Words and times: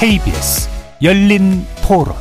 KBS 0.00 0.66
열린 1.02 1.62
토론 1.86 2.14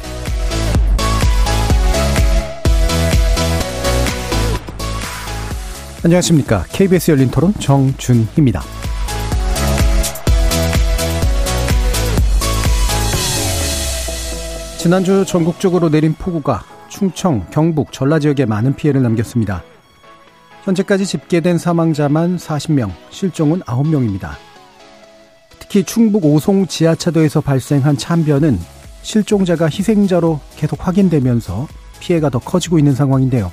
안녕하십니까. 6.04 6.66
KBS 6.74 7.12
열린 7.12 7.32
토론 7.32 7.54
정준희입니다. 7.54 8.62
지난주 14.78 15.24
전국적으로 15.25 15.88
내린 15.88 16.14
폭우가 16.16 16.66
충청, 16.89 17.46
경북, 17.50 17.93
전라 17.93 18.20
지역에 18.20 18.46
많은 18.46 18.75
피해를 18.75 19.02
남겼습니다. 19.04 19.64
현재까지 20.66 21.06
집계된 21.06 21.57
사망자만 21.57 22.36
40명, 22.36 22.92
실종은 23.10 23.61
9명입니다. 23.61 24.49
특히 25.69 25.83
충북 25.83 26.25
오송 26.25 26.65
지하차도에서 26.65 27.41
발생한 27.41 27.96
참변은 27.96 28.59
실종자가 29.04 29.69
희생자로 29.69 30.39
계속 30.55 30.86
확인되면서 30.86 31.68
피해가 32.00 32.31
더 32.31 32.39
커지고 32.39 32.80
있는 32.80 32.95
상황인데요. 32.95 33.52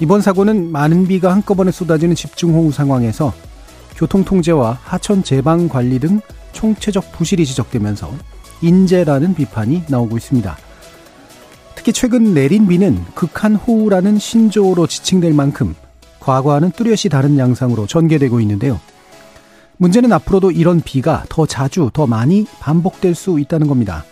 이번 0.00 0.20
사고는 0.20 0.70
많은 0.70 1.08
비가 1.08 1.32
한꺼번에 1.32 1.70
쏟아지는 1.70 2.14
집중호우 2.14 2.72
상황에서 2.72 3.32
교통통제와 3.96 4.78
하천 4.82 5.24
제방 5.24 5.70
관리 5.70 5.98
등 5.98 6.20
총체적 6.52 7.12
부실이 7.12 7.46
지적되면서 7.46 8.12
인재라는 8.60 9.34
비판이 9.34 9.84
나오고 9.88 10.18
있습니다. 10.18 10.58
특히 11.74 11.94
최근 11.94 12.34
내린 12.34 12.68
비는 12.68 13.02
극한 13.14 13.54
호우라는 13.54 14.18
신조어로 14.18 14.88
지칭될 14.88 15.32
만큼 15.32 15.74
과거와는 16.20 16.72
뚜렷이 16.72 17.08
다른 17.08 17.38
양상으로 17.38 17.86
전개되고 17.86 18.40
있는데요. 18.40 18.78
문제는 19.78 20.12
앞으로도 20.12 20.50
이런 20.50 20.80
비가 20.80 21.24
더 21.28 21.46
자주, 21.46 21.90
더 21.92 22.06
많이 22.06 22.46
반복될 22.60 23.14
수 23.14 23.38
있다는 23.40 23.66
겁니다. 23.66 24.04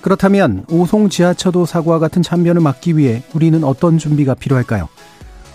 그렇다면 0.00 0.66
오송 0.68 1.08
지하차도 1.08 1.64
사고와 1.66 1.98
같은 1.98 2.22
참변을 2.22 2.60
막기 2.60 2.96
위해 2.96 3.22
우리는 3.32 3.62
어떤 3.64 3.98
준비가 3.98 4.34
필요할까요? 4.34 4.88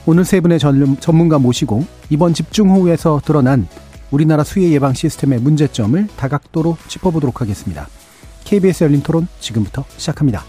오늘 0.05 0.25
세 0.25 0.39
분의 0.39 0.59
전문가 0.99 1.37
모시고 1.37 1.85
이번 2.09 2.33
집중호우에서 2.33 3.21
드러난 3.23 3.67
우리나라 4.09 4.43
수해 4.43 4.71
예방 4.71 4.93
시스템의 4.93 5.39
문제점을 5.39 6.07
다각도로 6.17 6.77
짚어보도록 6.87 7.41
하겠습니다. 7.41 7.87
KBS 8.45 8.85
열린 8.85 9.03
토론 9.03 9.27
지금부터 9.39 9.85
시작합니다. 9.97 10.43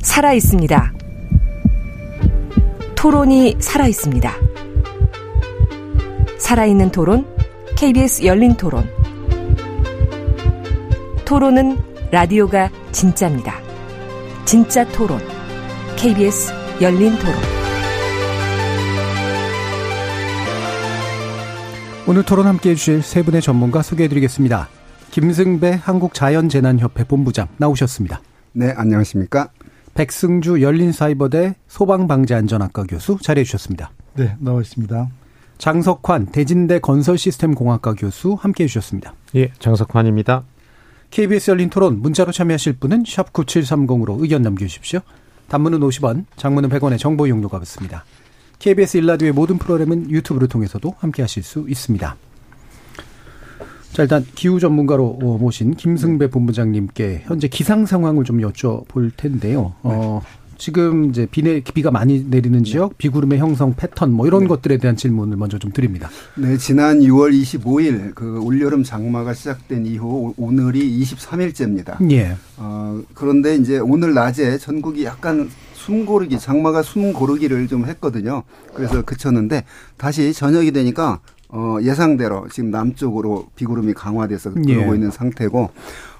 살아 0.00 0.32
있습니다. 0.32 1.01
토론이 3.02 3.56
살아 3.58 3.88
있습니다. 3.88 4.32
살아있는 6.38 6.92
토론, 6.92 7.26
KBS 7.76 8.24
열린 8.24 8.54
토론. 8.56 8.88
토론은 11.24 11.78
라디오가 12.12 12.70
진짜입니다. 12.92 13.58
진짜 14.44 14.86
토론, 14.92 15.18
KBS 15.96 16.52
열린 16.80 17.18
토론. 17.18 17.34
오늘 22.06 22.22
토론 22.22 22.46
함께 22.46 22.70
해주실 22.70 23.02
세 23.02 23.24
분의 23.24 23.42
전문가 23.42 23.82
소개해드리겠습니다. 23.82 24.68
김승배 25.10 25.80
한국자연재난협회 25.82 27.02
본부장 27.08 27.48
나오셨습니다. 27.56 28.20
네, 28.52 28.72
안녕하십니까. 28.76 29.48
백승주 29.94 30.62
열린사이버대 30.62 31.56
소방방재안전학과 31.68 32.84
교수 32.84 33.18
자리해 33.20 33.44
주셨습니다. 33.44 33.90
네, 34.14 34.36
나와 34.38 34.60
있습니다. 34.60 35.08
장석환 35.58 36.26
대진대 36.26 36.80
건설시스템공학과 36.80 37.94
교수 37.94 38.36
함께해 38.38 38.66
주셨습니다. 38.66 39.14
예, 39.36 39.52
장석환입니다. 39.58 40.44
KBS 41.10 41.50
열린 41.50 41.68
토론 41.70 42.00
문자로 42.00 42.32
참여하실 42.32 42.74
분은 42.74 43.04
샵 43.06 43.32
9730으로 43.32 44.20
의견 44.20 44.42
남겨주십시오. 44.42 45.00
단문은 45.48 45.80
50원, 45.80 46.24
장문은 46.36 46.70
100원의 46.70 46.98
정보 46.98 47.28
용료가 47.28 47.58
붙습니다. 47.58 48.04
KBS 48.58 48.96
일라디오의 48.96 49.32
모든 49.32 49.58
프로그램은 49.58 50.10
유튜브를 50.10 50.48
통해서도 50.48 50.94
함께하실 50.98 51.42
수 51.42 51.66
있습니다. 51.68 52.16
자, 53.92 54.02
일단 54.02 54.24
기후 54.34 54.58
전문가로 54.58 55.38
모신 55.38 55.74
김승배 55.74 56.30
본부장님께 56.30 57.24
현재 57.26 57.46
기상 57.46 57.84
상황을 57.84 58.24
좀 58.24 58.38
여쭤볼 58.38 59.10
텐데요. 59.18 59.74
어, 59.82 60.22
지금 60.56 61.10
이제 61.10 61.26
비 61.30 61.42
내, 61.42 61.60
비가 61.60 61.90
많이 61.90 62.24
내리는 62.24 62.64
지역, 62.64 62.96
비구름의 62.96 63.38
형성 63.38 63.74
패턴 63.74 64.12
뭐 64.12 64.26
이런 64.26 64.42
네. 64.42 64.46
것들에 64.46 64.78
대한 64.78 64.96
질문을 64.96 65.36
먼저 65.36 65.58
좀 65.58 65.72
드립니다. 65.72 66.08
네, 66.36 66.56
지난 66.56 67.00
6월 67.00 67.32
25일 67.32 68.14
그 68.14 68.40
올여름 68.40 68.82
장마가 68.82 69.34
시작된 69.34 69.84
이후 69.84 70.32
오늘이 70.38 70.98
23일째입니다. 71.02 72.10
예. 72.12 72.36
어, 72.56 73.02
그런데 73.12 73.56
이제 73.56 73.78
오늘 73.78 74.14
낮에 74.14 74.56
전국이 74.56 75.04
약간 75.04 75.50
숨 75.74 76.06
고르기, 76.06 76.38
장마가 76.38 76.82
숨 76.82 77.12
고르기를 77.12 77.66
좀 77.66 77.84
했거든요. 77.86 78.44
그래서 78.72 79.02
그쳤는데 79.02 79.64
다시 79.98 80.32
저녁이 80.32 80.70
되니까 80.70 81.18
어, 81.54 81.76
예상대로 81.82 82.48
지금 82.50 82.70
남쪽으로 82.70 83.46
비구름이 83.56 83.92
강화돼서 83.92 84.54
들어오고 84.54 84.92
예. 84.92 84.94
있는 84.94 85.10
상태고 85.10 85.68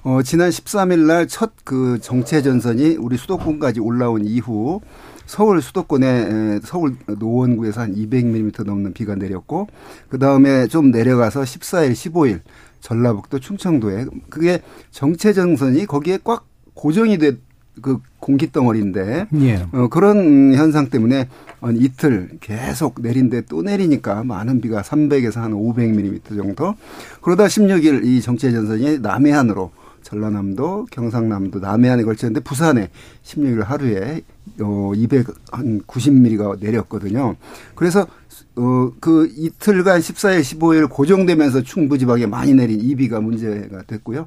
어, 0.04 0.22
지난 0.22 0.50
13일 0.50 1.06
날 1.06 1.26
첫 1.26 1.52
그 1.64 1.98
정체 2.02 2.42
전선이 2.42 2.96
우리 2.96 3.16
수도권까지 3.16 3.80
올라온 3.80 4.26
이후 4.26 4.82
서울 5.24 5.62
수도권에 5.62 6.60
서울 6.64 6.96
노원구에서 7.06 7.80
한 7.80 7.94
200mm 7.94 8.64
넘는 8.66 8.92
비가 8.92 9.14
내렸고 9.14 9.68
그 10.10 10.18
다음에 10.18 10.66
좀 10.66 10.90
내려가서 10.90 11.42
14일, 11.42 11.92
15일 11.92 12.40
전라북도 12.80 13.38
충청도에 13.38 14.04
그게 14.28 14.60
정체 14.90 15.32
전선이 15.32 15.86
거기에 15.86 16.18
꽉 16.24 16.46
고정이 16.74 17.16
돼 17.16 17.38
그 17.80 17.98
공기 18.18 18.52
덩어리인데 18.52 19.26
예. 19.40 19.66
어, 19.72 19.88
그런 19.88 20.54
현상 20.54 20.88
때문에 20.88 21.28
이틀 21.74 22.30
계속 22.40 23.00
내린데 23.00 23.42
또 23.42 23.62
내리니까 23.62 24.24
많은 24.24 24.60
비가 24.60 24.82
300에서 24.82 25.36
한 25.36 25.52
500mm 25.52 26.36
정도 26.36 26.74
그러다 27.22 27.46
16일 27.46 28.04
이 28.04 28.20
정체 28.20 28.50
전선이 28.50 28.98
남해안으로 28.98 29.70
전라남도, 30.02 30.86
경상남도, 30.90 31.60
남해안에 31.60 32.02
걸쳤는데 32.02 32.40
부산에 32.40 32.90
16일 33.22 33.64
하루에 33.64 34.22
어 34.60 34.92
200한 34.94 35.86
90mm가 35.86 36.58
내렸거든요. 36.60 37.36
그래서 37.74 38.06
어 38.56 38.92
그 39.00 39.32
이틀간 39.36 40.00
14일, 40.00 40.40
15일 40.40 40.88
고정되면서 40.88 41.62
충부 41.62 41.98
지방에 41.98 42.26
많이 42.26 42.54
내린 42.54 42.80
이 42.80 42.94
비가 42.94 43.20
문제가 43.20 43.82
됐고요. 43.82 44.26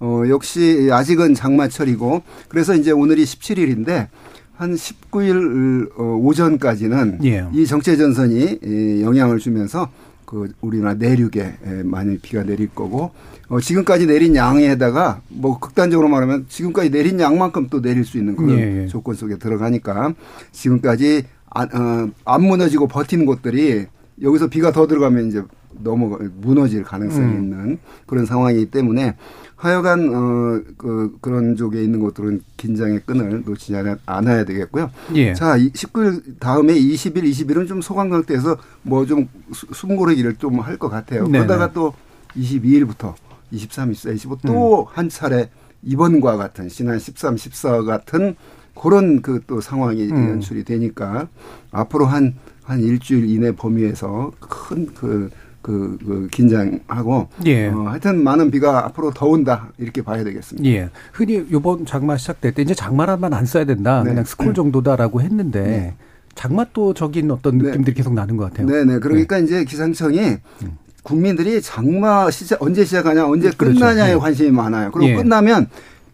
어 0.00 0.22
역시 0.28 0.88
아직은 0.90 1.34
장마철이고 1.34 2.22
그래서 2.48 2.74
이제 2.74 2.90
오늘이 2.90 3.24
17일인데 3.24 4.08
한 4.54 4.74
19일 4.74 5.90
어, 5.98 6.02
오전까지는 6.22 7.20
예. 7.24 7.46
이 7.52 7.66
정체 7.66 7.96
전선이 7.96 9.02
영향을 9.02 9.38
주면서 9.38 9.90
그 10.24 10.52
우리나라 10.60 10.94
내륙에 10.94 11.54
많이 11.84 12.18
비가 12.18 12.42
내릴 12.42 12.68
거고 12.68 13.12
어 13.48 13.60
지금까지 13.60 14.06
내린 14.06 14.34
양에다가 14.34 15.20
뭐 15.28 15.60
극단적으로 15.60 16.08
말하면 16.08 16.46
지금까지 16.48 16.90
내린 16.90 17.20
양만큼 17.20 17.68
또 17.70 17.80
내릴 17.80 18.04
수 18.04 18.18
있는 18.18 18.34
그런 18.34 18.58
예, 18.58 18.82
예. 18.82 18.86
조건 18.88 19.14
속에 19.14 19.38
들어가니까 19.38 20.14
지금까지 20.50 21.24
안, 21.56 21.68
어, 21.74 22.10
안 22.24 22.42
무너지고 22.42 22.86
버티는 22.88 23.26
곳들이 23.26 23.86
여기서 24.20 24.48
비가 24.48 24.72
더 24.72 24.86
들어가면 24.86 25.28
이제 25.28 25.42
넘어 25.82 26.18
무너질 26.40 26.82
가능성이 26.82 27.26
음. 27.26 27.42
있는 27.42 27.78
그런 28.06 28.24
상황이기 28.26 28.70
때문에 28.70 29.14
하여간 29.56 30.14
어 30.14 30.46
그 30.76 31.16
그런 31.20 31.56
쪽에 31.56 31.82
있는 31.82 32.00
것들은 32.00 32.42
긴장의 32.58 33.00
끈을 33.06 33.42
놓치지 33.46 33.74
않아야 34.04 34.44
되겠고요. 34.44 34.90
예. 35.14 35.32
자, 35.34 35.56
19일 35.58 36.38
다음에 36.38 36.74
20일, 36.74 37.24
20일은 37.24 37.66
좀 37.66 37.80
소강 37.80 38.10
상태에서 38.10 38.56
뭐 38.82 39.06
좀 39.06 39.28
숨고르기를 39.52 40.36
좀 40.36 40.60
할 40.60 40.78
것 40.78 40.88
같아요. 40.90 41.24
네네. 41.26 41.46
그러다가 41.46 41.72
또 41.72 41.94
22일부터 42.36 43.14
23, 43.50 43.92
24, 43.92 44.10
25 44.12 44.36
또한 44.46 45.06
음. 45.06 45.08
차례 45.08 45.48
이번과 45.82 46.36
같은 46.36 46.68
지난 46.68 46.98
13, 46.98 47.36
14 47.36 47.82
같은 47.82 48.36
그런 48.80 49.22
그 49.22 49.40
또 49.46 49.60
상황이 49.60 50.08
음. 50.10 50.30
연출이 50.30 50.64
되니까 50.64 51.28
앞으로 51.70 52.06
한, 52.06 52.34
한 52.64 52.80
일주일 52.80 53.28
이내 53.30 53.52
범위에서 53.52 54.32
큰 54.40 54.86
그 54.94 55.30
그, 55.66 55.98
그 56.06 56.28
긴장하고 56.30 57.26
예. 57.46 57.66
어, 57.66 57.88
하여튼 57.88 58.22
많은 58.22 58.52
비가 58.52 58.84
앞으로 58.86 59.10
더 59.12 59.26
온다 59.26 59.72
이렇게 59.78 60.00
봐야 60.00 60.22
되겠습니다. 60.22 60.68
예. 60.68 60.90
흔히 61.12 61.44
이번 61.50 61.84
장마 61.84 62.16
시작될 62.16 62.52
때 62.52 62.62
이제 62.62 62.72
장마란만 62.72 63.34
안 63.34 63.46
써야 63.46 63.64
된다. 63.64 64.04
네. 64.04 64.10
그냥 64.10 64.24
스콜 64.24 64.54
정도다라고 64.54 65.22
했는데 65.22 65.60
네. 65.62 65.94
장마 66.36 66.66
또 66.72 66.94
적인 66.94 67.32
어떤 67.32 67.58
네. 67.58 67.64
느낌들이 67.64 67.94
네. 67.94 67.98
계속 67.98 68.14
나는 68.14 68.36
것 68.36 68.44
같아요. 68.44 68.68
네네. 68.68 68.84
네. 68.94 68.98
그러니까 69.00 69.38
네. 69.38 69.44
이제 69.44 69.64
기상청이 69.64 70.20
음. 70.20 70.78
국민들이 71.02 71.60
장마 71.60 72.30
시작 72.30 72.62
언제 72.62 72.84
시작하냐 72.84 73.26
언제 73.26 73.50
그렇죠. 73.50 73.80
끝나냐에 73.80 74.12
네. 74.12 74.18
관심이 74.20 74.52
많아요. 74.52 74.92
그리고 74.92 75.10
예. 75.10 75.16
끝나면 75.16 75.68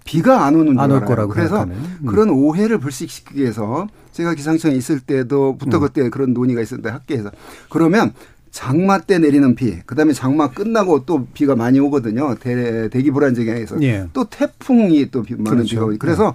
비가 0.04 0.44
안 0.44 0.54
오는 0.56 0.78
안올 0.78 1.04
거라고 1.04 1.32
그래서 1.32 1.64
음. 1.64 1.98
그런 2.06 2.30
오해를 2.30 2.78
불식시키기 2.78 3.40
위해서 3.40 3.86
제가 4.12 4.34
기상청에 4.34 4.74
있을 4.74 5.00
때도부터 5.00 5.78
음. 5.78 5.80
그때 5.82 6.08
그런 6.10 6.32
논의가 6.32 6.60
있었는데 6.60 6.90
학계에서 6.90 7.30
그러면 7.70 8.12
장마 8.50 8.98
때 8.98 9.18
내리는 9.18 9.54
비, 9.54 9.80
그다음에 9.86 10.12
장마 10.12 10.50
끝나고 10.50 11.06
또 11.06 11.26
비가 11.32 11.56
많이 11.56 11.80
오거든요. 11.80 12.34
대, 12.38 12.88
대기 12.90 13.10
불안정에 13.10 13.50
의해서 13.50 13.82
예. 13.82 14.06
또 14.12 14.24
태풍이 14.24 15.10
또 15.10 15.22
비, 15.22 15.34
많은 15.34 15.44
그렇죠. 15.44 15.70
비가 15.70 15.84
오고 15.86 15.94
그래서 15.98 16.34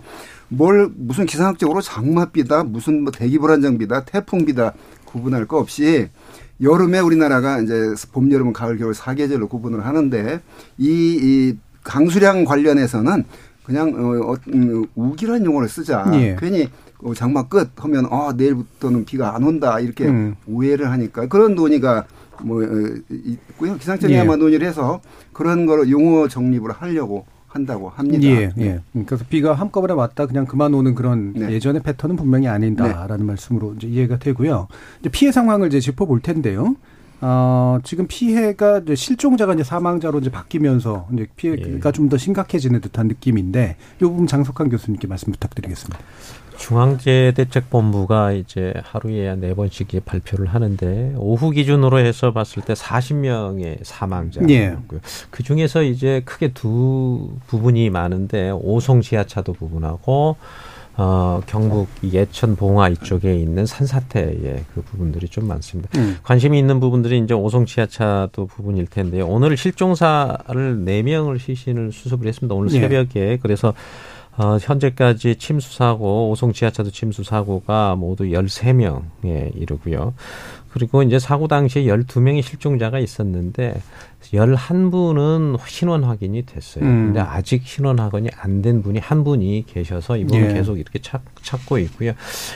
뭘 0.49 0.89
무슨 0.95 1.27
기상학적으로 1.27 1.79
장마비다, 1.81 2.63
무슨 2.63 3.03
뭐 3.03 3.11
대기 3.11 3.37
불안정비다, 3.37 4.05
태풍비다 4.05 4.73
구분할 5.05 5.45
거 5.45 5.59
없이 5.59 6.09
여름에 6.59 6.99
우리나라가 6.99 7.59
이제 7.59 7.93
봄, 8.11 8.31
여름, 8.31 8.51
가을, 8.51 8.77
겨울 8.77 8.95
사계절로 8.95 9.47
구분을 9.47 9.85
하는데 9.85 10.41
이, 10.79 11.19
이 11.21 11.57
강수량 11.83 12.45
관련해서는 12.45 13.25
그냥 13.67 13.93
어, 13.93 14.31
어 14.31 14.35
음, 14.53 14.85
우기란 14.95 15.43
용어를 15.45 15.67
쓰자. 15.67 16.09
예. 16.13 16.37
괜히 16.39 16.69
어, 16.99 17.13
장마 17.13 17.49
끝 17.49 17.71
하면 17.75 18.07
아 18.09 18.33
내일부터는 18.35 19.03
비가 19.03 19.35
안 19.35 19.43
온다 19.43 19.81
이렇게 19.81 20.05
음. 20.05 20.35
오해를 20.47 20.89
하니까 20.89 21.27
그런 21.27 21.53
논의가 21.53 22.05
뭐 22.43 22.63
어, 22.63 22.67
있고요. 23.09 23.75
기상청이 23.75 24.13
예. 24.13 24.19
아마 24.19 24.37
논의를 24.37 24.65
해서 24.65 25.01
그런 25.33 25.65
거를 25.65 25.89
용어 25.89 26.29
정립을 26.29 26.71
하려고 26.71 27.25
한다고 27.47 27.89
합니다. 27.89 28.25
예, 28.25 28.51
예. 28.57 28.79
그래서 29.05 29.25
비가 29.29 29.53
한꺼번에 29.53 29.93
왔다 29.93 30.27
그냥 30.27 30.45
그만 30.45 30.73
오는 30.73 30.95
그런 30.95 31.33
네. 31.33 31.51
예전의 31.51 31.83
패턴은 31.83 32.15
분명히 32.15 32.47
아닌다라는 32.47 33.17
네. 33.17 33.23
말씀으로 33.23 33.73
이제 33.75 33.87
이해가 33.87 34.17
되고요. 34.17 34.69
이제 35.01 35.09
피해 35.09 35.33
상황을 35.33 35.67
이제 35.67 35.81
짚어볼 35.81 36.21
텐데요. 36.21 36.77
어, 37.21 37.79
지금 37.83 38.05
피해가 38.07 38.79
이제 38.79 38.95
실종자가 38.95 39.53
이제 39.53 39.63
사망자로 39.63 40.19
이제 40.19 40.29
바뀌면서 40.29 41.07
이제 41.13 41.27
피해가 41.35 41.89
예. 41.89 41.91
좀더 41.91 42.17
심각해지는 42.17 42.81
듯한 42.81 43.07
느낌인데 43.07 43.77
이 43.97 43.99
부분 43.99 44.27
장석환 44.27 44.69
교수님께 44.69 45.07
말씀 45.07 45.31
부탁드리겠습니다. 45.31 45.97
중앙재대책본부가 46.57 48.31
이제 48.33 48.73
하루에 48.83 49.35
네 49.35 49.53
번씩 49.53 49.87
발표를 50.05 50.47
하는데 50.47 51.13
오후 51.17 51.51
기준으로 51.51 51.99
해서 51.99 52.33
봤을 52.33 52.63
때 52.63 52.73
40명의 52.73 53.77
사망자고요. 53.83 54.49
예. 54.53 54.75
그 55.29 55.43
중에서 55.43 55.83
이제 55.83 56.21
크게 56.25 56.53
두 56.53 57.31
부분이 57.47 57.89
많은데 57.89 58.49
오송 58.51 59.01
지하차도 59.01 59.53
부분하고 59.53 60.35
어, 60.99 61.41
경북 61.45 61.87
예천 62.03 62.55
봉화 62.55 62.89
이쪽에 62.89 63.35
있는 63.35 63.67
산사태의 63.67 64.65
그 64.73 64.81
부분들이 64.81 65.27
좀 65.27 65.47
많습니다. 65.47 65.89
음. 65.99 66.17
관심이 66.23 66.57
있는 66.57 66.79
부분들이 66.79 67.19
이제 67.19 67.35
오송 67.35 67.67
지하차도 67.67 68.47
부분일 68.47 68.87
텐데요. 68.87 69.27
오늘 69.27 69.55
실종사를 69.57 70.83
네 70.83 71.03
명을 71.03 71.39
시신을 71.39 71.91
수습을 71.91 72.27
했습니다. 72.27 72.55
오늘 72.55 72.73
예. 72.73 72.79
새벽에 72.79 73.37
그래서 73.41 73.73
어, 74.37 74.57
현재까지 74.61 75.37
침수 75.37 75.73
사고, 75.75 76.29
오송 76.29 76.53
지하차도 76.53 76.91
침수 76.91 77.23
사고가 77.23 77.95
모두 77.95 78.25
13명에 78.25 79.55
이르고요. 79.55 80.13
그리고 80.71 81.03
이제 81.03 81.19
사고 81.19 81.47
당시에 81.47 81.83
12명의 81.83 82.41
실종자가 82.41 82.99
있었는데 82.99 83.81
11분은 84.33 85.57
신원 85.67 86.03
확인이 86.03 86.45
됐어요. 86.45 86.83
음. 86.83 87.05
근데 87.07 87.19
아직 87.21 87.65
신원 87.65 87.99
확인이 87.99 88.29
안 88.35 88.57
된 88.61 88.81
분이 88.81 88.99
한 88.99 89.23
분이 89.23 89.65
계셔서 89.67 90.17
이분은 90.17 90.49
예. 90.49 90.53
계속 90.53 90.79
이렇게 90.79 90.99
찾, 90.99 91.21
찾고 91.43 91.77
있고요. 91.79 92.13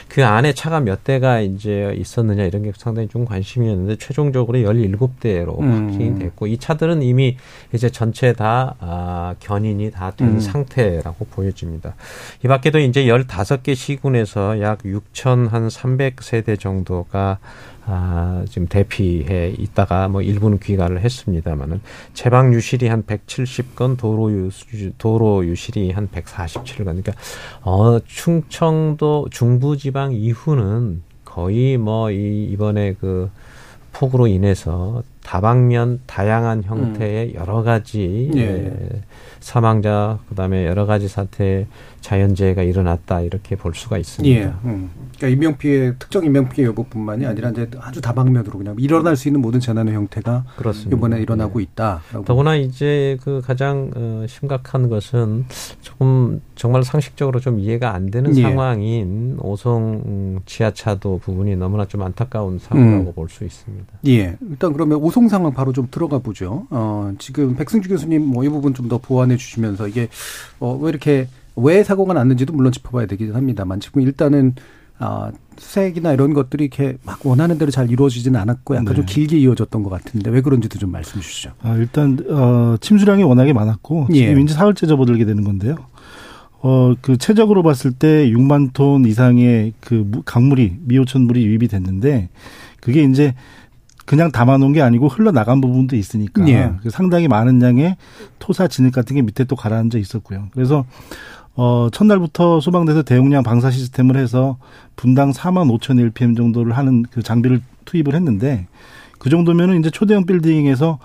그 0.08 0.26
안에 0.26 0.54
차가 0.54 0.80
몇 0.80 1.04
대가 1.04 1.40
이제 1.40 1.96
있었느냐 1.98 2.44
이런 2.44 2.64
게 2.64 2.72
상당히 2.76 3.08
좀 3.08 3.26
관심이었는데 3.26 3.98
최종적으로 3.98 4.58
17대로 4.58 5.60
음. 5.60 5.90
확인이 5.90 6.20
됐고 6.20 6.48
이 6.48 6.58
차들은 6.58 7.04
이미 7.04 7.38
이제 7.74 7.90
전체 7.90 8.34
다 8.34 8.76
아, 8.80 9.36
견인이 9.40 9.92
다된 9.92 10.28
음. 10.28 10.40
상태라고 10.40 11.26
보여집니다. 11.26 11.96
이 12.44 12.48
밖에도 12.48 12.80
이제 12.80 13.06
15개 13.06 13.76
시군에서 13.76 14.60
약 14.62 14.80
6천 14.80 15.50
한 15.50 15.68
300세대 15.68 16.60
정도가 16.60 17.38
아, 17.86 18.44
지금 18.48 18.68
대피해 18.68 19.54
있다가 19.58 20.08
뭐 20.08 20.22
일부는 20.22 20.60
귀가를 20.60 21.02
했습니다만은 21.02 21.82
제방 22.14 22.54
유실이 22.54 22.88
한 22.88 23.04
170건, 23.04 23.98
도로 23.98 24.32
유 24.32 24.50
도로 24.98 25.46
유실이 25.46 25.92
한 25.92 26.08
147건. 26.10 26.78
그러니까 26.78 27.14
어 27.62 28.00
충청도 28.06 29.28
중부 29.32 29.78
지방 29.78 30.14
이후는 30.14 31.02
거의 31.26 31.78
뭐 31.78 32.12
이 32.12 32.50
이번에 32.52 32.94
그 33.00 33.30
폭우로 33.94 34.28
인해서 34.28 35.04
다방면 35.24 36.02
다양한 36.08 36.64
형태의 36.64 37.30
음. 37.30 37.36
여러 37.36 37.62
가지 37.64 38.32
예. 38.36 38.74
사망자 39.40 40.20
그다음에 40.30 40.66
여러 40.66 40.86
가지 40.86 41.08
사태 41.08 41.68
자연재해가 42.02 42.64
일어났다 42.64 43.22
이렇게 43.22 43.56
볼 43.56 43.74
수가 43.74 43.98
있습니다. 43.98 44.36
예. 44.36 44.52
음. 44.66 44.90
그러니까 45.18 45.28
인명피해 45.28 45.94
특정 46.00 46.26
인명피해 46.26 46.68
여부뿐만이 46.68 47.26
아니라 47.26 47.52
이제 47.52 47.70
아주 47.80 48.02
다방면으로 48.02 48.58
그냥 48.58 48.76
일어날 48.80 49.16
수 49.16 49.28
있는 49.30 49.42
모든 49.42 49.60
재난의 49.60 49.94
형태가 49.94 50.46
그렇습니다. 50.58 50.98
이번에 50.98 51.22
일어나고 51.22 51.60
네. 51.60 51.64
있다. 51.64 52.02
더구나 52.26 52.56
이제 52.56 53.18
그 53.24 53.42
가장 53.46 53.92
어, 53.96 54.26
심각한 54.28 54.90
것은 54.90 55.46
조금 55.82 56.42
정말 56.56 56.84
상식적으로 56.84 57.40
좀 57.40 57.60
이해가 57.60 57.94
안 57.94 58.10
되는 58.12 58.36
예. 58.38 58.42
상황인 58.42 59.38
오송 59.40 60.42
지하차도 60.46 61.20
부분이 61.20 61.56
너무나 61.56 61.86
좀 61.86 62.02
안타까운 62.02 62.60
상황이라고 62.60 63.12
음. 63.12 63.14
볼수 63.14 63.44
있습니다. 63.46 63.86
예. 64.08 64.38
일단 64.50 64.74
그러면 64.74 64.98
오송 64.98 65.30
상황 65.30 65.54
바로 65.54 65.72
좀 65.72 65.88
들어가 65.92 66.18
보죠. 66.20 66.66
어, 66.70 67.14
지금 67.20 67.56
백승주 67.56 67.88
교수님 67.90 68.26
뭐 68.26 68.42
이 68.44 68.50
부분 68.50 68.74
좀 68.74 68.82
더 68.90 68.98
보완해 68.98 69.38
주시면서 69.38 69.88
이게 69.88 70.08
어, 70.60 70.76
왜 70.82 70.90
이렇게 70.90 71.28
왜 71.56 71.84
사고가 71.84 72.14
났는지도 72.14 72.54
물론 72.54 72.72
짚어봐야 72.72 73.06
되긴 73.06 73.36
합니다만 73.36 73.80
지금 73.80 74.02
일단은 74.02 74.56
아, 75.04 75.32
수색이나 75.58 76.14
이런 76.14 76.34
것들이 76.34 76.66
이렇게 76.66 76.98
막 77.04 77.26
원하는 77.26 77.58
대로 77.58 77.72
잘 77.72 77.90
이루어지지는 77.90 78.40
않았고 78.40 78.76
약간 78.76 78.86
네. 78.86 78.96
좀 78.96 79.06
길게 79.06 79.38
이어졌던 79.40 79.82
것 79.82 79.90
같은데 79.90 80.30
왜 80.30 80.42
그런지도 80.42 80.78
좀 80.78 80.92
말씀해 80.92 81.24
주시죠. 81.24 81.54
아, 81.64 81.76
일단 81.76 82.20
어, 82.30 82.76
침수량이 82.80 83.24
워낙에 83.24 83.52
많았고 83.52 84.10
예. 84.12 84.28
지금 84.28 84.42
이제 84.42 84.54
사흘째 84.54 84.86
접어들게 84.86 85.26
되는 85.26 85.44
건데요. 85.44 85.76
어, 86.62 86.94
그 87.02 87.18
최적으로 87.18 87.64
봤을 87.64 87.92
때 87.92 88.30
6만 88.30 88.74
톤 88.74 89.06
이상의 89.06 89.74
그 89.80 90.22
강물이 90.26 90.78
미호천물이 90.84 91.44
유입이 91.48 91.68
됐는데 91.68 92.30
그게 92.80 93.04
이제 93.04 93.34
그냥 94.06 94.32
담아놓은 94.32 94.74
게 94.74 94.82
아니고 94.82 95.08
흘러나간 95.08 95.62
부분도 95.62 95.96
있으니까 95.96 96.48
예. 96.48 96.74
상당히 96.92 97.28
많은 97.28 97.60
양의 97.62 97.98
토사 98.38 98.68
진흙 98.68 98.94
같은 98.94 99.16
게 99.16 99.24
밑에 99.24 99.46
또 99.46 99.56
가라앉아 99.56 99.98
있었고요. 99.98 100.50
그래서 100.54 100.86
어, 101.56 101.90
첫날부터 101.92 102.60
소방대에서 102.60 103.04
대용량 103.04 103.44
방사 103.44 103.70
시스템을 103.72 104.18
해서 104.18 104.58
분당 104.96 105.32
4만 105.32 105.70
5천 105.78 106.00
LPM 106.00 106.36
정도를 106.36 106.78
하는 106.78 107.04
그 107.04 107.22
장비를 107.22 107.62
투입을 107.86 108.16
했는데 108.16 108.68
그 109.20 109.30
정도면은 109.30 109.80
이제 109.80 109.90
초대형 109.90 110.26
빌딩에서 110.26 111.00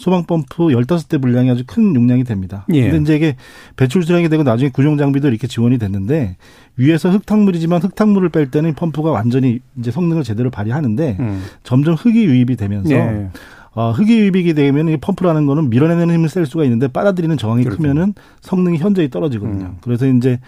소방 0.00 0.24
펌프 0.24 0.68
15대 0.68 1.20
분량이 1.20 1.50
아주 1.50 1.62
큰 1.66 1.94
용량이 1.94 2.24
됩니다. 2.24 2.64
예. 2.72 2.90
근데 2.90 3.02
이제 3.02 3.16
이게 3.16 3.36
배출 3.76 4.02
수량이 4.02 4.30
되고 4.30 4.42
나중에 4.42 4.70
구용 4.70 4.96
장비도 4.96 5.28
이렇게 5.28 5.46
지원이 5.46 5.76
됐는데 5.76 6.38
위에서 6.76 7.10
흙탕물이지만 7.10 7.82
흙탕물을 7.82 8.30
뺄 8.30 8.50
때는 8.50 8.74
펌프가 8.74 9.10
완전히 9.10 9.60
이제 9.78 9.90
성능을 9.90 10.22
제대로 10.24 10.50
발휘하는데 10.50 11.16
음. 11.20 11.42
점점 11.64 11.94
흙이 11.96 12.24
유입이 12.24 12.56
되면서 12.56 12.94
예. 12.94 13.28
어, 13.72 13.92
흙이 13.92 14.18
유입이 14.18 14.54
되면 14.54 14.88
이 14.88 14.96
펌프라는 14.96 15.46
거는 15.46 15.70
밀어내는 15.70 16.12
힘을 16.14 16.28
쓸 16.28 16.46
수가 16.46 16.64
있는데 16.64 16.88
빨아들이는 16.88 17.36
저항이 17.36 17.64
그렇죠. 17.64 17.80
크면은 17.80 18.14
성능이 18.40 18.78
현저히 18.78 19.10
떨어지거든요. 19.10 19.64
음. 19.64 19.76
그래서 19.80 20.06
이제 20.06 20.40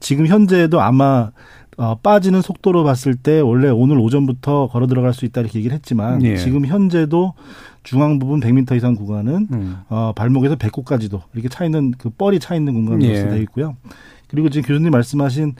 지금 0.00 0.26
현재도 0.26 0.80
아마 0.80 1.30
어, 1.76 1.96
빠지는 1.96 2.40
속도로 2.40 2.84
봤을 2.84 3.14
때 3.14 3.40
원래 3.40 3.68
오늘 3.68 3.98
오전부터 3.98 4.68
걸어 4.68 4.86
들어갈 4.86 5.12
수 5.12 5.24
있다 5.24 5.40
이렇게 5.40 5.58
얘기를 5.58 5.74
했지만 5.74 6.22
예. 6.22 6.36
지금 6.36 6.66
현재도 6.66 7.34
중앙 7.82 8.18
부분 8.18 8.40
100m 8.40 8.76
이상 8.76 8.94
구간은 8.94 9.48
음. 9.52 9.76
어, 9.88 10.12
발목에서 10.14 10.56
배꼽까지도 10.56 11.22
이렇게 11.32 11.48
차 11.48 11.64
있는 11.64 11.92
그 11.98 12.10
뻘이 12.10 12.38
차 12.38 12.54
있는 12.54 12.74
공간으로 12.74 13.04
예. 13.04 13.24
되어 13.24 13.36
있고요. 13.38 13.76
그리고 14.28 14.48
지금 14.50 14.68
교수님 14.68 14.90
말씀하신 14.90 15.54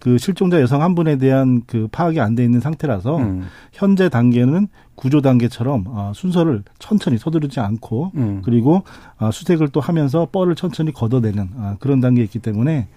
그 0.00 0.18
실종자 0.18 0.60
여성 0.60 0.82
한 0.82 0.94
분에 0.94 1.16
대한 1.16 1.62
그 1.66 1.88
파악이 1.90 2.20
안 2.20 2.34
돼 2.34 2.44
있는 2.44 2.60
상태라서 2.60 3.16
음. 3.16 3.46
현재 3.72 4.08
단계는 4.08 4.68
구조 4.94 5.20
단계처럼 5.20 5.84
어, 5.86 6.12
순서를 6.14 6.62
천천히 6.78 7.18
서두르지 7.18 7.60
않고 7.60 8.12
음. 8.16 8.42
그리고 8.44 8.82
어, 9.18 9.30
수색을 9.30 9.68
또 9.68 9.80
하면서 9.80 10.26
뻘을 10.30 10.54
천천히 10.54 10.92
걷어내는 10.92 11.48
어, 11.54 11.76
그런 11.80 12.00
단계에 12.00 12.24
있기 12.24 12.38
때문에 12.40 12.88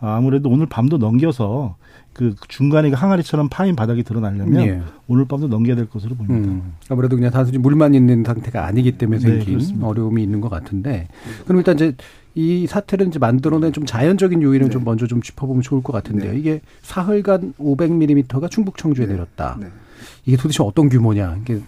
어, 0.00 0.08
아무래도 0.08 0.48
오늘 0.48 0.66
밤도 0.66 0.98
넘겨서 0.98 1.76
그 2.12 2.34
중간에 2.48 2.90
그 2.90 2.96
항아리처럼 2.96 3.48
파인 3.48 3.74
바닥이 3.74 4.04
드러나려면 4.04 4.66
예. 4.66 4.82
오늘 5.08 5.24
밤도 5.26 5.48
넘겨야 5.48 5.74
될 5.74 5.88
것으로 5.88 6.14
보입니다. 6.14 6.48
음. 6.48 6.74
아무래도 6.88 7.16
그냥 7.16 7.32
단순히 7.32 7.58
물만 7.58 7.94
있는 7.94 8.22
상태가 8.24 8.66
아니기 8.66 8.92
때문에 8.92 9.18
네, 9.18 9.28
생긴 9.44 9.58
네, 9.58 9.84
어려움이 9.84 10.22
있는 10.22 10.40
것 10.40 10.48
같은데 10.48 11.08
그럼 11.44 11.58
일단 11.58 11.74
이제 11.74 11.96
이 12.34 12.66
사태를 12.66 13.08
이제 13.08 13.18
만들어낸 13.18 13.72
좀 13.72 13.86
자연적인 13.86 14.42
요인을 14.42 14.66
네. 14.66 14.72
좀 14.72 14.84
먼저 14.84 15.06
좀 15.06 15.22
짚어보면 15.22 15.62
좋을 15.62 15.82
것 15.82 15.92
같은데요. 15.92 16.32
네. 16.32 16.38
이게 16.38 16.60
사흘간 16.82 17.54
500mm가 17.58 18.50
충북 18.50 18.76
청주에 18.76 19.06
네. 19.06 19.12
내렸다. 19.12 19.56
네. 19.60 19.68
이게 20.26 20.36
도대체 20.36 20.62
어떤 20.62 20.88
규모냐? 20.88 21.38
이게 21.42 21.60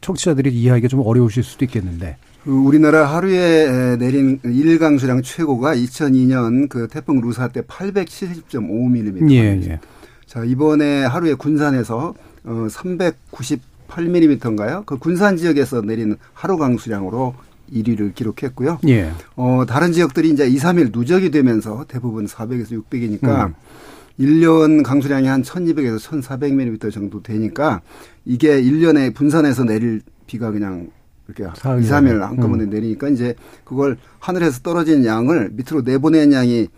청취자들이 0.00 0.52
이해하기가 0.52 0.88
좀 0.88 1.00
어려우실 1.00 1.42
수도 1.42 1.64
있겠는데. 1.64 2.16
그 2.44 2.50
우리나라 2.50 3.06
하루에 3.06 3.96
내린 3.98 4.40
일강수량 4.44 5.22
최고가 5.22 5.74
2002년 5.74 6.68
그 6.68 6.88
태풍 6.88 7.20
루사 7.20 7.48
때 7.48 7.60
870.5mm. 7.62 9.30
예, 9.32 9.36
예. 9.36 9.80
자, 10.26 10.44
이번에 10.44 11.04
하루에 11.04 11.34
군산에서 11.34 12.14
어 12.44 12.66
390 12.70 13.60
8mm인가요? 13.90 14.86
그 14.86 14.98
군산 14.98 15.36
지역에서 15.36 15.82
내리는 15.82 16.16
하루 16.32 16.56
강수량으로 16.56 17.34
1위를 17.72 18.14
기록했고요. 18.14 18.78
예. 18.88 19.10
어, 19.36 19.64
다른 19.66 19.92
지역들이 19.92 20.30
이제 20.30 20.46
2, 20.48 20.56
3일 20.56 20.96
누적이 20.96 21.30
되면서 21.30 21.84
대부분 21.88 22.26
400에서 22.26 22.82
600이니까 22.82 23.46
음. 23.46 23.54
1년 24.18 24.82
강수량이 24.82 25.26
한 25.28 25.42
1200에서 25.42 25.98
1400mm 25.98 26.92
정도 26.92 27.22
되니까 27.22 27.80
이게 28.24 28.60
1년에 28.60 29.14
분산해서 29.14 29.64
내릴 29.64 30.02
비가 30.26 30.50
그냥 30.50 30.90
이렇게 31.26 31.44
2, 31.44 31.46
3일 31.56 32.18
한꺼번에 32.20 32.64
음. 32.64 32.70
내리니까 32.70 33.08
이제 33.08 33.34
그걸 33.64 33.96
하늘에서 34.18 34.60
떨어지는 34.60 35.04
양을 35.04 35.50
밑으로 35.52 35.82
내보내는 35.82 36.32
양이 36.32 36.68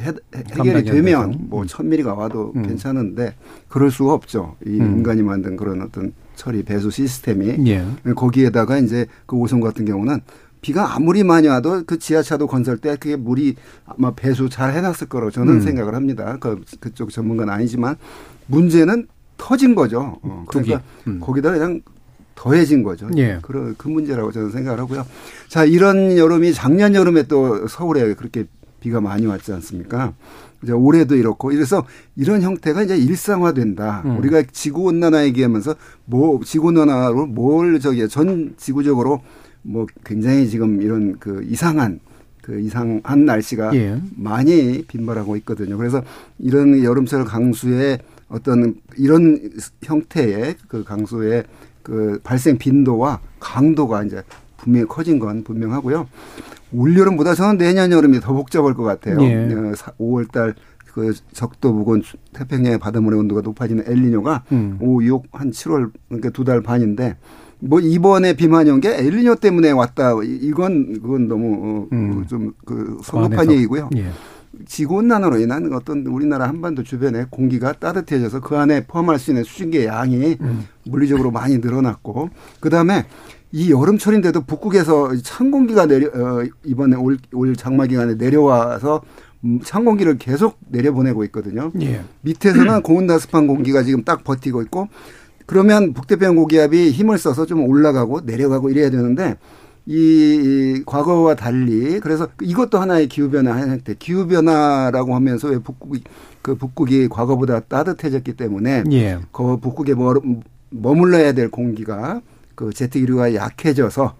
해, 0.00 0.12
결이 0.54 0.84
되면 0.84 1.36
뭐 1.48 1.64
1000mm가 1.64 2.16
와도 2.16 2.52
음. 2.56 2.62
괜찮은데 2.62 3.34
그럴 3.68 3.90
수가 3.90 4.14
없죠. 4.14 4.56
이 4.66 4.80
음. 4.80 4.98
인간이 4.98 5.22
만든 5.22 5.56
그런 5.56 5.82
어떤 5.82 6.12
처리 6.34 6.62
배수 6.62 6.90
시스템이 6.90 7.68
예. 7.68 7.84
거기에다가 8.14 8.78
이제 8.78 9.06
그 9.26 9.36
오송 9.36 9.60
같은 9.60 9.84
경우는 9.84 10.20
비가 10.60 10.94
아무리 10.94 11.24
많이 11.24 11.48
와도 11.48 11.82
그 11.84 11.98
지하차도 11.98 12.46
건설 12.46 12.78
때 12.78 12.96
그게 12.96 13.16
물이 13.16 13.56
아마 13.84 14.14
배수 14.14 14.48
잘 14.48 14.72
해놨을 14.74 15.08
거라고 15.08 15.30
저는 15.30 15.54
음. 15.54 15.60
생각을 15.60 15.94
합니다. 15.94 16.36
그 16.40 16.62
그쪽 16.80 17.10
전문가는 17.10 17.52
아니지만 17.52 17.96
문제는 18.46 19.08
터진 19.36 19.74
거죠. 19.74 20.18
어, 20.22 20.44
그러니까 20.48 20.80
음. 21.08 21.18
거기다 21.20 21.50
그냥 21.50 21.82
더해진 22.36 22.84
거죠. 22.84 23.08
예. 23.16 23.38
그런 23.42 23.74
그 23.76 23.88
문제라고 23.88 24.30
저는 24.30 24.50
생각을 24.50 24.78
하고요. 24.80 25.04
자 25.48 25.64
이런 25.64 26.16
여름이 26.16 26.54
작년 26.54 26.94
여름에 26.94 27.24
또 27.24 27.66
서울에 27.66 28.14
그렇게 28.14 28.46
비가 28.82 29.00
많이 29.00 29.26
왔지 29.26 29.52
않습니까? 29.52 30.12
이제 30.62 30.72
올해도 30.72 31.16
이렇고 31.16 31.52
이래서 31.52 31.86
이런 32.16 32.42
형태가 32.42 32.82
이제 32.82 32.96
일상화된다. 32.96 34.02
음. 34.04 34.18
우리가 34.18 34.42
지구 34.52 34.82
온난화 34.82 35.24
얘기하면서 35.26 35.76
뭐 36.04 36.40
지구 36.44 36.68
온난화로 36.68 37.26
뭘 37.26 37.80
저기 37.80 38.06
전 38.08 38.54
지구적으로 38.56 39.22
뭐 39.62 39.86
굉장히 40.04 40.48
지금 40.48 40.82
이런 40.82 41.16
그 41.18 41.44
이상한 41.48 42.00
그 42.42 42.60
이상한 42.60 43.24
날씨가 43.24 43.74
예. 43.76 44.00
많이 44.16 44.82
빈발하고 44.82 45.36
있거든요. 45.36 45.76
그래서 45.76 46.02
이런 46.40 46.82
여름철 46.82 47.24
강수의 47.24 48.00
어떤 48.28 48.74
이런 48.96 49.50
형태의 49.84 50.56
그 50.66 50.82
강수의 50.82 51.44
그 51.84 52.18
발생 52.24 52.58
빈도와 52.58 53.20
강도가 53.38 54.02
이제 54.02 54.22
분명히 54.56 54.86
커진 54.86 55.20
건 55.20 55.44
분명하고요. 55.44 56.08
올여름보다 56.74 57.34
저는 57.34 57.58
내년 57.58 57.92
여름이 57.92 58.20
더 58.20 58.32
복잡할 58.32 58.74
것 58.74 58.82
같아요. 58.82 59.20
예. 59.22 59.48
5월 59.98 60.24
어, 60.28 60.32
달그 60.32 61.14
적도 61.32 61.72
부근 61.74 62.02
태평양의 62.32 62.78
바닷물의 62.78 63.18
온도가 63.20 63.40
높아지는 63.42 63.84
엘리뇨가 63.86 64.44
음. 64.52 64.78
5, 64.80 65.04
6, 65.04 65.24
한 65.32 65.50
7월 65.50 65.90
그러니까 66.08 66.30
두 66.30 66.44
달 66.44 66.62
반인데 66.62 67.16
뭐 67.60 67.78
이번에 67.80 68.34
비 68.34 68.48
많이 68.48 68.70
온 68.70 68.80
게 68.80 68.88
엘리뇨 68.96 69.36
때문에 69.36 69.70
왔다. 69.70 70.12
이건 70.24 70.94
그건 71.00 71.28
너무 71.28 71.54
어, 71.62 71.88
음. 71.92 72.26
좀그 72.26 72.98
성급한 73.04 73.50
얘기고요. 73.52 73.90
예. 73.96 74.06
지구 74.66 74.96
온난화로 74.96 75.38
인한 75.38 75.72
어떤 75.72 76.06
우리나라 76.06 76.46
한반도 76.46 76.82
주변에 76.82 77.24
공기가 77.30 77.72
따뜻해져서 77.72 78.40
그 78.40 78.56
안에 78.56 78.86
포함할 78.86 79.18
수 79.18 79.30
있는 79.30 79.44
수증기의 79.44 79.86
양이 79.86 80.36
음. 80.40 80.66
물리적으로 80.84 81.30
많이 81.30 81.58
늘어났고 81.58 82.28
그다음에 82.60 83.06
이 83.52 83.70
여름철인데도 83.70 84.42
북극에서 84.42 85.14
찬 85.22 85.50
공기가 85.50 85.86
내려 85.86 86.08
어, 86.08 86.44
이번에 86.64 86.96
올, 86.96 87.18
올 87.32 87.54
장마 87.54 87.86
기간에 87.86 88.14
내려와서 88.14 89.02
찬 89.64 89.84
공기를 89.84 90.18
계속 90.18 90.58
내려보내고 90.68 91.24
있거든요. 91.24 91.70
예. 91.82 92.00
밑에서는 92.22 92.80
고온다습한 92.82 93.46
공기가 93.46 93.82
지금 93.82 94.04
딱 94.04 94.24
버티고 94.24 94.62
있고 94.62 94.88
그러면 95.46 95.92
북태평양 95.92 96.36
고기압이 96.36 96.92
힘을 96.92 97.18
써서 97.18 97.44
좀 97.44 97.68
올라가고 97.68 98.22
내려가고 98.22 98.70
이래야 98.70 98.88
되는데 98.88 99.36
이 99.84 100.82
과거와 100.86 101.34
달리 101.34 101.98
그래서 102.00 102.28
이것도 102.40 102.78
하나의 102.78 103.08
기후 103.08 103.30
변화 103.30 103.58
형태 103.58 103.94
기후 103.98 104.28
변화라고 104.28 105.14
하면서 105.14 105.48
왜 105.48 105.58
북극이 105.58 106.04
그 106.40 106.54
북극이 106.54 107.08
과거보다 107.08 107.60
따뜻해졌기 107.60 108.34
때문에 108.34 108.84
예. 108.92 109.18
그 109.32 109.58
북극에 109.58 109.94
머물러야 110.70 111.32
될 111.32 111.50
공기가 111.50 112.22
그 112.62 112.72
제트 112.72 113.00
기류가 113.00 113.34
약해져서 113.34 114.14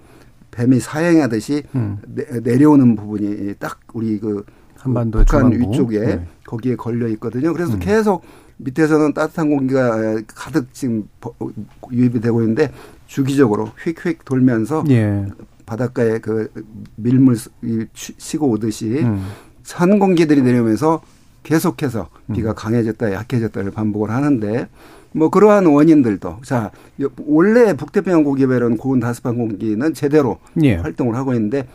뱀이 0.51 0.81
사행하듯이 0.81 1.63
음. 1.77 1.99
내, 2.07 2.57
려오는 2.57 2.97
부분이 2.97 3.55
딱 3.61 3.79
우리 3.93 4.19
그 4.19 4.45
한반도 4.77 5.21
북한 5.21 5.53
중앙부. 5.53 5.73
위쪽에 5.73 6.01
네. 6.01 6.27
거기에 6.45 6.75
걸려 6.75 7.07
있거든요. 7.11 7.53
그래서 7.53 7.75
음. 7.75 7.79
계속 7.79 8.25
밑에서는 8.57 9.15
따뜻한 9.15 9.49
공기가 9.49 10.21
가득 10.27 10.75
지금 10.75 11.09
유입이 11.93 12.21
되고 12.21 12.41
있는데 12.43 12.73
주기적으로 13.07 13.71
휙휙 13.79 14.25
돌면서 14.25 14.83
예. 14.91 15.25
바닷가에 15.65 16.19
그 16.19 16.51
밀물 16.97 17.37
쉬고 17.95 18.51
오듯이 18.51 19.03
음. 19.05 19.25
산 19.63 20.01
공기들이 20.01 20.43
내려오면서 20.43 21.01
계속해서 21.45 22.09
비가 22.33 22.51
음. 22.51 22.55
강해졌다 22.57 23.13
약해졌다를 23.13 23.71
반복을 23.71 24.11
하는데 24.11 24.69
뭐 25.13 25.29
그러한 25.29 25.67
원인들도 25.67 26.39
자 26.45 26.71
원래 27.27 27.75
북태평양 27.75 28.25
고기배는 28.25 28.77
고온 28.77 29.01
다습한 29.01 29.37
공기는 29.37 29.95
제대로 29.95 30.39
예. 30.63 30.75
활동을 30.77 31.17
하고 31.17 31.35
있는데 31.35 31.67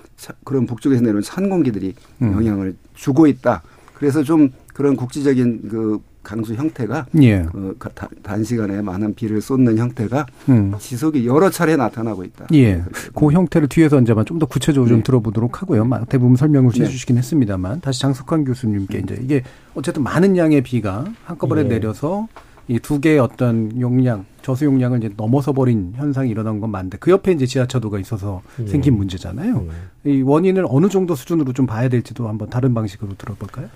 그런 0.44 0.66
북쪽에서 0.66 1.02
내려온 1.02 1.22
찬 1.22 1.50
공기들이 1.50 1.94
음. 2.22 2.34
영향을 2.34 2.76
주고 2.96 3.28
있다. 3.28 3.62
그래서 3.94 4.24
좀 4.24 4.52
그런 4.74 4.96
국지적인 4.96 5.70
그 5.70 6.00
강수 6.24 6.56
형태가 6.56 7.06
예. 7.22 7.46
그 7.54 7.78
단시간에 8.22 8.82
많은 8.82 9.16
비를 9.16 9.42
쏟는 9.42 9.78
형태가 9.78 10.26
음. 10.50 10.74
지속이 10.78 11.26
여러 11.26 11.50
차례 11.50 11.78
나타나고 11.78 12.26
있다. 12.26 12.48
예. 12.54 12.84
그 13.16 13.32
형태를 13.32 13.70
뒤에서 13.70 13.96
언제만 13.96 14.26
좀 14.26 14.38
더 14.38 14.46
구체적으로 14.46 14.90
네. 14.90 14.96
좀 14.96 15.04
들어보도록 15.04 15.62
하고요. 15.62 15.90
대부분 16.10 16.36
설명을 16.36 16.72
네. 16.74 16.84
해주시긴 16.84 17.18
했습니다만 17.18 17.80
다시 17.80 18.02
장석환 18.02 18.44
교수님께 18.44 19.00
이제 19.00 19.18
이게 19.22 19.44
어쨌든 19.74 20.04
많은 20.04 20.36
양의 20.36 20.62
비가 20.64 21.06
한꺼번에 21.24 21.62
예. 21.64 21.68
내려서 21.70 22.28
이 22.70 22.80
두 22.80 23.00
개의 23.00 23.20
어떤 23.20 23.80
용량, 23.80 24.26
저수 24.42 24.66
용량을 24.66 24.98
이제 24.98 25.10
넘어서 25.16 25.54
버린 25.54 25.94
현상이 25.96 26.30
일어난 26.30 26.60
건 26.60 26.70
맞는데 26.70 26.98
그 27.00 27.12
옆에 27.12 27.32
이제 27.32 27.46
지하차도가 27.46 27.98
있어서 28.00 28.42
예. 28.62 28.68
생긴 28.68 28.98
문제잖아요. 28.98 29.66
예. 30.06 30.12
이 30.12 30.22
원인을 30.22 30.66
어느 30.70 30.90
정도 30.90 31.16
수준으로 31.16 31.54
좀 31.54 31.66
봐야 31.66 31.88
될지도 31.88 32.28
한번 32.28 32.50
다른 32.50 32.74
방식으로 32.74 33.16
들어볼까요? 33.18 33.68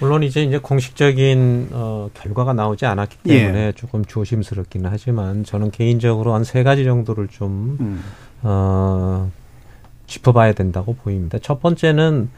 물론 0.00 0.22
이제 0.24 0.42
이제 0.42 0.58
공식적인 0.58 1.68
어 1.72 2.08
결과가 2.14 2.52
나오지 2.54 2.86
않았기 2.86 3.18
때문에 3.22 3.66
예. 3.68 3.72
조금 3.72 4.04
조심스럽기는 4.04 4.88
하지만 4.90 5.44
저는 5.44 5.70
개인적으로 5.70 6.34
한 6.34 6.42
세 6.44 6.62
가지 6.64 6.84
정도를 6.84 7.28
좀 7.28 7.76
음. 7.80 8.02
어, 8.42 9.30
짚어봐야 10.06 10.54
된다고 10.54 10.94
보입니다. 10.94 11.38
첫 11.38 11.60
번째는 11.60 12.30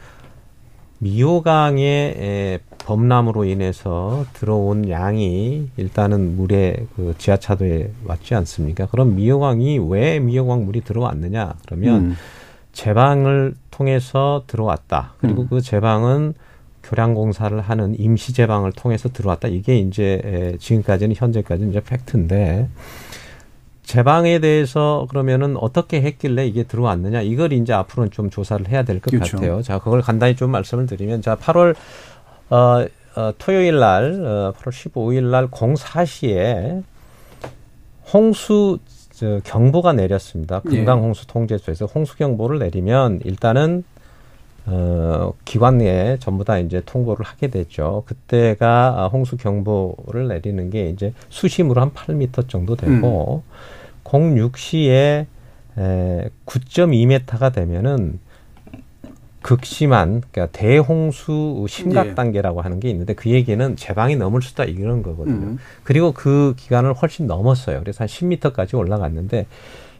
미호강의 0.99 2.59
범람으로 2.85 3.45
인해서 3.45 4.25
들어온 4.33 4.89
양이 4.89 5.69
일단은 5.77 6.35
물에 6.35 6.85
그 6.95 7.15
지하차도에 7.17 7.91
왔지 8.05 8.35
않습니까? 8.35 8.87
그럼 8.87 9.15
미호강이 9.15 9.79
왜 9.89 10.19
미호강 10.19 10.65
물이 10.65 10.81
들어왔느냐? 10.81 11.55
그러면 11.65 11.95
음. 12.05 12.15
제방을 12.73 13.55
통해서 13.71 14.43
들어왔다. 14.47 15.13
그리고 15.19 15.43
음. 15.43 15.47
그 15.49 15.61
제방은 15.61 16.33
교량 16.83 17.13
공사를 17.13 17.59
하는 17.61 17.97
임시 17.97 18.33
제방을 18.33 18.73
통해서 18.73 19.07
들어왔다. 19.09 19.47
이게 19.47 19.77
이제 19.77 20.57
지금까지는 20.59 21.15
현재까지는 21.15 21.71
이제 21.71 21.79
팩트인데 21.79 22.67
제방에 23.83 24.39
대해서 24.39 25.05
그러면은 25.09 25.55
어떻게 25.57 26.01
했길래 26.01 26.47
이게 26.47 26.63
들어왔느냐 26.63 27.21
이걸 27.21 27.53
이제 27.53 27.73
앞으로는 27.73 28.11
좀 28.11 28.29
조사를 28.29 28.67
해야 28.69 28.83
될것 28.83 29.11
그렇죠. 29.11 29.37
같아요. 29.37 29.61
자, 29.61 29.79
그걸 29.79 30.01
간단히 30.01 30.35
좀 30.35 30.51
말씀을 30.51 30.85
드리면 30.85 31.21
자, 31.21 31.35
8월 31.35 31.75
어, 32.49 32.85
어 33.15 33.33
토요일 33.37 33.79
날 33.79 34.13
어, 34.25 34.53
8월 34.57 34.69
15일 34.69 35.23
날 35.23 35.47
04시에 35.47 36.83
홍수 38.13 38.79
저, 39.11 39.39
경보가 39.43 39.93
내렸습니다. 39.93 40.59
금강 40.61 40.97
예. 40.97 41.01
홍수 41.01 41.27
통제소에서 41.27 41.85
홍수 41.85 42.17
경보를 42.17 42.59
내리면 42.59 43.21
일단은 43.23 43.83
어, 44.65 45.33
기관에 45.43 46.17
전부 46.19 46.45
다 46.45 46.57
이제 46.57 46.81
통보를 46.85 47.25
하게 47.25 47.47
됐죠. 47.47 48.03
그때가 48.05 49.09
홍수 49.11 49.37
경보를 49.37 50.27
내리는 50.27 50.69
게 50.69 50.89
이제 50.89 51.13
수심으로 51.29 51.81
한 51.81 51.91
8미터 51.91 52.47
정도 52.47 52.75
되고, 52.75 53.43
음. 53.45 54.03
06시에 54.03 55.25
에, 55.77 56.29
9.2m가 56.45 57.53
되면은 57.53 58.19
극심한 59.43 60.23
그러니까 60.31 60.57
대홍수 60.57 61.65
심각 61.69 62.07
예. 62.07 62.15
단계라고 62.15 62.61
하는 62.61 62.79
게 62.79 62.89
있는데 62.89 63.13
그 63.13 63.29
얘기는 63.29 63.75
제방이 63.75 64.15
넘을 64.15 64.41
수다 64.41 64.63
이런 64.63 65.03
거거든요. 65.03 65.47
음. 65.47 65.57
그리고 65.83 66.13
그 66.13 66.55
기간을 66.57 66.93
훨씬 66.93 67.27
넘었어요. 67.27 67.79
그래서 67.81 68.05
한 68.05 68.07
10m까지 68.07 68.75
올라갔는데 68.77 69.45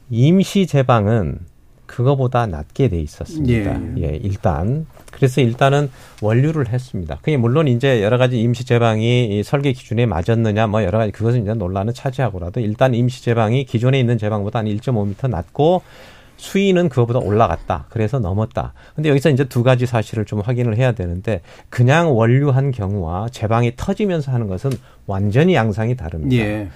임시 0.09 0.65
제방은 0.65 1.39
그거보다 1.85 2.47
낮게 2.47 2.87
돼 2.87 2.99
있었습니다. 3.01 3.81
예. 3.99 4.03
예, 4.03 4.19
일단 4.23 4.87
그래서 5.11 5.41
일단은 5.41 5.91
원류를 6.21 6.69
했습니다. 6.69 7.17
그게 7.17 7.37
물론 7.37 7.67
이제 7.67 8.01
여러 8.01 8.17
가지 8.17 8.41
임시 8.41 8.65
제방이 8.65 9.39
이 9.39 9.43
설계 9.43 9.73
기준에 9.73 10.05
맞았느냐 10.05 10.67
뭐 10.67 10.83
여러 10.83 10.97
가지 10.97 11.11
그것은 11.11 11.43
이제 11.43 11.53
논란을 11.53 11.93
차지하고라도 11.93 12.61
일단 12.61 12.95
임시 12.95 13.23
제방이 13.23 13.65
기존에 13.65 13.99
있는 13.99 14.17
제방보다 14.17 14.59
한 14.59 14.65
1.5m 14.65 15.29
낮고 15.29 15.83
수위는 16.43 16.89
그거보다 16.89 17.19
올라갔다. 17.19 17.85
그래서 17.89 18.19
넘었다. 18.19 18.73
근데 18.95 19.07
여기서 19.07 19.29
이제 19.29 19.45
두 19.45 19.63
가지 19.63 19.85
사실을 19.85 20.25
좀 20.25 20.41
확인을 20.41 20.75
해야 20.75 20.91
되는데 20.91 21.39
그냥 21.69 22.13
원류한 22.17 22.71
경우와 22.71 23.29
제방이 23.29 23.73
터지면서 23.77 24.33
하는 24.33 24.47
것은 24.47 24.71
완전히 25.07 25.55
양상이 25.55 25.95
다릅니다. 25.95 26.43
예. 26.43 26.67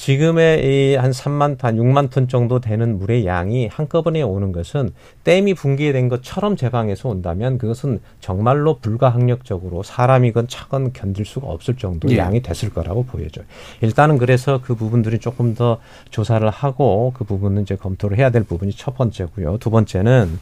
지금의 0.00 0.64
이 0.64 0.96
한 0.96 1.10
3만 1.10 1.58
톤, 1.58 1.76
6만 1.76 2.10
톤 2.10 2.26
정도 2.26 2.58
되는 2.58 2.98
물의 2.98 3.26
양이 3.26 3.66
한꺼번에 3.66 4.22
오는 4.22 4.50
것은 4.50 4.94
댐이 5.24 5.52
붕괴된 5.52 6.08
것처럼 6.08 6.56
제방에서 6.56 7.10
온다면 7.10 7.58
그것은 7.58 8.00
정말로 8.18 8.78
불가항력적으로 8.78 9.82
사람이건 9.82 10.48
차건 10.48 10.94
견딜 10.94 11.26
수가 11.26 11.48
없을 11.48 11.76
정도의 11.76 12.14
예. 12.14 12.18
양이 12.18 12.40
됐을 12.40 12.70
거라고 12.70 13.04
보여져요. 13.04 13.44
일단은 13.82 14.16
그래서 14.16 14.62
그 14.64 14.74
부분들이 14.74 15.18
조금 15.18 15.54
더 15.54 15.78
조사를 16.08 16.48
하고 16.48 17.12
그 17.14 17.24
부분은 17.24 17.62
이제 17.62 17.76
검토를 17.76 18.16
해야 18.16 18.30
될 18.30 18.42
부분이 18.42 18.72
첫 18.72 18.96
번째고요. 18.96 19.58
두 19.58 19.68
번째는 19.68 20.38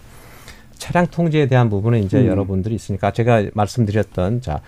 차량 0.76 1.08
통제에 1.08 1.48
대한 1.48 1.68
부분은 1.68 2.04
이제 2.04 2.20
음. 2.20 2.26
여러분들이 2.28 2.76
있으니까 2.76 3.10
제가 3.10 3.46
말씀드렸던 3.54 4.40
자 4.40 4.60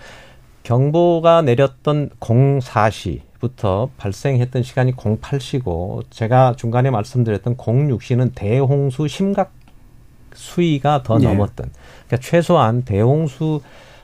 경보가 0.63 1.43
내렸던 1.43 2.09
04시 2.19 3.30
부터 3.41 3.89
발생했던 3.97 4.63
시간이 4.63 4.93
08시고 4.93 6.03
제가 6.11 6.53
중간에 6.55 6.89
말씀드렸던 6.91 7.57
06시는 7.57 8.31
대홍수 8.35 9.07
심각 9.07 9.51
수위가 10.33 11.03
더 11.03 11.17
네. 11.17 11.25
넘었던 11.25 11.71
그러니까 12.07 12.17
최소한 12.21 12.83
대홍수 12.83 13.61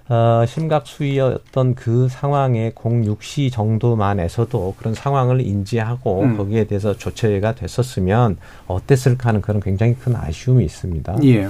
어, 0.09 0.45
심각 0.47 0.87
수위였던 0.87 1.75
그 1.75 2.07
상황의 2.09 2.71
06시 2.71 3.51
정도만에서도 3.51 4.75
그런 4.77 4.93
상황을 4.93 5.41
인지하고 5.41 6.21
음. 6.21 6.37
거기에 6.37 6.63
대해서 6.63 6.95
조처가 6.95 7.55
됐었으면 7.55 8.37
어땠을까 8.67 9.29
하는 9.29 9.41
그런 9.41 9.59
굉장히 9.59 9.95
큰 9.95 10.15
아쉬움이 10.15 10.63
있습니다. 10.63 11.17
예. 11.25 11.49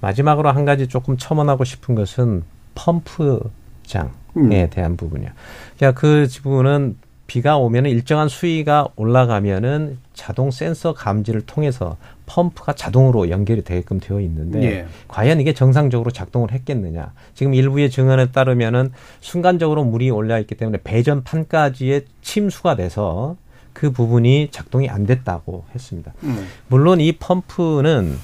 마지막으로 0.00 0.50
한 0.50 0.64
가지 0.64 0.86
조금 0.86 1.16
첨언하고 1.16 1.64
싶은 1.64 1.96
것은 1.96 2.44
펌프장. 2.76 4.12
음. 4.36 4.52
에 4.52 4.68
대한 4.68 4.96
부분이요. 4.96 5.30
그러니까 5.76 6.00
그 6.00 6.28
부분은 6.42 6.96
비가 7.26 7.56
오면 7.56 7.86
일정한 7.86 8.28
수위가 8.28 8.88
올라가면은 8.96 9.98
자동 10.12 10.50
센서 10.50 10.92
감지를 10.92 11.42
통해서 11.42 11.96
펌프가 12.26 12.74
자동으로 12.74 13.30
연결이 13.30 13.62
되게끔 13.62 13.98
되어 13.98 14.20
있는데 14.20 14.62
예. 14.62 14.86
과연 15.08 15.40
이게 15.40 15.54
정상적으로 15.54 16.10
작동을 16.10 16.52
했겠느냐? 16.52 17.12
지금 17.34 17.54
일부의 17.54 17.90
증언에 17.90 18.30
따르면은 18.30 18.92
순간적으로 19.20 19.84
물이 19.84 20.10
올라 20.10 20.38
있기 20.38 20.54
때문에 20.54 20.78
배전판까지의 20.84 22.04
침수가 22.22 22.76
돼서 22.76 23.36
그 23.72 23.90
부분이 23.90 24.48
작동이 24.50 24.88
안 24.88 25.06
됐다고 25.06 25.64
했습니다. 25.74 26.12
음. 26.22 26.46
물론 26.68 27.00
이 27.00 27.12
펌프는 27.12 28.16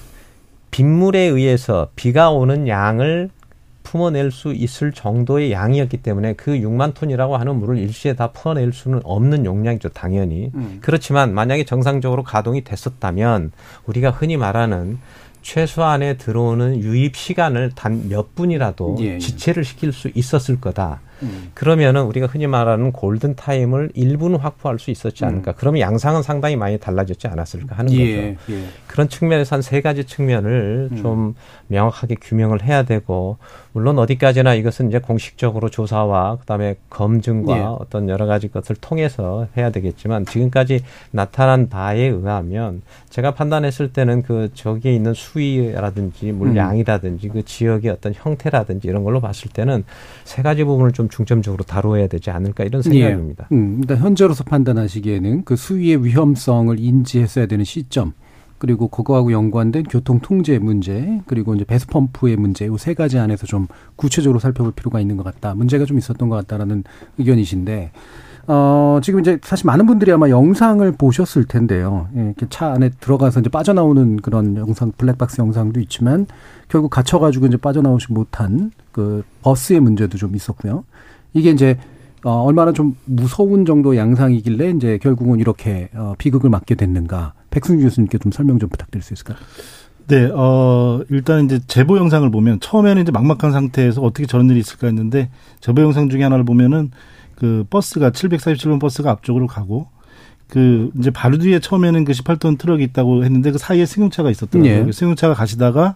빗물에 0.71 1.21
의해서 1.21 1.89
비가 1.97 2.31
오는 2.31 2.69
양을 2.69 3.31
뿜어낼 3.91 4.31
수 4.31 4.53
있을 4.53 4.93
정도의 4.93 5.51
양이었기 5.51 5.97
때문에 5.97 6.35
그 6.35 6.53
6만 6.53 6.95
톤이라고 6.95 7.37
하는 7.37 7.57
물을 7.57 7.77
일시에 7.77 8.15
다 8.15 8.31
풀어낼 8.31 8.73
수는 8.73 9.01
없는 9.03 9.45
용량이죠, 9.45 9.89
당연히. 9.89 10.53
음. 10.55 10.79
그렇지만 10.81 11.35
만약에 11.35 11.65
정상적으로 11.65 12.23
가동이 12.23 12.63
됐었다면 12.63 13.51
우리가 13.87 14.11
흔히 14.11 14.37
말하는 14.37 14.99
최소한에 15.43 16.19
들어오는 16.19 16.79
유입 16.79 17.17
시간을 17.17 17.73
단 17.75 18.05
몇 18.09 18.37
분이라도 18.37 18.99
예, 19.01 19.15
예. 19.15 19.19
지체를 19.19 19.65
시킬 19.65 19.93
수 19.93 20.09
있었을 20.15 20.61
거다. 20.61 21.01
음. 21.23 21.51
그러면은 21.55 22.03
우리가 22.03 22.27
흔히 22.27 22.47
말하는 22.47 22.93
골든 22.93 23.37
타임을 23.37 23.91
일부는 23.95 24.39
확보할 24.39 24.79
수 24.79 24.91
있었지 24.91 25.25
않을까. 25.25 25.53
음. 25.53 25.55
그러면 25.57 25.81
양상은 25.81 26.23
상당히 26.23 26.57
많이 26.57 26.79
달라졌지 26.79 27.27
않았을까 27.29 27.77
하는 27.77 27.93
예, 27.93 28.33
거죠. 28.35 28.53
예. 28.53 28.65
그런 28.87 29.09
측면에서 29.09 29.57
한 29.57 29.61
세 29.63 29.81
가지 29.83 30.05
측면을 30.05 30.89
음. 30.91 30.97
좀 30.97 31.35
명확하게 31.69 32.17
규명을 32.21 32.65
해야 32.65 32.83
되고 32.83 33.37
물론 33.73 33.99
어디까지나 33.99 34.55
이것은 34.55 34.89
이제 34.89 34.99
공식적으로 34.99 35.69
조사와 35.69 36.39
그다음에 36.41 36.75
검증과 36.89 37.57
예. 37.57 37.61
어떤 37.63 38.09
여러 38.09 38.27
가지 38.27 38.49
것을 38.49 38.75
통해서 38.81 39.47
해야 39.57 39.71
되겠지만 39.71 40.25
지금까지 40.27 40.83
나타난 41.13 41.69
바에 41.69 42.01
의하면 42.07 42.83
제가 43.11 43.35
판단했을 43.35 43.93
때는 43.93 44.23
그 44.23 44.49
저기에 44.55 44.93
있는 44.95 45.15
수위라든지 45.15 46.33
물량이라든지 46.33 47.29
그 47.29 47.45
지역의 47.45 47.91
어떤 47.91 48.13
형태라든지 48.15 48.89
이런 48.89 49.05
걸로 49.05 49.21
봤을 49.21 49.51
때는 49.51 49.85
세 50.25 50.43
가지 50.43 50.65
부분을 50.65 50.93
좀 50.93 51.09
중점적으로 51.11 51.65
다뤄야 51.65 52.07
되지 52.07 52.31
않을까 52.31 52.65
이런 52.65 52.83
생각입니다. 52.83 53.49
예. 53.51 53.55
음, 53.55 53.79
일단 53.81 53.99
현재로서 53.99 54.45
판단하시기에는 54.45 55.45
그 55.45 55.57
수위의 55.57 56.05
위험성을 56.05 56.79
인지했어야 56.79 57.47
되는 57.47 57.65
시점 57.65 58.13
그리고 58.59 58.89
그거하고 58.89 59.33
연관된 59.33 59.85
교통 59.85 60.21
통제 60.21 60.59
문제 60.59 61.21
그리고 61.27 61.55
이제 61.55 61.65
배수 61.65 61.87
펌프의 61.87 62.37
문제 62.37 62.67
이 62.67 62.69
세 62.79 62.93
가지 62.95 63.19
안에서 63.19 63.47
좀 63.47 63.67
구체적으로 63.97 64.39
살펴볼 64.39 64.73
필요가 64.73 65.01
있는 65.01 65.17
것 65.17 65.23
같다. 65.25 65.55
문제가 65.55 65.85
좀 65.87 65.97
있었던 65.99 66.29
것 66.29 66.37
같다라는 66.37 66.85
의견이신데 67.19 67.91
어, 68.53 68.99
지금 69.01 69.21
이제 69.21 69.39
사실 69.45 69.67
많은 69.67 69.87
분들이 69.87 70.11
아마 70.11 70.29
영상을 70.29 70.91
보셨을 70.99 71.45
텐데요. 71.45 72.09
예, 72.17 72.23
이렇게 72.23 72.47
차 72.51 72.73
안에 72.73 72.91
들어가서 72.99 73.39
이제 73.39 73.49
빠져나오는 73.49 74.17
그런 74.17 74.57
영상, 74.57 74.91
블랙박스 74.99 75.41
영상도 75.41 75.79
있지만 75.79 76.27
결국 76.69 76.91
갇혀가지고 76.91 77.47
이제 77.47 77.57
빠져나오지 77.57 78.13
못한 78.13 78.73
그 78.91 79.23
버스의 79.43 79.79
문제도 79.79 80.19
좀 80.19 80.35
있었고요. 80.35 80.83
이게 81.33 81.51
이제 81.51 81.79
어, 82.25 82.43
얼마나 82.43 82.73
좀 82.73 82.97
무서운 83.05 83.65
정도 83.65 83.97
양상이길래 83.97 84.71
이제 84.71 84.99
결국은 85.01 85.39
이렇게 85.39 85.89
어, 85.95 86.15
비극을 86.19 86.51
맞게 86.51 86.75
됐는가. 86.75 87.35
백승주 87.51 87.85
교수님께 87.85 88.19
좀 88.19 88.33
설명 88.33 88.59
좀 88.59 88.69
부탁드릴 88.69 89.01
수 89.01 89.15
있을까요? 89.15 89.39
네, 90.09 90.29
어, 90.35 91.05
일단 91.09 91.45
이제 91.45 91.61
제보 91.69 91.99
영상을 91.99 92.29
보면 92.33 92.59
처음에는 92.59 93.03
이제 93.03 93.13
막막한 93.13 93.53
상태에서 93.53 94.03
어떻게 94.03 94.27
저런 94.27 94.51
일이 94.51 94.59
있을까 94.59 94.89
했는데 94.89 95.31
제보 95.61 95.83
영상 95.83 96.09
중에 96.09 96.25
하나를 96.25 96.45
보면은 96.45 96.91
그 97.41 97.65
버스가 97.71 98.11
747번 98.11 98.79
버스가 98.79 99.11
앞쪽으로 99.11 99.47
가고 99.47 99.89
그 100.47 100.91
이제 100.99 101.11
바로 101.11 101.39
뒤에 101.39 101.59
처음에는 101.59 102.05
그 102.05 102.13
18톤 102.13 102.59
트럭이 102.59 102.85
있다고 102.85 103.25
했는데 103.25 103.51
그 103.51 103.57
사이에 103.57 103.87
승용차가 103.87 104.31
있었더라고요. 104.31 104.85
네. 104.85 104.93
승용차가 104.93 105.33
가시다가 105.33 105.95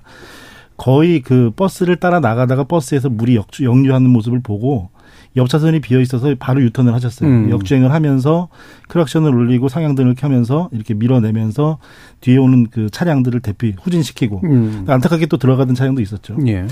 거의 0.78 1.20
그 1.20 1.52
버스를 1.54 1.96
따라 1.96 2.18
나가다가 2.18 2.64
버스에서 2.64 3.10
물이 3.10 3.36
역주, 3.36 3.64
역류하는 3.64 4.08
모습을 4.08 4.40
보고 4.40 4.88
옆 5.36 5.50
차선이 5.50 5.80
비어 5.80 6.00
있어서 6.00 6.34
바로 6.38 6.62
유턴을 6.62 6.94
하셨어요. 6.94 7.28
음. 7.28 7.50
역주행을 7.50 7.92
하면서 7.92 8.48
크락션을 8.88 9.34
올리고 9.34 9.68
상향등을 9.68 10.14
켜면서 10.14 10.70
이렇게 10.72 10.94
밀어내면서 10.94 11.76
뒤에 12.22 12.38
오는 12.38 12.68
그 12.70 12.88
차량들을 12.88 13.40
대피 13.40 13.74
후진시키고 13.82 14.40
음. 14.44 14.84
안타깝게 14.88 15.26
또 15.26 15.36
들어가던 15.36 15.74
차량도 15.74 16.00
있었죠. 16.00 16.38
예. 16.46 16.66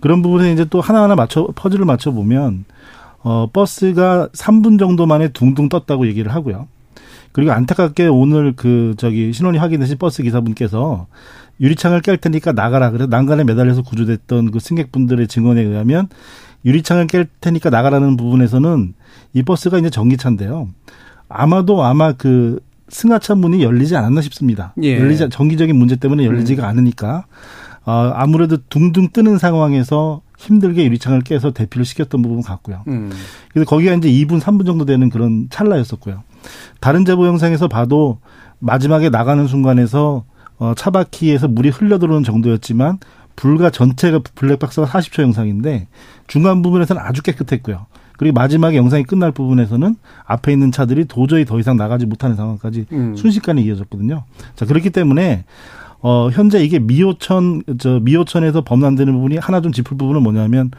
그런 0.00 0.22
부분에 0.22 0.52
이제 0.52 0.64
또 0.64 0.80
하나하나 0.80 1.14
맞춰 1.14 1.48
퍼즐을 1.54 1.84
맞춰 1.84 2.10
보면 2.10 2.64
어 3.24 3.48
버스가 3.52 4.28
3분 4.32 4.78
정도 4.78 5.06
만에 5.06 5.28
둥둥 5.28 5.68
떴다고 5.68 6.06
얘기를 6.06 6.32
하고요. 6.32 6.68
그리고 7.32 7.50
안타깝게 7.50 8.06
오늘 8.06 8.52
그 8.54 8.94
저기 8.96 9.32
신원이 9.32 9.58
확인되신 9.58 9.98
버스 9.98 10.22
기사분께서 10.22 11.06
유리창을 11.60 12.02
깰 12.02 12.20
테니까 12.20 12.52
나가라 12.52 12.90
그래 12.90 13.06
난간에 13.08 13.44
매달려서 13.44 13.82
구조됐던 13.82 14.50
그 14.50 14.60
승객분들의 14.60 15.26
증언에 15.26 15.62
의하면 15.62 16.08
유리창을 16.64 17.06
깰 17.06 17.26
테니까 17.40 17.70
나가라는 17.70 18.16
부분에서는 18.16 18.94
이 19.32 19.42
버스가 19.42 19.78
이제 19.78 19.90
전기차인데요. 19.90 20.68
아마도 21.28 21.82
아마 21.82 22.12
그 22.12 22.60
승하차 22.88 23.34
문이 23.34 23.62
열리지 23.62 23.96
않았나 23.96 24.20
싶습니다. 24.20 24.74
예. 24.82 24.98
열리지 24.98 25.30
정기적인 25.30 25.74
문제 25.76 25.96
때문에 25.96 26.24
열리지가 26.26 26.62
음. 26.64 26.68
않으니까 26.68 27.24
어, 27.86 28.12
아무래도 28.14 28.58
둥둥 28.68 29.08
뜨는 29.12 29.38
상황에서 29.38 30.22
힘들게 30.44 30.84
유리창을 30.84 31.22
깨서 31.22 31.52
대피를 31.52 31.84
시켰던 31.84 32.22
부분 32.22 32.42
같고요. 32.42 32.82
음. 32.88 33.10
그래서 33.52 33.68
거기가 33.68 33.94
이제 33.94 34.08
2분, 34.08 34.40
3분 34.40 34.66
정도 34.66 34.84
되는 34.84 35.08
그런 35.10 35.48
찰나였었고요. 35.50 36.22
다른 36.80 37.04
제보 37.04 37.26
영상에서 37.26 37.68
봐도 37.68 38.18
마지막에 38.58 39.08
나가는 39.08 39.46
순간에서 39.46 40.24
어, 40.58 40.74
차바퀴에서 40.76 41.48
물이 41.48 41.70
흘러 41.70 41.98
들어오는 41.98 42.22
정도였지만 42.22 42.98
불과 43.36 43.70
전체가 43.70 44.20
블랙박스가 44.34 44.86
40초 44.86 45.22
영상인데 45.22 45.88
중간 46.26 46.62
부분에서는 46.62 47.00
아주 47.02 47.22
깨끗했고요. 47.22 47.86
그리고 48.16 48.34
마지막에 48.34 48.76
영상이 48.76 49.02
끝날 49.02 49.32
부분에서는 49.32 49.96
앞에 50.24 50.52
있는 50.52 50.70
차들이 50.70 51.06
도저히 51.06 51.44
더 51.44 51.58
이상 51.58 51.76
나가지 51.76 52.06
못하는 52.06 52.36
상황까지 52.36 52.86
음. 52.92 53.16
순식간에 53.16 53.60
이어졌거든요. 53.62 54.24
자, 54.54 54.66
그렇기 54.66 54.90
때문에 54.90 55.44
어, 56.06 56.28
현재 56.30 56.62
이게 56.62 56.78
미호천, 56.78 57.62
저, 57.78 57.98
미호천에서 58.00 58.62
범람되는 58.62 59.10
부분이 59.14 59.38
하나 59.38 59.62
좀 59.62 59.72
짚을 59.72 59.96
부분은 59.96 60.22
뭐냐면 60.22 60.70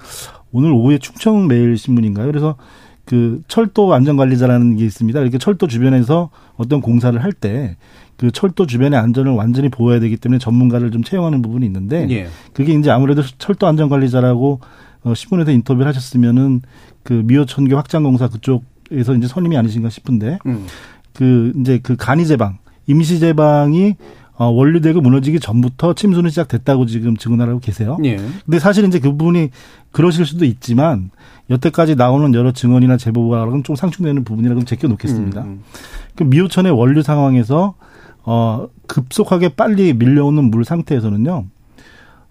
오늘 0.52 0.72
오후에 0.72 1.00
충청 1.00 1.48
매일 1.48 1.78
신문인가요? 1.80 2.28
그래서 2.28 2.58
그 3.06 3.42
철도 3.48 3.92
안전관리자라는 3.94 4.78
게 4.78 4.86
있습니다. 4.86 5.20
이렇게 5.20 5.40
철도 5.40 5.68
주변에서 5.68 6.30
어떤 6.58 6.82
공사를 6.82 7.22
할 7.24 7.32
때 7.34 7.76
그 8.18 8.32
철도 8.32 8.66
주변의 8.66 8.98
안전을 8.98 9.34
완전히 9.34 9.70
보호해야 9.70 10.00
되기 10.00 10.16
때문에 10.18 10.40
전문가를 10.40 10.92
좀 10.92 11.04
채용하는 11.04 11.42
부분이 11.42 11.66
있는데 11.66 12.08
예. 12.12 12.28
그게 12.54 12.74
이제 12.74 12.90
아무래도 12.90 13.22
철도 13.38 13.68
안전 13.68 13.90
관리자라고 13.90 14.62
어 15.04 15.14
신문에서 15.14 15.52
인터뷰를 15.52 15.88
하셨으면은 15.88 16.62
그 17.04 17.24
미호천교 17.26 17.76
확장공사 17.76 18.30
그쪽에서 18.30 19.16
이제 19.16 19.28
선임이 19.28 19.58
아니신가 19.58 19.90
싶은데 19.90 20.40
음. 20.46 20.66
그 21.14 21.52
이제 21.60 21.80
그 21.84 21.96
간이 21.98 22.26
제방 22.26 22.58
임시 22.88 23.20
제방이 23.20 23.96
어, 24.38 24.48
원료되고 24.48 25.00
무너지기 25.02 25.40
전부터 25.40 25.94
침수는 25.94 26.30
시작됐다고 26.30 26.86
지금 26.88 27.16
증언하고 27.16 27.60
계세요. 27.60 27.98
예. 28.04 28.18
근데 28.46 28.60
사실 28.60 28.84
이제 28.86 29.00
그 29.00 29.12
부분이 29.12 29.50
그러실 29.92 30.26
수도 30.26 30.44
있지만 30.46 31.10
여태까지 31.50 31.96
나오는 31.96 32.34
여러 32.34 32.52
증언이나 32.52 32.98
제보와는 32.98 33.64
좀 33.64 33.76
상충되는 33.76 34.24
부분이라고 34.26 34.66
제껴 34.66 34.88
놓겠습니다. 34.90 35.42
음, 35.44 35.48
음. 35.48 35.64
그 36.16 36.24
미호천의 36.24 36.72
원료 36.74 37.02
상황에서 37.02 37.76
어 38.24 38.68
급속하게 38.88 39.50
빨리 39.50 39.94
밀려오는 39.94 40.44
물 40.44 40.66
상태에서는요. 40.66 41.46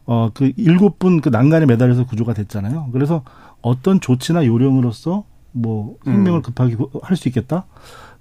어그 0.07 0.53
일곱 0.57 0.99
분 0.99 1.21
그 1.23 1.31
난간에 1.31 1.64
매달려서 1.67 2.05
구조가 2.05 2.35
됐잖아요. 2.35 2.90
그래서 2.93 3.23
어떤 3.62 4.01
조치나 4.01 4.45
요령으로서 4.45 5.25
뭐 5.53 5.97
생명을 6.05 6.40
음. 6.40 6.43
급하게 6.43 6.77
할 7.03 7.17
수 7.17 7.29
있겠다. 7.29 7.64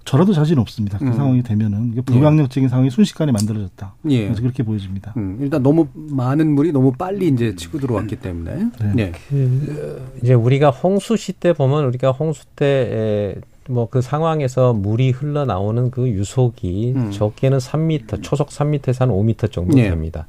저라도 0.04 0.32
자신 0.32 0.58
없습니다. 0.58 0.98
그 0.98 1.06
음. 1.06 1.12
상황이 1.14 1.42
되면은 1.42 2.02
불강력적인 2.04 2.64
예. 2.64 2.68
상황이 2.68 2.90
순식간에 2.90 3.32
만들어졌다. 3.32 3.94
예. 4.10 4.24
그래서 4.24 4.42
그렇게 4.42 4.62
보여집니다. 4.62 5.14
음. 5.16 5.38
일단 5.40 5.62
너무 5.62 5.88
많은 5.94 6.54
물이 6.54 6.72
너무 6.72 6.92
빨리 6.92 7.28
이제 7.28 7.54
치고 7.56 7.78
들어왔기 7.78 8.16
때문에. 8.16 8.54
네. 8.80 8.92
네. 8.94 9.12
그 9.30 10.10
이제 10.22 10.34
우리가 10.34 10.70
홍수 10.70 11.16
시 11.16 11.32
때 11.32 11.52
보면 11.52 11.84
우리가 11.86 12.10
홍수 12.12 12.44
때 12.56 13.34
뭐 13.68 13.86
그 13.90 14.02
상황에서 14.02 14.74
물이 14.74 15.10
흘러나오는 15.12 15.90
그 15.90 16.06
유속이 16.06 16.92
음. 16.96 17.10
적게는 17.10 17.56
3미터, 17.58 18.22
초속 18.22 18.48
3미터에서 18.50 19.00
한 19.00 19.08
5미터 19.08 19.50
정도 19.50 19.78
예. 19.78 19.88
됩니다. 19.88 20.26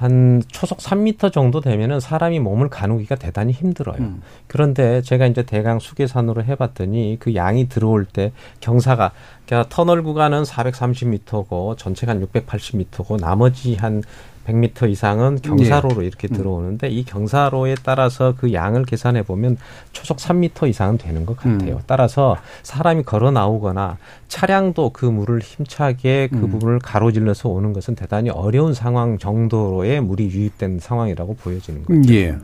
한 0.00 0.42
초속 0.48 0.78
3미터 0.78 1.30
정도 1.30 1.60
되면은 1.60 2.00
사람이 2.00 2.40
몸을 2.40 2.70
가누기가 2.70 3.16
대단히 3.16 3.52
힘들어요. 3.52 3.98
음. 3.98 4.22
그런데 4.46 5.02
제가 5.02 5.26
이제 5.26 5.42
대강 5.42 5.78
수계산으로 5.78 6.42
해봤더니 6.42 7.18
그 7.20 7.34
양이 7.34 7.68
들어올 7.68 8.06
때 8.06 8.32
경사가 8.60 9.12
그러니까 9.44 9.68
터널 9.68 10.02
구간은 10.02 10.44
430m고 10.44 11.76
전체가 11.76 12.12
한 12.12 12.26
680m고 12.26 13.20
나머지 13.20 13.74
한 13.74 14.02
100m 14.46 14.90
이상은 14.90 15.38
경사로로 15.42 16.02
예. 16.02 16.06
이렇게 16.06 16.28
음. 16.30 16.36
들어오는데 16.36 16.88
이 16.88 17.04
경사로에 17.04 17.76
따라서 17.82 18.34
그 18.36 18.52
양을 18.52 18.84
계산해 18.84 19.22
보면 19.22 19.56
초속 19.92 20.18
3m 20.18 20.68
이상은 20.68 20.98
되는 20.98 21.26
것 21.26 21.36
같아요. 21.36 21.76
음. 21.76 21.80
따라서 21.86 22.36
사람이 22.62 23.04
걸어 23.04 23.30
나오거나 23.30 23.98
차량도 24.28 24.90
그 24.92 25.06
물을 25.06 25.40
힘차게 25.40 26.28
그 26.30 26.36
음. 26.36 26.50
부분을 26.50 26.78
가로질러서 26.78 27.48
오는 27.48 27.72
것은 27.72 27.94
대단히 27.94 28.30
어려운 28.30 28.74
상황 28.74 29.18
정도로의 29.18 30.00
물이 30.00 30.30
유입된 30.30 30.78
상황이라고 30.80 31.34
보여지는 31.34 31.84
거죠. 31.84 32.14
예. 32.14 32.36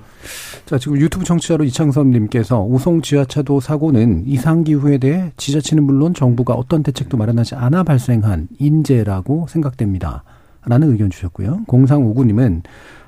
자, 0.66 0.78
지금 0.78 0.98
유튜브 1.00 1.24
청취자로 1.24 1.64
이창섭 1.64 2.08
님께서 2.08 2.60
우송 2.60 3.02
지하차도 3.02 3.60
사고는 3.60 4.24
이상 4.26 4.64
기후에 4.64 4.98
대해 4.98 5.32
지자체는 5.36 5.84
물론 5.84 6.14
정부가 6.14 6.54
어떤 6.54 6.82
대책도 6.82 7.16
마련하지 7.16 7.54
않아 7.54 7.84
발생한 7.84 8.48
인재라고 8.58 9.46
생각됩니다. 9.48 10.24
라는 10.66 10.90
의견 10.90 11.10
주셨고요. 11.10 11.62
0359님은 11.66 12.62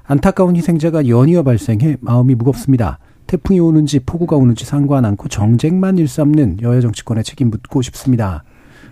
안타까운 0.04 0.56
희생자가 0.56 1.08
연이어 1.08 1.42
발생해 1.42 1.98
마음이 2.00 2.34
무겁습니다. 2.34 2.98
태풍이 3.26 3.60
오는지 3.60 4.00
폭우가 4.00 4.36
오는지 4.36 4.64
상관 4.64 5.04
않고 5.04 5.28
정쟁만 5.28 5.98
일삼는 5.98 6.58
여야 6.62 6.80
정치권의 6.80 7.24
책임 7.24 7.50
묻고 7.50 7.82
싶습니다. 7.82 8.42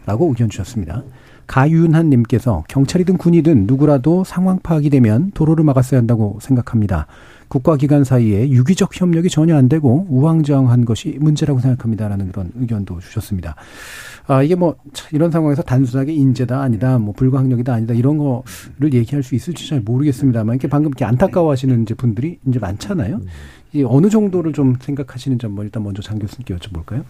라고 0.04 0.28
의견 0.28 0.50
주셨습니다. 0.50 1.02
가윤한 1.46 2.10
님께서 2.10 2.64
경찰이든 2.68 3.16
군이든 3.18 3.66
누구라도 3.66 4.24
상황 4.24 4.58
파악이 4.58 4.90
되면 4.90 5.30
도로를 5.32 5.64
막았어야 5.64 5.98
한다고 5.98 6.38
생각합니다. 6.40 7.06
국가기관 7.48 8.04
사이에 8.04 8.48
유기적 8.50 9.00
협력이 9.00 9.28
전혀 9.28 9.56
안 9.56 9.68
되고 9.68 10.06
우왕좌왕한 10.08 10.84
것이 10.84 11.16
문제라고 11.20 11.60
생각합니다라는 11.60 12.32
그런 12.32 12.52
의견도 12.56 13.00
주셨습니다. 13.00 13.54
아 14.26 14.42
이게 14.42 14.54
뭐 14.54 14.76
이런 15.12 15.30
상황에서 15.30 15.62
단순하게 15.62 16.12
인재다 16.12 16.60
아니다 16.60 16.98
뭐 16.98 17.14
불가항력이다 17.14 17.72
아니다 17.72 17.94
이런 17.94 18.18
거를 18.18 18.92
얘기할 18.92 19.22
수 19.22 19.36
있을지 19.36 19.68
잘 19.68 19.80
모르겠습니다만 19.80 20.56
이렇게 20.56 20.68
방금 20.68 20.88
이렇게 20.88 21.04
안타까워하시는 21.04 21.82
이제 21.82 21.94
분들이 21.94 22.38
이제 22.46 22.58
많잖아요. 22.58 23.20
이 23.72 23.84
어느 23.84 24.08
정도를 24.08 24.52
좀 24.52 24.76
생각하시는 24.80 25.38
점 25.38 25.56
일단 25.60 25.82
먼저 25.82 26.02
장 26.02 26.18
교수님께 26.18 26.56
여쭤볼까요? 26.56 27.04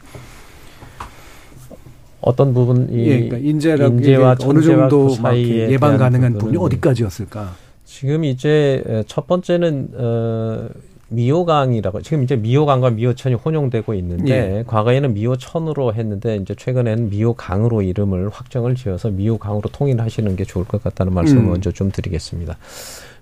어떤 2.20 2.52
부분이 2.52 3.06
예, 3.06 3.28
그러니까 3.28 3.38
인재라, 3.38 3.86
인재와 3.86 4.36
어느 4.42 4.60
정도 4.60 5.08
그 5.08 5.36
예방 5.70 5.96
가능한 5.96 6.32
부분이 6.34 6.56
어디까지였을까? 6.56 7.65
지금 7.96 8.24
이제 8.24 8.84
첫 9.06 9.26
번째는 9.26 9.88
어 9.94 10.68
미호강이라고 11.08 12.02
지금 12.02 12.24
이제 12.24 12.36
미호강과 12.36 12.90
미호천이 12.90 13.36
혼용되고 13.36 13.94
있는데 13.94 14.58
예. 14.58 14.64
과거에는 14.66 15.14
미호천으로 15.14 15.94
했는데 15.94 16.36
이제 16.36 16.54
최근에는 16.54 17.08
미호강으로 17.08 17.80
이름을 17.80 18.28
확정을 18.28 18.74
지어서 18.74 19.08
미호강으로 19.10 19.70
통일하시는 19.70 20.36
게 20.36 20.44
좋을 20.44 20.66
것 20.66 20.82
같다는 20.82 21.14
말씀을 21.14 21.42
음. 21.44 21.48
먼저 21.48 21.70
좀 21.72 21.90
드리겠습니다. 21.90 22.58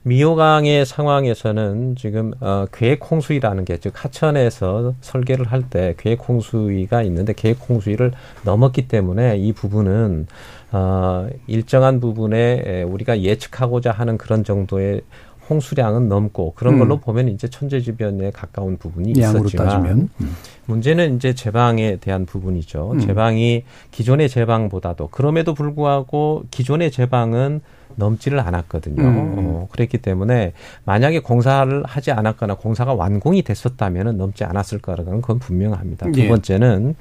미호강의 0.02 0.84
상황에서는 0.86 1.94
지금 1.96 2.32
어, 2.40 2.66
계획 2.72 3.00
홍수위라는 3.10 3.64
게 3.64 3.78
즉 3.78 3.92
하천에서 3.96 4.94
설계를 5.00 5.46
할 5.46 5.62
때 5.70 5.94
계획 5.98 6.28
홍수위가 6.28 7.02
있는데 7.04 7.32
계획 7.32 7.58
홍수위를 7.68 8.12
넘었기 8.44 8.88
때문에 8.88 9.36
이 9.38 9.52
부분은 9.52 10.26
어, 10.74 11.28
일정한 11.46 12.00
부분에 12.00 12.82
우리가 12.82 13.20
예측하고자 13.20 13.92
하는 13.92 14.18
그런 14.18 14.42
정도의 14.42 15.02
홍수량은 15.48 16.08
넘고 16.08 16.54
그런 16.56 16.78
걸로 16.78 16.96
음. 16.96 17.00
보면 17.00 17.28
이제 17.28 17.48
천재지변에 17.48 18.30
가까운 18.32 18.76
부분이 18.76 19.12
있었지만 19.12 20.08
음. 20.20 20.36
문제는 20.66 21.16
이제 21.16 21.34
제방에 21.34 21.96
대한 21.96 22.26
부분이죠. 22.26 22.92
음. 22.92 22.98
제방이 22.98 23.62
기존의 23.90 24.28
제방보다도 24.30 25.08
그럼에도 25.08 25.54
불구하고 25.54 26.44
기존의 26.50 26.90
제방은 26.90 27.60
넘지를 27.96 28.40
않았거든요. 28.40 29.02
음. 29.02 29.34
어, 29.36 29.68
그랬기 29.70 29.98
때문에 29.98 30.54
만약에 30.84 31.20
공사를 31.20 31.84
하지 31.84 32.10
않았거나 32.10 32.54
공사가 32.54 32.94
완공이 32.94 33.42
됐었다면 33.42 34.16
넘지 34.16 34.42
않았을 34.44 34.78
거라는 34.80 35.22
건 35.22 35.38
분명합니다. 35.38 36.10
두 36.10 36.20
예. 36.20 36.28
번째는 36.28 36.96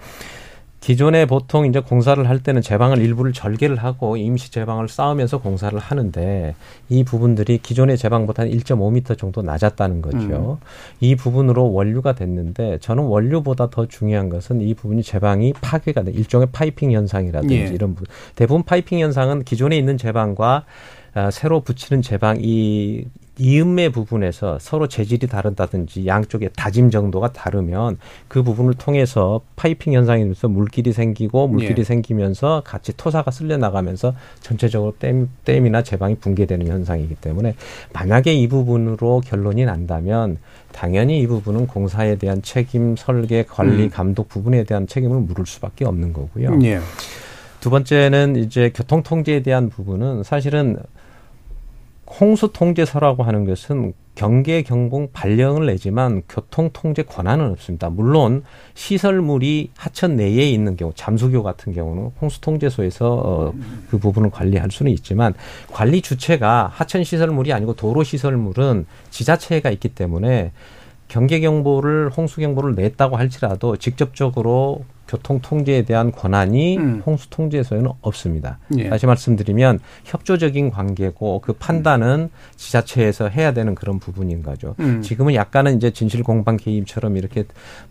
기존에 0.83 1.25
보통 1.25 1.65
이제 1.65 1.79
공사를 1.79 2.27
할 2.27 2.43
때는 2.43 2.61
제방을 2.61 2.97
일부를 2.97 3.31
절개를 3.31 3.77
하고 3.77 4.17
임시 4.17 4.51
제방을 4.51 4.89
쌓으면서 4.89 5.37
공사를 5.37 5.79
하는데 5.79 6.55
이 6.89 7.05
부분들이 7.05 7.59
기존의 7.59 7.97
제방보다 7.97 8.43
한 8.43 8.49
1.5m 8.49 9.17
정도 9.17 9.41
낮았다는 9.41 10.01
거죠. 10.01 10.59
음. 10.61 10.65
이 10.99 11.15
부분으로 11.15 11.71
원류가 11.71 12.15
됐는데 12.15 12.79
저는 12.79 13.03
원료보다 13.03 13.69
더 13.69 13.85
중요한 13.85 14.27
것은 14.27 14.59
이 14.59 14.73
부분이 14.73 15.03
제방이 15.03 15.53
파괴가 15.61 16.03
돼 16.03 16.11
일종의 16.11 16.49
파이핑 16.51 16.91
현상이라든지 16.91 17.55
예. 17.55 17.67
이런 17.67 17.95
부분. 17.95 18.07
대부분 18.35 18.63
파이핑 18.63 18.99
현상은 18.99 19.43
기존에 19.45 19.77
있는 19.77 19.97
제방과 19.97 20.65
아, 21.13 21.31
새로 21.31 21.61
붙이는 21.61 22.01
제방 22.01 22.39
이 22.41 23.05
이음매 23.39 23.89
부분에서 23.89 24.59
서로 24.59 24.87
재질이 24.87 25.27
다르다든지 25.27 26.05
양쪽의 26.05 26.51
다짐 26.55 26.91
정도가 26.91 27.31
다르면 27.31 27.97
그 28.27 28.43
부분을 28.43 28.75
통해서 28.75 29.41
파이핑 29.55 29.93
현상이 29.93 30.21
되면서 30.21 30.47
물길이 30.47 30.93
생기고 30.93 31.47
물길이 31.47 31.79
예. 31.79 31.83
생기면서 31.83 32.61
같이 32.63 32.95
토사가 32.95 33.31
쓸려 33.31 33.57
나가면서 33.57 34.13
전체적으로 34.41 34.93
댐, 34.99 35.29
댐이나 35.45 35.81
제방이 35.81 36.15
붕괴되는 36.15 36.67
현상이기 36.67 37.15
때문에 37.15 37.55
만약에 37.91 38.33
이 38.33 38.47
부분으로 38.47 39.21
결론이 39.25 39.65
난다면 39.65 40.37
당연히 40.71 41.19
이 41.21 41.27
부분은 41.27 41.67
공사에 41.67 42.15
대한 42.17 42.41
책임, 42.43 42.95
설계, 42.95 43.43
관리, 43.43 43.83
음. 43.83 43.89
감독 43.89 44.27
부분에 44.29 44.63
대한 44.63 44.85
책임을 44.85 45.21
물을 45.21 45.45
수밖에 45.47 45.85
없는 45.85 46.13
거고요. 46.13 46.59
예. 46.63 46.79
두 47.61 47.69
번째는 47.69 48.35
이제 48.35 48.71
교통 48.75 49.03
통제에 49.03 49.41
대한 49.41 49.69
부분은 49.69 50.23
사실은 50.23 50.77
홍수 52.19 52.51
통제서라고 52.53 53.23
하는 53.23 53.45
것은 53.45 53.93
경계 54.15 54.61
경봉 54.61 55.09
발령을 55.11 55.65
내지만 55.65 56.21
교통 56.29 56.69
통제 56.71 57.01
권한은 57.01 57.49
없습니다. 57.51 57.89
물론 57.89 58.43
시설물이 58.75 59.71
하천 59.75 60.15
내에 60.15 60.47
있는 60.49 60.77
경우 60.77 60.93
잠수교 60.95 61.41
같은 61.41 61.73
경우는 61.73 62.11
홍수 62.21 62.39
통제소에서 62.41 63.13
어, 63.13 63.53
그 63.89 63.97
부분을 63.97 64.29
관리할 64.29 64.69
수는 64.69 64.91
있지만 64.91 65.33
관리 65.71 66.01
주체가 66.01 66.69
하천 66.71 67.03
시설물이 67.03 67.51
아니고 67.51 67.73
도로 67.73 68.03
시설물은 68.03 68.85
지자체가 69.09 69.71
있기 69.71 69.89
때문에 69.89 70.51
경계 71.07 71.39
경보를 71.39 72.09
홍수 72.09 72.39
경보를 72.41 72.75
냈다고 72.75 73.17
할지라도 73.17 73.77
직접적으로 73.77 74.85
교통 75.07 75.39
통제에 75.41 75.83
대한 75.83 76.11
권한이 76.11 76.77
음. 76.77 77.03
홍수 77.05 77.29
통제소에는 77.29 77.91
없습니다. 78.01 78.57
예. 78.77 78.89
다시 78.89 79.05
말씀드리면 79.05 79.79
협조적인 80.05 80.71
관계고 80.71 81.41
그 81.41 81.53
판단은 81.53 82.29
지자체에서 82.55 83.27
해야 83.27 83.53
되는 83.53 83.75
그런 83.75 83.99
부분인 83.99 84.43
거죠. 84.43 84.75
음. 84.79 85.01
지금은 85.01 85.35
약간은 85.35 85.75
이제 85.77 85.91
진실 85.91 86.23
공방 86.23 86.57
개입처럼 86.57 87.17
이렇게 87.17 87.43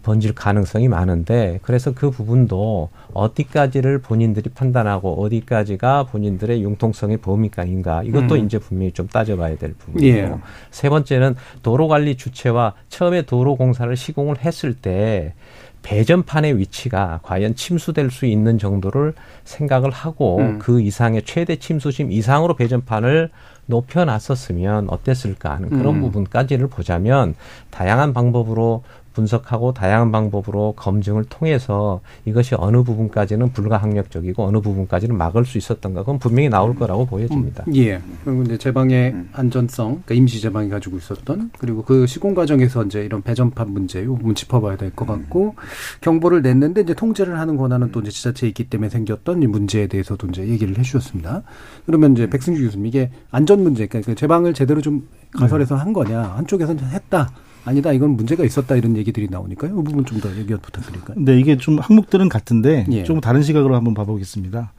번질 0.02 0.34
가능성이 0.34 0.88
많은데 0.88 1.60
그래서 1.62 1.92
그 1.92 2.10
부분도 2.10 2.88
어디까지를 3.12 3.98
본인들이 3.98 4.50
판단하고 4.50 5.22
어디까지가 5.22 6.04
본인들의 6.04 6.62
융통성의 6.62 7.18
범위가 7.18 7.62
아닌가 7.62 8.02
이것도 8.02 8.36
음. 8.36 8.46
이제 8.46 8.58
분명히 8.58 8.92
좀 8.92 9.06
따져봐야 9.06 9.56
될 9.56 9.74
부분이고 9.74 10.16
예. 10.16 10.32
세 10.70 10.88
번째는 10.88 11.36
도로 11.62 11.88
관리 11.88 12.16
주체와 12.16 12.74
처음에 12.88 13.22
도로 13.22 13.56
공사를 13.56 13.94
시공을 13.94 14.38
했을 14.38 14.74
때 14.74 15.34
배전판의 15.82 16.58
위치가 16.58 17.20
과연 17.22 17.54
침수될 17.54 18.10
수 18.10 18.26
있는 18.26 18.58
정도를 18.58 19.14
생각을 19.44 19.90
하고 19.90 20.38
음. 20.38 20.58
그 20.58 20.80
이상의 20.80 21.22
최대 21.24 21.56
침수심 21.56 22.12
이상으로 22.12 22.54
배전판을 22.54 23.30
높여놨었으면 23.66 24.88
어땠을까 24.90 25.54
하는 25.54 25.70
그런 25.70 25.96
음. 25.96 26.00
부분까지를 26.02 26.68
보자면 26.68 27.34
다양한 27.70 28.12
방법으로 28.12 28.82
분석하고 29.12 29.72
다양한 29.74 30.12
방법으로 30.12 30.74
검증을 30.76 31.24
통해서 31.24 32.00
이것이 32.24 32.54
어느 32.56 32.82
부분까지는 32.82 33.52
불가항력적이고 33.52 34.44
어느 34.44 34.60
부분까지는 34.60 35.16
막을 35.16 35.44
수 35.44 35.58
있었던가 35.58 36.00
그건 36.00 36.18
분명히 36.18 36.48
나올 36.48 36.74
거라고 36.74 37.06
보여집니다. 37.06 37.64
음, 37.68 37.76
예. 37.76 38.00
그리고 38.24 38.42
이제 38.42 38.58
제방의 38.58 39.14
안전성, 39.32 39.86
그러니까 39.88 40.14
임시 40.14 40.40
제방이 40.40 40.68
가지고 40.68 40.96
있었던 40.96 41.50
그리고 41.58 41.82
그 41.82 42.06
시공 42.06 42.34
과정에서 42.34 42.84
이제 42.84 43.04
이런 43.04 43.22
배전판 43.22 43.70
문제 43.70 44.02
이 44.02 44.06
부분 44.06 44.34
짚어봐야 44.34 44.76
될 44.76 44.92
것 44.94 45.06
같고 45.06 45.54
경보를 46.02 46.42
냈는데 46.42 46.82
이제 46.82 46.94
통제를 46.94 47.38
하는 47.38 47.56
권한은 47.56 47.92
또 47.92 48.00
이제 48.00 48.10
지자체에 48.10 48.48
있기 48.48 48.64
때문에 48.64 48.88
생겼던 48.90 49.42
이 49.42 49.46
문제에 49.46 49.86
대해서도 49.86 50.26
이제 50.28 50.46
얘기를 50.46 50.76
해주셨습니다. 50.78 51.42
그러면 51.86 52.12
이제 52.12 52.28
백승주 52.28 52.62
교수님 52.62 52.86
이게 52.86 53.10
안전 53.30 53.62
문제, 53.62 53.86
그러니까 53.86 54.10
그 54.10 54.14
제방을 54.14 54.54
제대로 54.54 54.80
좀 54.80 55.08
가설해서 55.32 55.76
한 55.76 55.92
거냐 55.92 56.20
한쪽에서는 56.36 56.84
했다. 56.90 57.30
아니다 57.64 57.92
이건 57.92 58.16
문제가 58.16 58.44
있었다 58.44 58.76
이런 58.76 58.96
얘기들이 58.96 59.28
나오니까요. 59.30 59.72
이 59.72 59.84
부분 59.84 60.04
좀 60.04 60.20
더 60.20 60.34
얘기 60.36 60.54
부탁드릴까요? 60.54 61.16
네, 61.18 61.38
이게 61.38 61.56
좀 61.56 61.78
항목들은 61.78 62.28
같은데 62.28 62.86
예. 62.90 63.04
좀 63.04 63.20
다른 63.20 63.42
시각으로 63.42 63.74
한번 63.76 63.94
봐보겠습니다. 63.94 64.72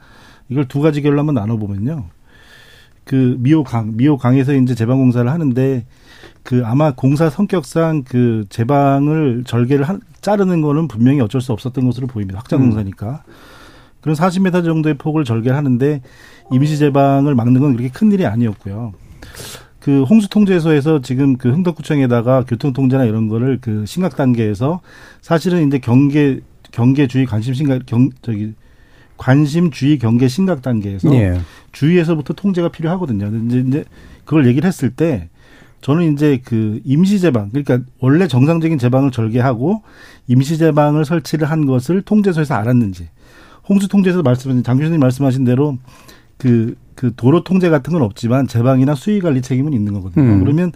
이걸 0.49 0.67
두 0.67 0.81
가지 0.81 1.01
결로 1.01 1.19
한번 1.19 1.35
나눠보면요. 1.35 2.05
그 3.05 3.35
미호강, 3.39 3.97
미호강에서 3.97 4.53
이제 4.53 4.75
제방 4.75 4.97
공사를 4.97 5.29
하는데 5.29 5.85
그 6.43 6.61
아마 6.65 6.91
공사 6.93 7.29
성격상 7.29 8.03
그 8.03 8.45
제방을 8.49 9.43
절개를 9.45 9.87
한, 9.87 10.01
자르는 10.21 10.61
거는 10.61 10.87
분명히 10.87 11.19
어쩔 11.21 11.41
수 11.41 11.51
없었던 11.53 11.85
것으로 11.85 12.07
보입니다. 12.07 12.39
확장 12.39 12.59
공사니까. 12.59 13.23
음. 13.27 13.33
그런 14.01 14.15
40m 14.17 14.65
정도의 14.65 14.97
폭을 14.97 15.23
절개를 15.23 15.55
하는데 15.57 16.01
임시 16.51 16.77
제방을 16.77 17.35
막는 17.35 17.61
건 17.61 17.71
그렇게 17.75 17.89
큰 17.89 18.11
일이 18.11 18.25
아니었고요. 18.25 18.93
그 19.83 20.03
홍수 20.03 20.29
통제소에서 20.29 21.01
지금 21.01 21.35
그 21.35 21.51
흥덕구청에다가 21.51 22.45
교통 22.47 22.71
통제나 22.71 23.03
이런 23.03 23.27
거를 23.27 23.57
그 23.59 23.85
심각 23.85 24.15
단계에서 24.15 24.79
사실은 25.21 25.67
이제 25.67 25.77
경계 25.77 26.39
경계 26.71 27.05
주의 27.05 27.25
관심 27.25 27.53
심각 27.53 27.85
경 27.85 28.09
저기 28.21 28.53
관심 29.17 29.71
주의 29.71 29.99
경계 29.99 30.29
심각 30.29 30.61
단계에서 30.61 31.13
예. 31.15 31.37
주위에서부터 31.73 32.33
통제가 32.33 32.69
필요하거든요. 32.69 33.29
이제 33.45 33.63
이제 33.67 33.83
그걸 34.23 34.47
얘기를 34.47 34.65
했을 34.65 34.89
때 34.89 35.27
저는 35.81 36.13
이제 36.13 36.39
그 36.45 36.79
임시 36.85 37.19
제방 37.19 37.49
그러니까 37.49 37.79
원래 37.99 38.29
정상적인 38.29 38.77
제방을 38.77 39.11
절개하고 39.11 39.83
임시 40.27 40.57
제방을 40.57 41.03
설치를 41.03 41.51
한 41.51 41.65
것을 41.65 42.03
통제소에서 42.03 42.55
알았는지 42.55 43.09
홍수 43.67 43.89
통제에서 43.89 44.21
말씀하신 44.21 44.63
장 44.63 44.77
교수님 44.77 45.01
말씀하신 45.01 45.43
대로 45.43 45.77
그 46.37 46.75
그 46.95 47.13
도로 47.15 47.43
통제 47.43 47.69
같은 47.69 47.93
건 47.93 48.01
없지만 48.01 48.47
제방이나 48.47 48.95
수위 48.95 49.19
관리 49.19 49.41
책임은 49.41 49.73
있는 49.73 49.93
거거든요. 49.93 50.23
음. 50.23 50.39
그러면 50.41 50.71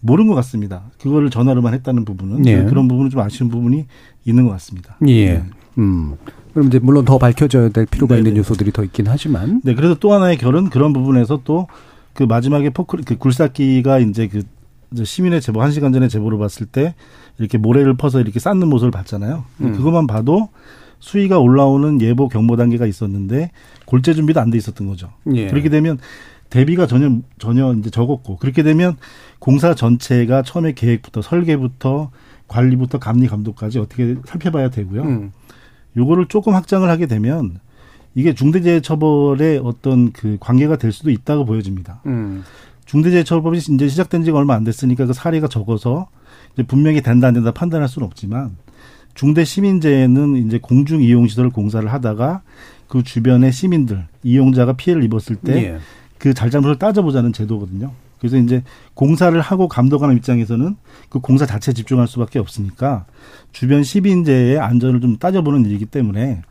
모르는 0.00 0.28
것 0.28 0.34
같습니다. 0.36 0.84
그거를 1.00 1.30
전화로만 1.30 1.74
했다는 1.74 2.04
부분은 2.04 2.46
예. 2.46 2.64
그런 2.64 2.86
부분은 2.86 3.10
좀 3.10 3.20
아쉬운 3.20 3.50
부분이 3.50 3.86
있는 4.24 4.44
것 4.44 4.50
같습니다. 4.52 4.96
예. 5.08 5.32
네. 5.34 5.44
음. 5.78 6.14
그럼 6.52 6.68
이제 6.68 6.78
물론 6.78 7.04
더 7.04 7.18
밝혀져야 7.18 7.70
될 7.70 7.86
필요가 7.86 8.14
네네. 8.14 8.28
있는 8.28 8.38
요소들이 8.38 8.72
더 8.72 8.84
있긴 8.84 9.06
하지만. 9.08 9.60
네. 9.64 9.74
그래서 9.74 9.96
또 9.98 10.12
하나의 10.12 10.38
결은 10.38 10.70
그런 10.70 10.92
부분에서 10.92 11.40
또 11.44 11.66
그 12.14 12.24
마지막에 12.24 12.70
포크 12.70 12.96
그 13.04 13.16
굴삭기가 13.16 14.00
이제 14.00 14.26
그 14.26 14.42
시민의 15.04 15.40
제보 15.40 15.62
한 15.62 15.70
시간 15.70 15.92
전에 15.92 16.08
제보를 16.08 16.36
봤을 16.36 16.66
때 16.66 16.96
이렇게 17.38 17.58
모래를 17.58 17.96
퍼서 17.96 18.20
이렇게 18.20 18.40
쌓는 18.40 18.66
모습을 18.66 18.90
봤잖아요. 18.90 19.44
음. 19.60 19.72
그것만 19.76 20.08
봐도 20.08 20.48
수위가 21.00 21.38
올라오는 21.38 22.00
예보 22.00 22.28
경보 22.28 22.56
단계가 22.56 22.86
있었는데 22.86 23.50
골재 23.86 24.14
준비도 24.14 24.40
안 24.40 24.50
돼 24.50 24.58
있었던 24.58 24.86
거죠. 24.86 25.10
예. 25.34 25.48
그렇게 25.48 25.68
되면 25.68 25.98
대비가 26.50 26.86
전혀 26.86 27.18
전혀 27.38 27.72
이제 27.74 27.90
적었고 27.90 28.36
그렇게 28.36 28.62
되면 28.62 28.96
공사 29.38 29.74
전체가 29.74 30.42
처음에 30.42 30.72
계획부터 30.72 31.22
설계부터 31.22 32.10
관리부터 32.48 32.98
감리 32.98 33.26
감독까지 33.26 33.78
어떻게 33.78 34.16
살펴봐야 34.24 34.70
되고요. 34.70 35.02
음. 35.02 35.32
요거를 35.96 36.26
조금 36.26 36.54
확장을 36.54 36.88
하게 36.88 37.06
되면 37.06 37.60
이게 38.14 38.34
중대재해처벌의 38.34 39.60
어떤 39.62 40.12
그 40.12 40.38
관계가 40.40 40.76
될 40.76 40.92
수도 40.92 41.10
있다고 41.10 41.44
보여집니다. 41.44 42.00
음. 42.06 42.42
중대재해처벌이 42.86 43.58
이제 43.58 43.88
시작된 43.88 44.24
지가 44.24 44.38
얼마 44.38 44.54
안 44.54 44.64
됐으니까 44.64 45.04
그 45.06 45.12
사례가 45.12 45.48
적어서 45.48 46.08
이제 46.54 46.62
분명히 46.62 47.02
된다 47.02 47.28
안 47.28 47.34
된다 47.34 47.52
판단할 47.52 47.88
수는 47.88 48.06
없지만 48.06 48.56
중대 49.18 49.44
시민재해는 49.44 50.36
이제 50.46 50.60
공중 50.62 51.02
이용 51.02 51.26
시설 51.26 51.50
공사를 51.50 51.92
하다가 51.92 52.42
그 52.86 53.02
주변의 53.02 53.50
시민들 53.50 54.06
이용자가 54.22 54.74
피해를 54.74 55.02
입었을 55.02 55.34
때그 55.34 55.58
예. 55.58 55.78
그 56.18 56.34
잘잘못을 56.34 56.78
따져보자는 56.78 57.32
제도거든요. 57.32 57.90
그래서 58.20 58.36
이제 58.36 58.62
공사를 58.94 59.38
하고 59.40 59.66
감독하는 59.66 60.16
입장에서는 60.18 60.76
그 61.08 61.18
공사 61.18 61.46
자체에 61.46 61.74
집중할 61.74 62.06
수밖에 62.06 62.38
없으니까 62.38 63.06
주변 63.50 63.82
시민재의 63.82 64.60
안전을 64.60 65.00
좀 65.00 65.16
따져보는 65.18 65.66
일이기 65.66 65.86
때문에 65.86 66.42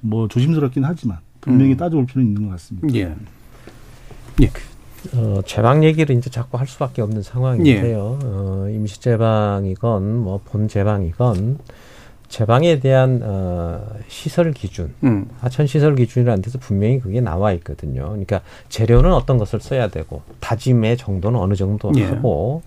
뭐 0.00 0.26
조심스럽긴 0.26 0.82
하지만 0.86 1.18
분명히 1.42 1.72
음. 1.72 1.76
따져볼 1.76 2.06
필요는 2.06 2.26
있는 2.28 2.44
것 2.46 2.52
같습니다. 2.52 2.88
예. 2.94 3.14
예. 4.40 4.50
어, 5.12 5.42
재방 5.44 5.84
얘기를 5.84 6.16
이제 6.16 6.30
자꾸 6.30 6.56
할 6.56 6.66
수밖에 6.66 7.02
없는 7.02 7.20
상황인데요. 7.20 8.18
예. 8.22 8.26
어, 8.26 8.68
임시 8.70 8.98
재방이건 9.02 10.20
뭐 10.20 10.40
본 10.42 10.68
재방이건 10.68 11.58
제방에 12.34 12.80
대한 12.80 13.20
어, 13.22 13.80
시설 14.08 14.50
기준, 14.50 14.92
음. 15.04 15.28
하천 15.38 15.68
시설 15.68 15.94
기준이라는 15.94 16.42
데서 16.42 16.58
분명히 16.58 16.98
그게 16.98 17.20
나와 17.20 17.52
있거든요. 17.52 18.08
그러니까 18.08 18.40
재료는 18.68 19.12
어떤 19.12 19.38
것을 19.38 19.60
써야 19.60 19.86
되고 19.86 20.22
다짐의 20.40 20.96
정도는 20.96 21.38
어느 21.38 21.54
정도 21.54 21.92
예. 21.94 22.02
하고 22.02 22.62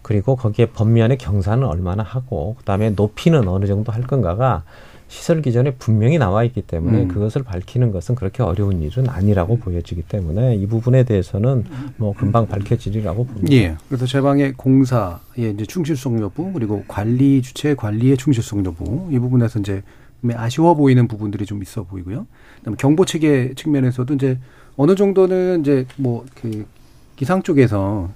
그리고 0.00 0.36
거기에 0.36 0.70
법면의 0.70 1.18
경사는 1.18 1.62
얼마나 1.62 2.02
하고 2.02 2.54
그다음에 2.60 2.88
높이는 2.96 3.46
어느 3.46 3.66
정도 3.66 3.92
할 3.92 4.04
건가가 4.04 4.62
시설 5.10 5.42
기전에 5.42 5.72
분명히 5.74 6.18
나와 6.18 6.44
있기 6.44 6.62
때문에 6.62 7.02
음. 7.02 7.08
그것을 7.08 7.42
밝히는 7.42 7.90
것은 7.90 8.14
그렇게 8.14 8.44
어려운 8.44 8.80
일은 8.80 9.08
아니라고 9.08 9.54
음. 9.54 9.60
보여지기 9.60 10.02
때문에 10.02 10.54
이 10.54 10.66
부분에 10.66 11.02
대해서는 11.02 11.64
뭐 11.96 12.14
금방 12.14 12.46
밝혀지리라고 12.46 13.26
봅니다. 13.26 13.52
예. 13.52 13.76
그래서 13.88 14.06
제방의 14.06 14.52
공사의 14.52 15.18
이제 15.54 15.66
충실성 15.66 16.20
여부 16.20 16.52
그리고 16.52 16.84
관리 16.86 17.42
주체 17.42 17.74
관리의 17.74 18.16
충실성 18.16 18.64
여부 18.64 19.08
이 19.10 19.18
부분에서 19.18 19.58
이제 19.58 19.82
아쉬워 20.34 20.74
보이는 20.74 21.08
부분들이 21.08 21.44
좀 21.44 21.60
있어 21.60 21.82
보이고요. 21.82 22.26
그다음에 22.58 22.76
경보 22.78 23.04
체계 23.04 23.52
측면에서도 23.54 24.14
이제 24.14 24.38
어느 24.76 24.94
정도는 24.94 25.60
이제 25.60 25.86
뭐 25.96 26.24
그 26.40 26.66
기상 27.16 27.42
쪽에서 27.42 28.08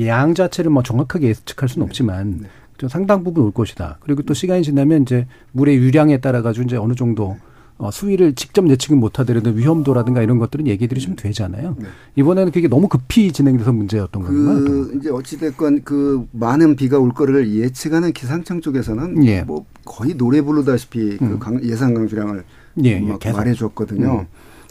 양 0.00 0.34
자체를 0.34 0.70
뭐 0.70 0.82
정확하게 0.82 1.28
예측할 1.28 1.68
수는 1.68 1.86
없지만 1.86 2.38
네. 2.40 2.48
좀 2.48 2.63
상당 2.88 3.24
부분 3.24 3.44
올 3.44 3.52
것이다. 3.52 3.98
그리고 4.00 4.22
또 4.22 4.34
시간이 4.34 4.62
지나면 4.62 5.02
이제 5.02 5.26
물의 5.52 5.76
유량에 5.76 6.20
따라 6.20 6.42
가지고 6.42 6.64
이제 6.64 6.76
어느 6.76 6.94
정도 6.94 7.36
어, 7.76 7.90
수위를 7.90 8.34
직접 8.34 8.68
예측은 8.68 8.98
못하더라도 8.98 9.50
위험도라든가 9.50 10.22
이런 10.22 10.38
것들은 10.38 10.68
얘기들이 10.68 11.00
좀 11.00 11.16
되잖아요. 11.16 11.76
네. 11.78 11.86
이번에는 12.16 12.52
그게 12.52 12.68
너무 12.68 12.88
급히 12.88 13.32
진행돼서 13.32 13.72
문제였던 13.72 14.22
그 14.22 14.28
건가요? 14.28 14.98
이제 14.98 15.10
어찌됐건 15.10 15.82
그 15.82 16.26
많은 16.30 16.76
비가 16.76 16.98
올 16.98 17.12
거를 17.12 17.52
예측하는 17.52 18.12
기상청 18.12 18.60
쪽에서는 18.60 19.26
예. 19.26 19.42
뭐 19.42 19.66
거의 19.84 20.14
노래 20.14 20.40
부르다시피 20.40 21.16
그 21.16 21.24
음. 21.24 21.38
그 21.40 21.60
예상 21.68 21.94
강수량을 21.94 22.44
예, 22.84 22.90
예, 22.90 23.32
말해줬거든요. 23.32 24.20
음. 24.20 24.26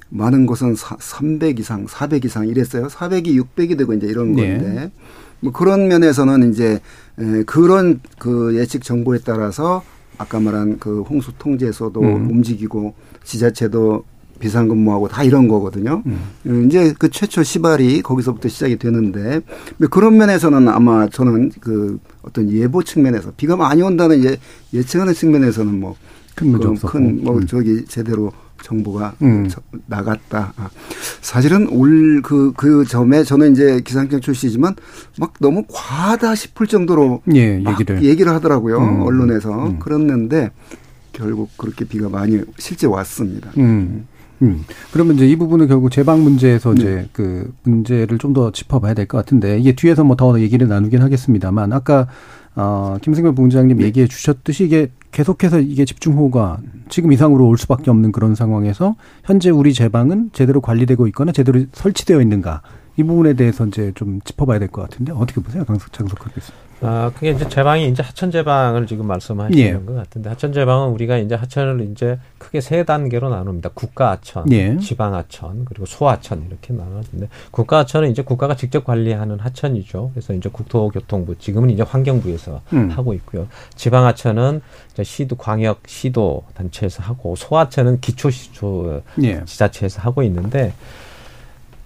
많은 0.09 0.45
곳은 0.45 0.75
300 0.75 1.59
이상, 1.59 1.87
400 1.87 2.23
이상 2.23 2.47
이랬어요. 2.47 2.87
400이 2.87 3.35
600이 3.41 3.77
되고 3.77 3.93
이제 3.93 4.07
이런 4.07 4.33
네. 4.33 4.57
건데 4.57 4.91
뭐 5.43 5.51
그런 5.51 5.87
면에서는 5.87 6.51
이제 6.51 6.79
그런 7.45 7.99
그 8.17 8.55
예측 8.55 8.83
정보에 8.83 9.19
따라서 9.23 9.83
아까 10.17 10.39
말한 10.39 10.79
그 10.79 11.01
홍수 11.01 11.31
통제소도 11.37 12.01
음. 12.01 12.29
움직이고 12.29 12.93
지자체도 13.23 14.03
비상근무하고 14.39 15.07
다 15.07 15.23
이런 15.23 15.47
거거든요. 15.47 16.03
음. 16.05 16.65
이제 16.67 16.93
그 16.97 17.09
최초 17.09 17.43
시발이 17.43 18.01
거기서부터 18.01 18.49
시작이 18.49 18.77
되는데 18.77 19.41
그런 19.89 20.17
면에서는 20.17 20.67
아마 20.67 21.07
저는 21.07 21.51
그 21.59 21.99
어떤 22.23 22.49
예보 22.49 22.83
측면에서 22.83 23.31
비가 23.37 23.55
많이 23.55 23.81
온다는 23.81 24.23
예, 24.23 24.37
예측하는 24.73 25.13
측면에서는 25.13 25.79
뭐 25.79 25.95
큰 26.35 26.49
문제 26.49 26.67
없었고. 26.67 26.91
큰뭐 26.91 27.37
음. 27.37 27.47
저기 27.47 27.85
제대로 27.85 28.31
정보가 28.63 29.13
음. 29.21 29.47
나갔다. 29.85 30.53
아. 30.57 30.69
사실은 31.21 31.67
올 31.69 32.21
그그 32.23 32.53
그 32.55 32.85
점에 32.85 33.23
저는 33.23 33.51
이제 33.51 33.81
기상청 33.83 34.21
출시지만 34.21 34.75
막 35.19 35.33
너무 35.39 35.63
과하다 35.71 36.33
싶을 36.35 36.65
정도로 36.67 37.21
예, 37.35 37.61
얘기를 37.61 38.03
얘기를 38.03 38.31
하더라고요 38.33 38.77
음. 38.79 39.01
언론에서 39.01 39.67
음. 39.67 39.79
그랬는데 39.79 40.49
결국 41.11 41.49
그렇게 41.57 41.85
비가 41.85 42.09
많이 42.09 42.41
실제 42.57 42.87
왔습니다. 42.87 43.51
음. 43.57 44.07
음. 44.41 44.63
그러면 44.91 45.15
이제 45.15 45.27
이 45.27 45.35
부분은 45.35 45.67
결국 45.67 45.91
제방 45.91 46.23
문제에서 46.23 46.73
네. 46.73 46.81
이제 46.81 47.09
그 47.13 47.53
문제를 47.63 48.17
좀 48.17 48.33
더 48.33 48.51
짚어봐야 48.51 48.93
될 48.95 49.05
것 49.07 49.17
같은데 49.19 49.59
이게 49.59 49.73
뒤에서 49.75 50.03
뭐 50.03 50.15
더 50.15 50.39
얘기를 50.39 50.67
나누긴 50.67 51.01
하겠습니다만 51.03 51.71
아까 51.73 52.07
어, 52.55 52.97
김승별 53.01 53.33
부장님 53.35 53.77
네. 53.77 53.85
얘기해 53.85 54.07
주셨듯이 54.07 54.65
이게 54.65 54.91
계속해서 55.11 55.59
이게 55.59 55.85
집중호우가 55.85 56.59
지금 56.89 57.11
이상으로 57.11 57.47
올 57.47 57.57
수밖에 57.57 57.89
없는 57.91 58.11
그런 58.11 58.35
상황에서 58.35 58.95
현재 59.23 59.49
우리 59.49 59.73
제방은 59.73 60.31
제대로 60.33 60.61
관리되고 60.61 61.07
있거나 61.07 61.31
제대로 61.31 61.63
설치되어 61.71 62.21
있는가 62.21 62.61
이 62.97 63.03
부분에 63.03 63.33
대해서 63.33 63.65
이제 63.65 63.91
좀 63.95 64.19
짚어봐야 64.23 64.59
될 64.59 64.67
것 64.69 64.83
같은데 64.83 65.11
어떻게 65.13 65.41
보세요, 65.41 65.65
강석 65.65 65.91
장석환 65.93 66.31
교수님? 66.33 66.62
아, 66.83 67.11
그게 67.15 67.31
이제 67.31 67.47
제방이 67.47 67.87
이제 67.87 68.03
하천 68.03 68.31
제방을 68.31 68.87
지금 68.87 69.07
말씀하시는 69.07 69.57
예. 69.59 69.73
것 69.73 69.95
같은데 69.95 70.29
하천 70.29 70.53
제방은 70.53 70.89
우리가 70.89 71.17
이제 71.17 71.35
하천을 71.35 71.89
이제 71.91 72.19
크게 72.37 72.61
세 72.61 72.83
단계로 72.83 73.29
나눕니다. 73.29 73.69
국가 73.73 74.11
하천, 74.11 74.51
예. 74.51 74.77
지방 74.77 75.13
하천, 75.15 75.65
그리고 75.65 75.85
소하천 75.85 76.45
이렇게 76.47 76.73
나누는데 76.73 77.29
국가 77.51 77.79
하천은 77.79 78.11
이제 78.11 78.21
국가가 78.21 78.55
직접 78.55 78.83
관리하는 78.83 79.39
하천이죠. 79.39 80.11
그래서 80.13 80.33
이제 80.33 80.49
국토교통부 80.49 81.37
지금은 81.37 81.69
이제 81.69 81.83
환경부에서 81.83 82.61
음. 82.73 82.89
하고 82.89 83.13
있고요. 83.13 83.47
지방 83.75 84.05
하천은 84.05 84.61
이제 84.93 85.03
시도 85.03 85.35
광역 85.35 85.81
시도 85.87 86.43
단체에서 86.53 87.03
하고 87.03 87.35
소하천은 87.35 88.01
기초 88.01 88.29
시초 88.29 89.01
예. 89.23 89.43
지자체에서 89.45 90.01
하고 90.01 90.23
있는데 90.23 90.73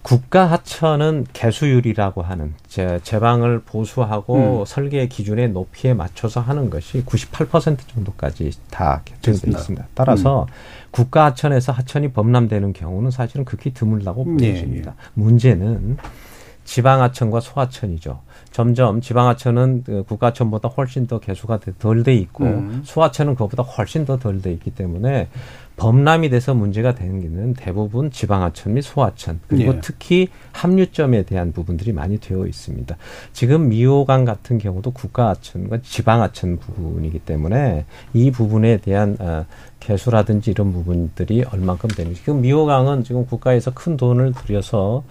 국가 0.08 0.46
하천은 0.46 1.26
개수율이라고 1.34 2.22
하는 2.22 2.54
제, 2.70 2.98
제방을 3.04 3.60
보수하고 3.64 4.62
음. 4.62 4.66
설계 4.66 5.06
기준의 5.10 5.50
높이에 5.50 5.94
맞춰서 5.94 6.40
하는 6.40 6.70
것이 6.70 7.04
98% 7.04 7.78
정도까지 7.94 8.52
다 8.70 9.02
결정돼 9.04 9.52
있습니다. 9.52 9.86
따라서 9.94 10.44
음. 10.44 10.48
국가 10.92 11.26
하천에서 11.26 11.74
하천이 11.74 12.14
범람되는 12.14 12.72
경우는 12.72 13.12
사실은 13.12 13.44
극히 13.44 13.74
드물다고 13.74 14.24
보여집니다. 14.24 14.92
네, 14.92 14.98
네. 14.98 15.12
문제는 15.14 15.98
지방 16.64 17.02
하천과 17.02 17.42
소하천이죠. 17.42 18.22
점점 18.52 19.02
지방 19.02 19.28
하천은 19.28 19.84
그 19.86 20.04
국가 20.08 20.28
하천보다 20.28 20.70
훨씬 20.70 21.08
더 21.08 21.20
개수가 21.20 21.60
덜 21.80 22.04
돼 22.04 22.16
있고 22.16 22.46
음. 22.46 22.82
소하천은 22.86 23.34
그것보다 23.36 23.64
훨씬 23.64 24.06
더 24.06 24.18
덜 24.18 24.42
돼 24.42 24.54
있기 24.54 24.72
때문에 24.72 25.28
범람이 25.78 26.30
돼서 26.32 26.56
문제가 26.56 26.96
되는 26.96 27.22
게는 27.22 27.54
대부분 27.54 28.10
지방하천 28.10 28.74
및 28.74 28.82
소하천 28.82 29.40
그리고 29.48 29.74
예. 29.76 29.80
특히 29.82 30.28
합류점에 30.52 31.24
대한 31.24 31.52
부분들이 31.52 31.94
많이 31.94 32.18
되어 32.18 32.48
있습니다. 32.48 32.98
지금 33.32 33.70
미호강 33.70 34.26
같은 34.26 34.58
경우도 34.58 34.92
국가하천과 34.92 35.82
지방하천 35.84 36.58
부분이기 36.58 37.20
때문에 37.20 37.86
이 38.14 38.32
부분에 38.32 38.78
대한 38.78 39.18
어, 39.20 39.46
개수라든지 39.80 40.52
이런 40.52 40.74
부분들이 40.74 41.44
얼만큼 41.44 41.92
되는지 41.92 42.22
지금 42.22 42.42
미호강은 42.42 43.04
지금 43.04 43.28
국가에서 43.28 43.72
큰 43.74 43.98
돈을 43.98 44.34
들여서 44.34 45.04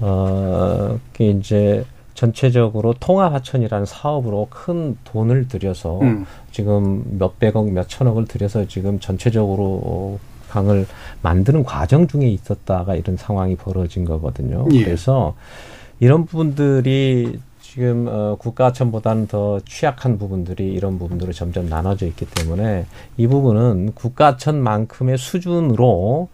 어, 0.00 0.98
이제 1.18 1.84
전체적으로 2.14 2.94
통합하천이라는 3.00 3.86
사업으로 3.86 4.48
큰 4.50 4.96
돈을 5.04 5.48
들여서 5.48 6.00
음. 6.00 6.26
지금 6.52 7.18
몇백억, 7.18 7.70
몇천억을 7.70 8.26
들여서 8.26 8.66
지금 8.68 9.00
전체적으로 9.00 10.20
강을 10.50 10.86
만드는 11.22 11.64
과정 11.64 12.06
중에 12.06 12.28
있었다가 12.28 12.94
이런 12.94 13.16
상황이 13.16 13.56
벌어진 13.56 14.04
거거든요. 14.04 14.66
예. 14.72 14.84
그래서 14.84 15.34
이런 15.98 16.26
부분들이 16.26 17.40
지금 17.60 18.06
어, 18.06 18.36
국가하천보다는 18.38 19.28
더 19.28 19.60
취약한 19.64 20.18
부분들이 20.18 20.72
이런 20.72 20.98
부분들로 20.98 21.32
점점 21.32 21.70
나눠져 21.70 22.06
있기 22.06 22.26
때문에 22.26 22.84
이 23.16 23.26
부분은 23.26 23.92
국가하천만큼의 23.94 25.16
수준으로 25.16 26.28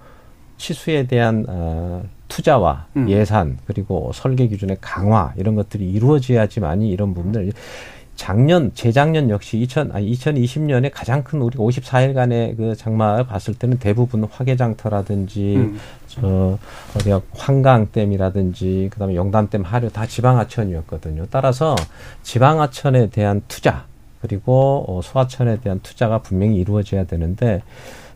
치수에 0.57 1.07
대한 1.07 1.44
어, 1.48 2.02
투자와 2.26 2.87
음. 2.96 3.09
예산 3.09 3.59
그리고 3.66 4.11
설계 4.12 4.48
기준의 4.48 4.78
강화 4.81 5.33
이런 5.37 5.54
것들이 5.54 5.88
이루어져야지만이 5.88 6.90
이런 6.90 7.14
부분들 7.14 7.52
작년 8.18 8.72
재작년 8.74 9.31
역시 9.31 9.59
2000 9.59 9.92
아니 9.92 10.11
2020년에 10.11 10.90
가장 10.92 11.22
큰 11.22 11.40
우리 11.40 11.57
54일간의 11.57 12.57
그 12.57 12.74
장마를 12.74 13.24
봤을 13.24 13.54
때는 13.54 13.78
대부분 13.78 14.24
화개장터라든지 14.24 15.54
음. 15.57 15.78
저 16.09 16.59
어디야 16.96 17.20
환강댐이라든지 17.31 18.88
그 18.92 18.98
다음에 18.98 19.14
영단댐 19.14 19.62
하류 19.62 19.88
다 19.90 20.04
지방하천이었거든요. 20.04 21.26
따라서 21.31 21.76
지방하천에 22.24 23.11
대한 23.11 23.40
투자 23.46 23.87
그리고 24.20 24.85
어, 24.88 25.00
소하천에 25.00 25.61
대한 25.61 25.78
투자가 25.81 26.18
분명히 26.18 26.57
이루어져야 26.57 27.04
되는데 27.04 27.62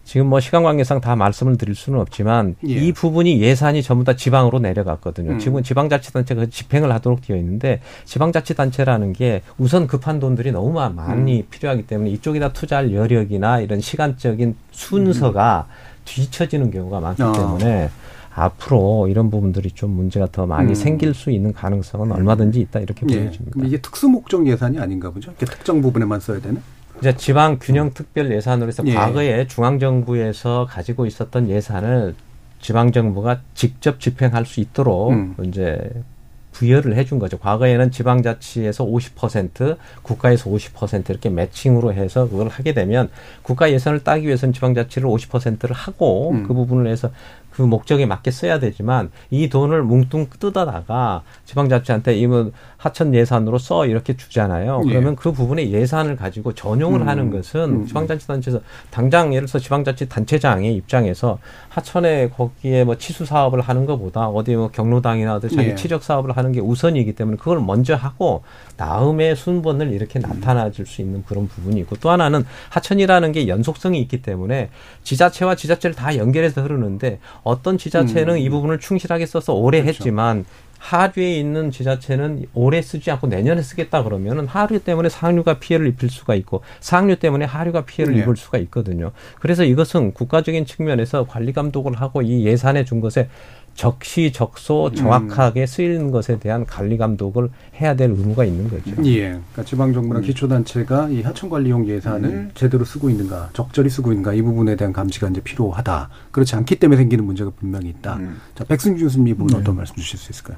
지금 0.04 0.26
뭐 0.26 0.40
시간 0.40 0.62
관계상 0.62 1.00
다 1.00 1.16
말씀을 1.16 1.56
드릴 1.56 1.74
수는 1.74 2.00
없지만 2.00 2.56
예. 2.66 2.72
이 2.72 2.92
부분이 2.92 3.40
예산이 3.40 3.82
전부 3.82 4.04
다 4.04 4.14
지방으로 4.14 4.58
내려갔거든요. 4.58 5.32
음. 5.32 5.38
지금 5.38 5.62
지방자치단체가 5.62 6.46
집행을 6.46 6.92
하도록 6.92 7.20
되어 7.22 7.36
있는데 7.36 7.80
지방자치단체라는 8.04 9.12
게 9.12 9.42
우선 9.58 9.86
급한 9.86 10.18
돈들이 10.18 10.52
너무 10.52 10.72
많이 10.72 11.40
음. 11.40 11.46
필요하기 11.50 11.86
때문에 11.86 12.10
이쪽에다 12.10 12.52
투자할 12.52 12.92
여력이나 12.92 13.60
이런 13.60 13.80
시간적인 13.80 14.56
순서가 14.72 15.66
음. 15.68 16.02
뒤처지는 16.04 16.70
경우가 16.70 17.00
많기 17.00 17.22
어. 17.22 17.32
때문에 17.32 17.90
앞으로 18.34 19.08
이런 19.08 19.30
부분들이 19.30 19.70
좀 19.70 19.90
문제가 19.90 20.26
더 20.32 20.46
많이 20.46 20.70
음. 20.70 20.74
생길 20.74 21.14
수 21.14 21.30
있는 21.30 21.52
가능성은 21.52 22.12
얼마든지 22.12 22.60
있다 22.60 22.80
이렇게 22.80 23.06
예. 23.10 23.18
보여집니다. 23.20 23.52
그럼 23.52 23.66
이게 23.66 23.80
특수 23.80 24.08
목적 24.08 24.46
예산이 24.46 24.78
아닌가 24.78 25.10
보죠? 25.10 25.32
특정 25.38 25.80
부분에만 25.80 26.18
써야 26.20 26.40
되는? 26.40 26.60
이제 27.02 27.16
지방 27.16 27.58
균형 27.60 27.92
특별 27.92 28.30
예산으로 28.30 28.68
해서 28.68 28.84
예. 28.86 28.94
과거에 28.94 29.48
중앙 29.48 29.80
정부에서 29.80 30.68
가지고 30.70 31.04
있었던 31.04 31.48
예산을 31.48 32.14
지방 32.60 32.92
정부가 32.92 33.40
직접 33.54 33.98
집행할 33.98 34.46
수 34.46 34.60
있도록 34.60 35.10
음. 35.10 35.34
이제 35.42 35.90
부여를 36.52 36.96
해준 36.96 37.18
거죠. 37.18 37.38
과거에는 37.38 37.90
지방자치에서 37.90 38.84
50%, 38.84 39.78
국가에서 40.02 40.48
50% 40.48 41.10
이렇게 41.10 41.28
매칭으로 41.28 41.92
해서 41.92 42.28
그걸 42.28 42.46
하게 42.48 42.72
되면 42.72 43.10
국가 43.42 43.72
예산을 43.72 44.04
따기 44.04 44.26
위해서는 44.26 44.52
지방자치를 44.52 45.08
50%를 45.08 45.74
하고 45.74 46.30
음. 46.30 46.46
그 46.46 46.54
부분을 46.54 46.86
해서 46.86 47.10
그 47.50 47.62
목적에 47.62 48.06
맞게 48.06 48.30
써야 48.30 48.58
되지만 48.58 49.10
이 49.30 49.48
돈을 49.48 49.82
뭉뚱 49.82 50.28
뜯어다가 50.38 51.22
지방자치한테 51.46 52.14
이뭐 52.16 52.52
하천 52.82 53.14
예산으로 53.14 53.58
써 53.58 53.86
이렇게 53.86 54.16
주잖아요. 54.16 54.82
예. 54.86 54.90
그러면 54.90 55.14
그 55.14 55.30
부분에 55.30 55.70
예산을 55.70 56.16
가지고 56.16 56.52
전용을 56.52 57.02
음. 57.02 57.08
하는 57.08 57.30
것은 57.30 57.60
음. 57.60 57.86
지방자치단체에서 57.86 58.60
당장 58.90 59.32
예를 59.32 59.46
들어서 59.46 59.60
지방자치단체장의 59.60 60.74
입장에서 60.74 61.38
하천에 61.68 62.30
거기에 62.30 62.82
뭐 62.82 62.98
치수 62.98 63.24
사업을 63.24 63.60
하는 63.60 63.86
것보다 63.86 64.26
어디 64.26 64.56
뭐 64.56 64.68
경로당이나 64.72 65.36
어디 65.36 65.48
자기 65.48 65.68
예. 65.68 65.74
치적 65.76 66.02
사업을 66.02 66.36
하는 66.36 66.50
게 66.50 66.58
우선이기 66.58 67.12
때문에 67.12 67.36
그걸 67.36 67.60
먼저 67.60 67.94
하고 67.94 68.42
다음에 68.76 69.36
순번을 69.36 69.92
이렇게 69.92 70.18
음. 70.18 70.22
나타나줄 70.22 70.84
수 70.86 71.02
있는 71.02 71.22
그런 71.24 71.46
부분이 71.46 71.78
있고 71.82 71.94
또 72.00 72.10
하나는 72.10 72.44
하천이라는 72.70 73.30
게 73.30 73.46
연속성이 73.46 74.00
있기 74.00 74.22
때문에 74.22 74.70
지자체와 75.04 75.54
지자체를 75.54 75.94
다 75.94 76.16
연결해서 76.16 76.62
흐르는데 76.62 77.20
어떤 77.44 77.78
지자체는 77.78 78.34
음. 78.34 78.38
이 78.38 78.48
부분을 78.48 78.80
충실하게 78.80 79.26
써서 79.26 79.54
오래 79.54 79.82
그렇죠. 79.82 79.98
했지만 80.00 80.44
하류에 80.82 81.38
있는 81.38 81.70
지자체는 81.70 82.46
올해 82.54 82.82
쓰지 82.82 83.12
않고 83.12 83.28
내년에 83.28 83.62
쓰겠다 83.62 84.02
그러면은 84.02 84.48
하류 84.48 84.80
때문에 84.80 85.08
상류가 85.08 85.60
피해를 85.60 85.86
입힐 85.86 86.10
수가 86.10 86.34
있고 86.34 86.62
상류 86.80 87.16
때문에 87.16 87.44
하류가 87.44 87.84
피해를 87.84 88.14
네. 88.14 88.22
입을 88.22 88.34
수가 88.36 88.58
있거든요. 88.58 89.12
그래서 89.38 89.62
이것은 89.62 90.12
국가적인 90.12 90.66
측면에서 90.66 91.24
관리 91.24 91.52
감독을 91.52 91.94
하고 91.94 92.20
이 92.20 92.44
예산에 92.44 92.84
준 92.84 93.00
것에 93.00 93.28
적시적소 93.74 94.86
음. 94.86 94.94
정확하게 94.94 95.66
쓰이는 95.66 96.10
것에 96.10 96.38
대한 96.38 96.64
관리 96.66 96.96
감독을 96.96 97.50
해야 97.80 97.94
될 97.94 98.10
의무가 98.10 98.44
있는 98.44 98.68
거죠. 98.68 98.90
예. 99.04 99.28
그러니까 99.28 99.64
지방 99.64 99.92
정부나 99.92 100.20
음. 100.20 100.24
기초 100.24 100.48
단체가 100.48 101.08
이 101.08 101.22
하천 101.22 101.48
관리용 101.48 101.88
예산을 101.88 102.28
음. 102.28 102.50
제대로 102.54 102.84
쓰고 102.84 103.10
있는가, 103.10 103.50
적절히 103.52 103.88
쓰고 103.88 104.12
있는가 104.12 104.34
이 104.34 104.42
부분에 104.42 104.76
대한 104.76 104.92
감시가 104.92 105.28
이제 105.28 105.40
필요하다. 105.40 106.10
그렇지 106.30 106.54
않기 106.56 106.76
때문에 106.76 106.98
생기는 106.98 107.24
문제가 107.24 107.50
분명히 107.58 107.88
있다. 107.88 108.16
음. 108.16 108.40
자, 108.54 108.64
백승주 108.64 109.04
교수님 109.04 109.36
분 109.36 109.46
네. 109.48 109.56
어떤 109.56 109.76
말씀 109.76 109.96
주실 109.96 110.18
수 110.18 110.30
있을까요? 110.30 110.56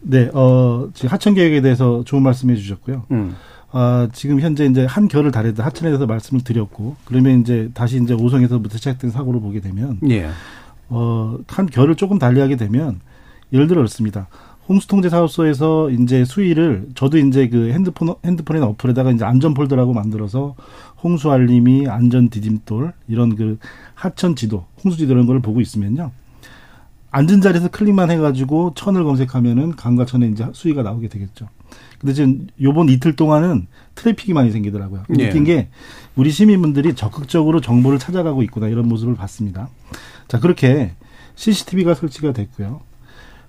네, 0.00 0.30
어, 0.34 0.88
지금 0.92 1.10
하천 1.10 1.34
계획에 1.34 1.62
대해서 1.62 2.02
좋은 2.04 2.22
말씀해 2.22 2.56
주셨고요. 2.56 3.04
음. 3.10 3.34
아, 3.76 4.08
지금 4.12 4.40
현재 4.40 4.66
이제 4.66 4.84
한 4.84 5.08
결을 5.08 5.32
달해도 5.32 5.62
하천에 5.62 5.90
대해서 5.90 6.06
말씀을 6.06 6.44
드렸고, 6.44 6.94
그러면 7.06 7.40
이제 7.40 7.70
다시 7.74 8.00
이제 8.00 8.14
오송에서부터 8.14 8.76
시작된 8.76 9.10
사고를 9.10 9.40
보게 9.40 9.60
되면, 9.60 9.98
예. 10.10 10.28
어, 10.88 11.38
한 11.46 11.66
결을 11.66 11.94
조금 11.96 12.18
달리하게 12.18 12.56
되면 12.56 13.00
예를 13.52 13.66
들어 13.66 13.78
그렇습니다. 13.78 14.28
홍수통제 14.68 15.10
사업소에서 15.10 15.90
이제 15.90 16.24
수위를 16.24 16.88
저도 16.94 17.18
이제 17.18 17.48
그 17.48 17.70
핸드폰 17.70 18.14
핸드폰이나 18.24 18.66
어플에다가 18.66 19.10
이제 19.12 19.24
안전 19.24 19.52
폴더라고 19.52 19.92
만들어서 19.92 20.54
홍수 21.02 21.30
알림이 21.30 21.88
안전 21.88 22.30
디딤돌 22.30 22.92
이런 23.08 23.36
그 23.36 23.58
하천 23.94 24.36
지도, 24.36 24.64
홍수 24.82 24.96
지도 24.96 25.12
이런 25.12 25.26
걸 25.26 25.40
보고 25.40 25.60
있으면요. 25.60 26.12
앉은 27.10 27.42
자리에서 27.42 27.68
클릭만 27.68 28.10
해가지고 28.10 28.72
천을 28.74 29.04
검색하면은 29.04 29.76
강과 29.76 30.04
천에 30.04 30.26
이제 30.26 30.48
수위가 30.52 30.82
나오게 30.82 31.08
되겠죠. 31.08 31.48
근데 32.00 32.12
지금 32.12 32.48
요번 32.60 32.88
이틀 32.88 33.14
동안은 33.14 33.68
트래픽이 33.94 34.32
많이 34.32 34.50
생기더라고요. 34.50 35.04
예. 35.18 35.26
느낀 35.26 35.44
게 35.44 35.68
우리 36.16 36.30
시민분들이 36.30 36.94
적극적으로 36.94 37.60
정보를 37.60 37.98
찾아가고 37.98 38.42
있구나 38.42 38.66
이런 38.66 38.88
모습을 38.88 39.14
봤습니다. 39.14 39.68
자, 40.28 40.40
그렇게 40.40 40.92
CCTV가 41.36 41.94
설치가 41.94 42.32
됐고요. 42.32 42.80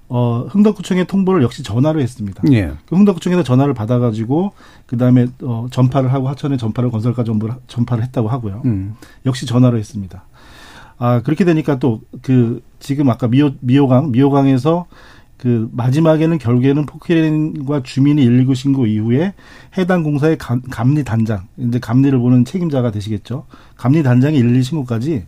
어, 0.08 0.46
흥덕구청에 0.50 1.06
통보를 1.06 1.42
역시 1.42 1.64
전화를 1.64 2.02
했습니다. 2.02 2.44
예. 2.52 2.74
그 2.86 2.96
흥덕구청에서 2.96 3.44
전화를 3.44 3.74
받아가지고 3.74 4.52
그 4.86 4.98
다음에 4.98 5.26
어, 5.42 5.66
전파를 5.72 6.14
하고 6.14 6.30
하천에 6.30 6.58
전파를 6.58 6.92
건설가 6.92 7.24
정보를 7.24 7.56
전파를 7.68 8.04
했다고 8.04 8.28
하고요. 8.28 8.62
음. 8.66 8.96
역시 9.26 9.48
전화를 9.48 9.80
했습니다. 9.80 10.24
아 10.98 11.22
그렇게 11.24 11.44
되니까 11.44 11.80
또 11.80 12.02
그 12.22 12.62
지금 12.80 13.10
아까 13.10 13.28
미호 13.28 13.52
미호강 13.62 14.12
미호강에서 14.12 14.86
그 15.38 15.70
마지막에는 15.74 16.38
결국에는 16.38 16.86
포크레인과 16.86 17.84
주민이 17.84 18.24
119 18.26 18.56
신고 18.56 18.86
이후에 18.86 19.34
해당 19.78 20.04
공사의 20.04 20.38
감, 20.38 20.62
감리 20.72 21.04
단장 21.04 21.48
이제 21.58 21.80
감리를 21.80 22.18
보는 22.18 22.46
책임자가 22.46 22.92
되시겠죠. 22.92 23.46
감리 23.76 24.04
단장의 24.04 24.40
112 24.40 24.64
신고까지 24.64 25.26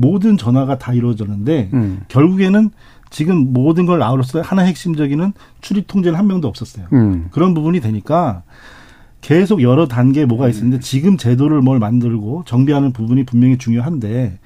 모든 0.00 0.36
전화가 0.36 0.78
다 0.78 0.92
이루어졌는데 0.94 1.70
음. 1.74 2.00
결국에는 2.08 2.70
지금 3.10 3.52
모든 3.52 3.86
걸 3.86 4.02
아우러서 4.02 4.40
하나 4.40 4.62
핵심적인은 4.62 5.32
출입 5.60 5.86
통제는 5.86 6.18
한 6.18 6.26
명도 6.26 6.48
없었어요. 6.48 6.86
음. 6.92 7.28
그런 7.32 7.54
부분이 7.54 7.80
되니까 7.80 8.42
계속 9.20 9.62
여러 9.62 9.86
단계 9.86 10.24
뭐가 10.24 10.48
있었는데 10.48 10.78
음. 10.78 10.80
지금 10.80 11.16
제도를 11.16 11.60
뭘 11.60 11.78
만들고 11.78 12.44
정비하는 12.46 12.92
부분이 12.92 13.24
분명히 13.24 13.58
중요한데 13.58 14.38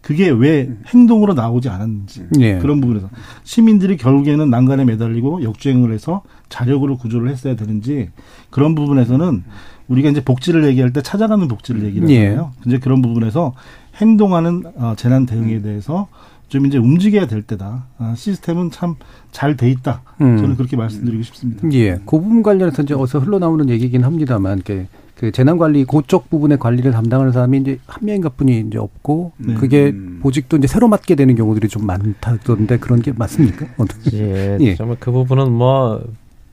그게 0.00 0.28
왜 0.30 0.70
행동으로 0.86 1.34
나오지 1.34 1.68
않았는지 1.68 2.26
예. 2.38 2.58
그런 2.58 2.80
부분에서 2.80 3.10
시민들이 3.42 3.96
결국에는 3.96 4.48
난간에 4.48 4.84
매달리고 4.84 5.42
역주행을 5.42 5.92
해서 5.92 6.22
자력으로 6.48 6.96
구조를 6.96 7.28
했어야 7.28 7.56
되는지 7.56 8.10
그런 8.50 8.76
부분에서는 8.76 9.42
우리가 9.88 10.10
이제 10.10 10.22
복지를 10.22 10.64
얘기할 10.66 10.92
때 10.92 11.02
찾아가는 11.02 11.48
복지를 11.48 11.84
얘기를 11.84 12.08
예. 12.10 12.26
하잖아요. 12.28 12.52
예. 12.56 12.62
이제 12.66 12.78
그런 12.78 13.02
부분에서 13.02 13.54
행동하는 13.96 14.62
어, 14.76 14.94
재난 14.96 15.26
대응에 15.26 15.60
대해서 15.62 16.08
좀 16.48 16.64
이제 16.66 16.78
움직여야 16.78 17.26
될 17.26 17.42
때다. 17.42 17.86
아, 17.98 18.14
시스템은 18.16 18.70
참 18.70 18.94
잘 19.32 19.56
돼 19.56 19.68
있다. 19.70 20.02
음. 20.20 20.38
저는 20.38 20.56
그렇게 20.56 20.76
말씀드리고 20.76 21.22
싶습니다. 21.24 21.68
예. 21.72 21.96
그 22.06 22.18
부분 22.20 22.42
관련해서 22.42 22.82
이제 22.82 22.94
어서 22.94 23.18
흘러나오는 23.18 23.68
얘기긴 23.68 24.04
합니다만, 24.04 24.62
그, 24.64 24.86
그 25.16 25.30
재난 25.32 25.58
관리 25.58 25.84
그쪽 25.84 26.30
부분의 26.30 26.58
관리를 26.58 26.92
담당하는 26.92 27.32
사람이 27.32 27.58
이제 27.58 27.78
한 27.86 28.04
명인가 28.06 28.28
뿐이 28.30 28.64
이제 28.68 28.78
없고, 28.78 29.32
네. 29.38 29.54
그게 29.54 29.90
음. 29.90 30.20
보직도 30.22 30.56
이제 30.58 30.66
새로 30.68 30.88
맡게 30.88 31.16
되는 31.16 31.34
경우들이 31.34 31.68
좀 31.68 31.84
많다던데 31.84 32.78
그런 32.78 33.02
게 33.02 33.12
맞습니까? 33.12 33.66
어떻게? 33.76 34.18
예. 34.18 34.58
예. 34.60 34.74
정말 34.76 34.96
그 35.00 35.10
부분은 35.10 35.50
뭐 35.52 36.02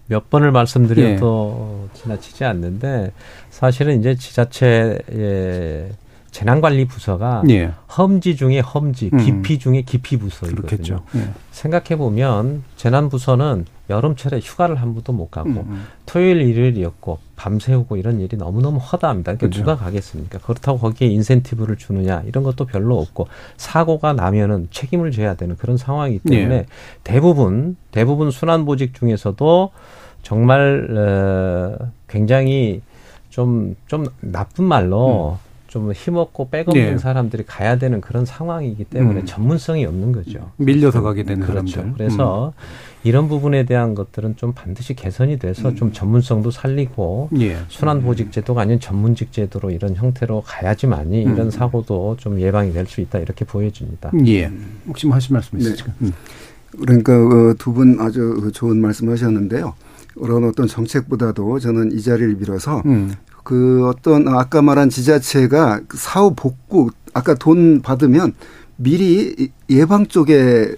몇 0.08 0.30
번을 0.30 0.52
말씀드려도 0.52 1.88
예. 1.96 1.98
지나치지 1.98 2.44
않는데 2.44 3.14
사실은 3.50 3.98
이제 4.00 4.16
지자체의 4.16 5.00
재난관리 6.34 6.86
부서가 6.86 7.44
예. 7.50 7.72
험지 7.96 8.36
중에 8.36 8.60
험지, 8.60 9.12
음. 9.14 9.18
깊이 9.20 9.60
중에 9.60 9.84
깊이 9.84 10.18
부서이거든요. 10.18 11.02
예. 11.16 11.30
생각해 11.52 11.96
보면 11.96 12.64
재난 12.76 13.08
부서는 13.08 13.66
여름철에 13.90 14.40
휴가를 14.40 14.78
한 14.78 14.96
번도 14.96 15.14
못 15.14 15.30
가고 15.30 15.50
음. 15.50 15.58
음. 15.58 15.86
토요일 16.08 16.42
일요일이었고 16.42 17.20
밤새우고 17.36 17.98
이런 17.98 18.20
일이 18.20 18.36
너무너무 18.36 18.80
허다합니다. 18.80 19.36
그러니까 19.36 19.42
그렇죠. 19.42 19.60
누가 19.60 19.76
가겠습니까? 19.76 20.40
그렇다고 20.40 20.80
거기에 20.80 21.08
인센티브를 21.10 21.78
주느냐 21.78 22.24
이런 22.26 22.44
것도 22.44 22.66
별로 22.66 22.98
없고 23.00 23.28
사고가 23.58 24.14
나면은 24.14 24.70
책임을 24.72 25.12
져야 25.12 25.36
되는 25.36 25.56
그런 25.56 25.78
상황이기 25.78 26.28
때문에 26.28 26.56
예. 26.56 26.66
대부분 27.04 27.78
대부분 27.92 28.32
순환보직 28.32 28.96
중에서도 28.96 29.70
정말 30.24 31.78
어, 31.80 31.92
굉장히 32.08 32.82
좀좀 33.30 33.76
좀 33.86 34.06
나쁜 34.20 34.66
말로 34.66 35.38
음. 35.40 35.53
좀 35.74 35.92
힘없고 35.92 36.50
백없는 36.50 36.92
네. 36.92 36.98
사람들이 37.00 37.46
가야 37.48 37.80
되는 37.80 38.00
그런 38.00 38.26
상황이기 38.26 38.84
때문에 38.84 39.22
음. 39.22 39.26
전문성이 39.26 39.88
없는 39.88 40.12
거죠. 40.12 40.52
밀려서 40.58 41.02
가게 41.02 41.24
되는 41.24 41.44
그렇죠. 41.48 41.78
사람들. 41.78 41.98
그래서 41.98 42.54
음. 42.56 42.62
이런 43.04 43.28
부분에 43.28 43.66
대한 43.66 43.96
것들은 43.96 44.36
좀 44.36 44.54
반드시 44.54 44.94
개선이 44.94 45.40
돼서 45.40 45.70
음. 45.70 45.76
좀 45.76 45.92
전문성도 45.92 46.52
살리고 46.52 47.30
예. 47.40 47.58
순환 47.70 48.04
보직 48.04 48.32
제도가 48.32 48.62
아닌 48.62 48.80
전문직 48.80 49.32
제도로 49.32 49.72
이런 49.72 49.96
형태로 49.96 50.44
가야지만이 50.46 51.26
음. 51.26 51.34
이런 51.34 51.50
사고도 51.50 52.18
좀 52.20 52.40
예방이 52.40 52.72
될 52.72 52.86
수 52.86 53.02
있다 53.02 53.18
이렇게 53.18 53.44
보여집니다. 53.44 54.12
예. 54.28 54.52
혹시 54.88 55.08
뭐 55.08 55.16
하실 55.16 55.34
말씀 55.34 55.58
있으실까요? 55.58 55.96
네. 55.98 56.08
음. 56.10 56.14
그러니까 56.82 57.18
그 57.18 57.56
두분 57.58 58.00
아주 58.00 58.52
좋은 58.54 58.80
말씀하셨는데요. 58.80 59.74
그런 60.22 60.44
어떤 60.44 60.68
정책보다도 60.68 61.58
저는 61.58 61.94
이 61.94 62.00
자리를 62.02 62.38
빌어서 62.38 62.84
음. 62.86 63.12
그 63.44 63.88
어떤 63.88 64.28
아까 64.28 64.62
말한 64.62 64.90
지자체가 64.90 65.82
사후 65.94 66.34
복구 66.36 66.90
아까 67.14 67.36
돈 67.36 67.82
받으면 67.82 68.34
미리 68.78 69.52
예방 69.70 70.08
쪽에 70.08 70.76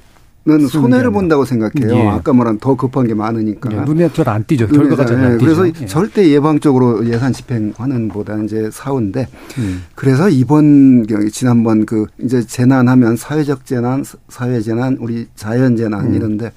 는 0.48 0.68
손해를 0.68 1.10
본다고 1.10 1.44
생각해요. 1.44 1.96
예. 1.96 2.08
아까 2.08 2.32
말한 2.32 2.60
더 2.60 2.76
급한 2.76 3.08
게 3.08 3.16
많으니까. 3.16 3.68
예. 3.72 3.80
눈에 3.84 4.08
잘 4.14 4.30
안 4.30 4.44
띄죠. 4.46 4.68
결과가 4.68 5.04
잘안 5.04 5.34
예. 5.34 5.38
띄죠. 5.40 5.44
그래서 5.44 5.68
예. 5.68 5.86
절대 5.88 6.30
예방적으로 6.30 7.08
예산 7.08 7.34
집행하는 7.34 8.10
보다 8.10 8.38
이제 8.44 8.70
사후인데 8.72 9.28
음. 9.58 9.86
그래서 9.96 10.30
이번 10.30 11.08
경우 11.08 11.28
지난번 11.32 11.88
그 11.88 12.06
이제 12.22 12.46
재난하면 12.46 13.16
사회적 13.16 13.66
재난, 13.66 14.04
사회 14.30 14.62
재난, 14.62 14.98
우리 15.00 15.26
자연 15.36 15.78
재난 15.78 16.06
음. 16.06 16.14
이런데 16.14 16.52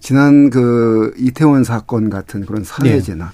지난 0.00 0.48
그 0.48 1.12
이태원 1.18 1.62
사건 1.62 2.08
같은 2.08 2.46
그런 2.46 2.64
사회 2.64 2.92
예. 2.92 3.00
재난 3.02 3.28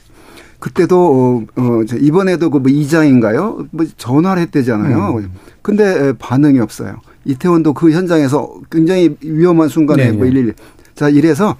그때도 0.62 1.46
어, 1.56 1.60
어 1.60 1.82
이번에도 1.98 2.48
그 2.50 2.58
뭐 2.62 2.70
이장인가요? 2.70 3.66
뭐 3.72 3.84
전화를 3.96 4.42
했대잖아요. 4.42 5.16
음. 5.16 5.32
근데 5.60 6.12
반응이 6.12 6.60
없어요. 6.60 7.00
이태원도 7.24 7.74
그 7.74 7.90
현장에서 7.90 8.54
굉장히 8.70 9.16
위험한 9.20 9.68
순간에 9.68 10.06
네, 10.06 10.12
뭐 10.12 10.24
네. 10.24 10.30
일일 10.30 10.54
자 10.94 11.08
이래서 11.08 11.56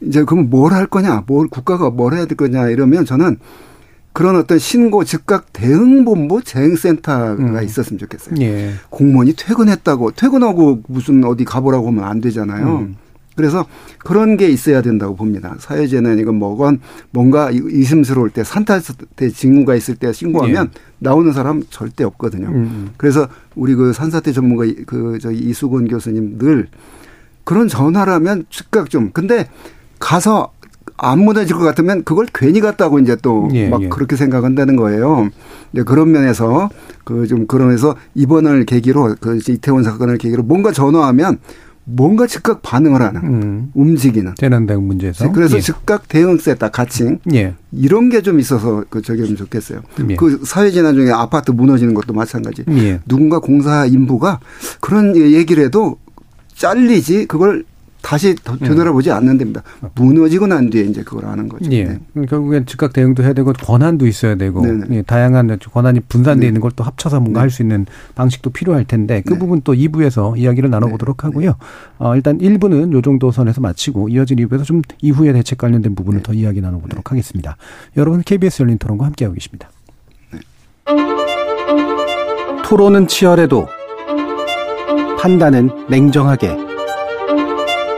이제 0.00 0.22
그러면 0.24 0.50
뭘할 0.50 0.86
거냐? 0.86 1.24
뭘 1.26 1.48
국가가 1.48 1.90
뭘 1.90 2.14
해야 2.14 2.26
될 2.26 2.36
거냐 2.36 2.68
이러면 2.68 3.04
저는 3.04 3.38
그런 4.12 4.36
어떤 4.36 4.60
신고 4.60 5.02
즉각 5.02 5.52
대응본부 5.52 6.42
재행센터가 6.44 7.32
음. 7.32 7.60
있었으면 7.64 7.98
좋겠어요. 7.98 8.36
예. 8.40 8.70
공무원이 8.90 9.34
퇴근했다고 9.36 10.12
퇴근하고 10.12 10.82
무슨 10.86 11.24
어디 11.24 11.44
가보라고 11.44 11.88
하면 11.88 12.04
안 12.04 12.20
되잖아요. 12.20 12.78
음. 12.78 12.96
그래서 13.34 13.66
그런 13.98 14.36
게 14.36 14.48
있어야 14.48 14.82
된다고 14.82 15.16
봅니다. 15.16 15.56
사회재난 15.58 16.18
이건 16.18 16.36
뭐건 16.36 16.80
뭔가 17.10 17.50
의심스러울 17.52 18.30
때 18.30 18.44
산타 18.44 18.80
때 19.16 19.28
징후가 19.28 19.74
있을 19.74 19.96
때 19.96 20.12
신고하면 20.12 20.70
예. 20.74 20.80
나오는 20.98 21.32
사람 21.32 21.62
절대 21.70 22.04
없거든요. 22.04 22.48
음, 22.48 22.54
음. 22.54 22.90
그래서 22.96 23.28
우리 23.54 23.74
그 23.74 23.92
산사태 23.92 24.32
전문가 24.32 24.64
그 24.86 25.18
저희 25.20 25.38
이수근 25.38 25.88
교수님 25.88 26.38
늘 26.38 26.68
그런 27.44 27.68
전화라면 27.68 28.46
즉각 28.50 28.90
좀 28.90 29.10
근데 29.12 29.48
가서 29.98 30.52
안 30.96 31.18
무너질 31.20 31.56
것 31.56 31.64
같으면 31.64 32.04
그걸 32.04 32.26
괜히 32.32 32.60
갔다고 32.60 33.00
이제 33.00 33.16
또막 33.16 33.54
예, 33.54 33.70
예. 33.80 33.88
그렇게 33.88 34.16
생각한다는 34.16 34.76
거예요. 34.76 35.28
네, 35.72 35.82
그런 35.82 36.12
면에서 36.12 36.70
그 37.04 37.26
좀 37.26 37.46
그러면서 37.46 37.96
이번을 38.14 38.64
계기로 38.64 39.16
그 39.20 39.38
이태원 39.48 39.82
사건을 39.82 40.18
계기로 40.18 40.42
뭔가 40.42 40.72
전화하면 40.72 41.38
뭔가 41.86 42.26
즉각 42.26 42.62
반응을 42.62 43.02
하는 43.02 43.20
음. 43.22 43.70
움직이는 43.74 44.32
재난 44.36 44.66
대응 44.66 44.86
문제에서 44.86 45.30
그래서 45.32 45.56
예. 45.58 45.60
즉각 45.60 46.08
대응 46.08 46.38
세다 46.38 46.70
가칭 46.70 47.18
예. 47.34 47.54
이런 47.72 48.08
게 48.08 48.22
좀 48.22 48.40
있어서 48.40 48.84
그 48.88 49.02
저기 49.02 49.20
하면 49.20 49.36
좋겠어요. 49.36 49.82
예. 50.08 50.16
그 50.16 50.40
사회 50.44 50.70
재난 50.70 50.94
중에 50.94 51.10
아파트 51.10 51.50
무너지는 51.50 51.92
것도 51.92 52.14
마찬가지. 52.14 52.64
예. 52.70 53.00
누군가 53.06 53.38
공사 53.38 53.84
인부가 53.84 54.40
그런 54.80 55.14
얘기를 55.16 55.62
해도 55.62 55.98
잘리지 56.54 57.26
그걸 57.26 57.64
다시 58.04 58.34
되돌아보지 58.34 59.10
음. 59.10 59.16
않는 59.16 59.38
됩니다. 59.38 59.62
무너지고 59.94 60.46
난 60.46 60.68
뒤에 60.68 60.82
이제 60.82 61.02
그걸 61.02 61.24
하는 61.24 61.48
거죠. 61.48 61.70
예. 61.72 61.84
네. 61.84 62.26
결국엔 62.28 62.66
즉각 62.66 62.92
대응도 62.92 63.22
해야 63.22 63.32
되고 63.32 63.52
권한도 63.54 64.06
있어야 64.06 64.34
되고 64.34 64.62
예. 64.90 65.00
다양한 65.02 65.58
권한이 65.72 66.00
분산되어 66.00 66.42
네. 66.42 66.46
있는 66.48 66.60
걸 66.60 66.74
또 66.76 66.82
합쳐서 66.84 67.20
뭔가 67.20 67.40
네. 67.40 67.42
할수 67.42 67.62
있는 67.62 67.86
방식도 68.14 68.50
필요할 68.50 68.84
텐데 68.84 69.22
그 69.24 69.34
네. 69.34 69.38
부분 69.38 69.60
또 69.62 69.74
2부에서 69.74 70.36
이야기를 70.36 70.70
나눠보도록 70.70 71.18
네. 71.18 71.26
하고요. 71.26 71.54
어, 71.98 72.16
일단 72.16 72.38
1부는 72.38 72.92
요 72.92 73.00
정도 73.00 73.30
선에서 73.30 73.60
마치고 73.60 74.08
이어진 74.08 74.38
2부에서 74.38 74.64
좀 74.64 74.82
이후에 75.00 75.32
대책 75.32 75.58
관련된 75.58 75.94
부분을 75.94 76.22
더 76.22 76.32
이야기 76.32 76.60
나눠보도록 76.60 77.10
하겠습니다. 77.10 77.56
여러분 77.96 78.22
KBS 78.22 78.62
열린 78.62 78.78
토론과 78.78 79.06
함께하고 79.06 79.34
계십니다. 79.34 79.70
토론은 82.64 83.06
치열해도 83.06 83.68
판단은 85.20 85.70
냉정하게 85.88 86.73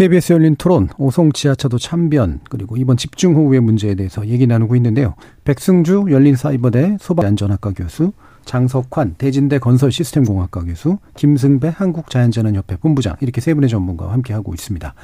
KBS 0.00 0.32
열린 0.32 0.56
토론, 0.56 0.88
오송 0.96 1.32
지하차도 1.32 1.76
참변, 1.76 2.40
그리고 2.48 2.78
이번 2.78 2.96
집중호우의 2.96 3.60
문제에 3.60 3.94
대해서 3.94 4.26
얘기 4.28 4.46
나누고 4.46 4.74
있는데요. 4.76 5.14
백승주 5.44 6.06
열린사이버대 6.08 6.96
소방안전학과 6.98 7.72
교수, 7.72 8.12
장석환 8.46 9.16
대진대 9.18 9.58
건설시스템공학과 9.58 10.64
교수, 10.64 10.96
김승배 11.16 11.74
한국자연재난협회 11.76 12.76
본부장 12.76 13.16
이렇게 13.20 13.42
세 13.42 13.52
분의 13.52 13.68
전문가와 13.68 14.14
함께 14.14 14.32
하고 14.32 14.54
있습니다. 14.54 14.94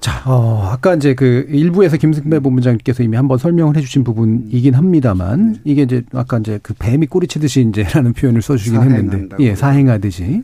자, 0.00 0.22
어, 0.26 0.70
아까 0.72 0.96
이제 0.96 1.14
그 1.14 1.46
일부에서 1.48 1.98
김승배 1.98 2.40
본부장님께서 2.40 3.04
이미 3.04 3.16
한번 3.16 3.38
설명을 3.38 3.76
해주신 3.76 4.02
부분이긴 4.02 4.74
합니다만 4.74 5.52
네. 5.52 5.60
이게 5.62 5.82
이제 5.82 6.02
아까 6.12 6.38
이제 6.38 6.58
그 6.64 6.74
뱀이 6.74 7.06
꼬리치듯이 7.06 7.60
이제라는 7.68 8.12
표현을 8.12 8.42
써주긴 8.42 8.80
했는데, 8.80 9.36
예, 9.38 9.54
사행하듯이 9.54 10.42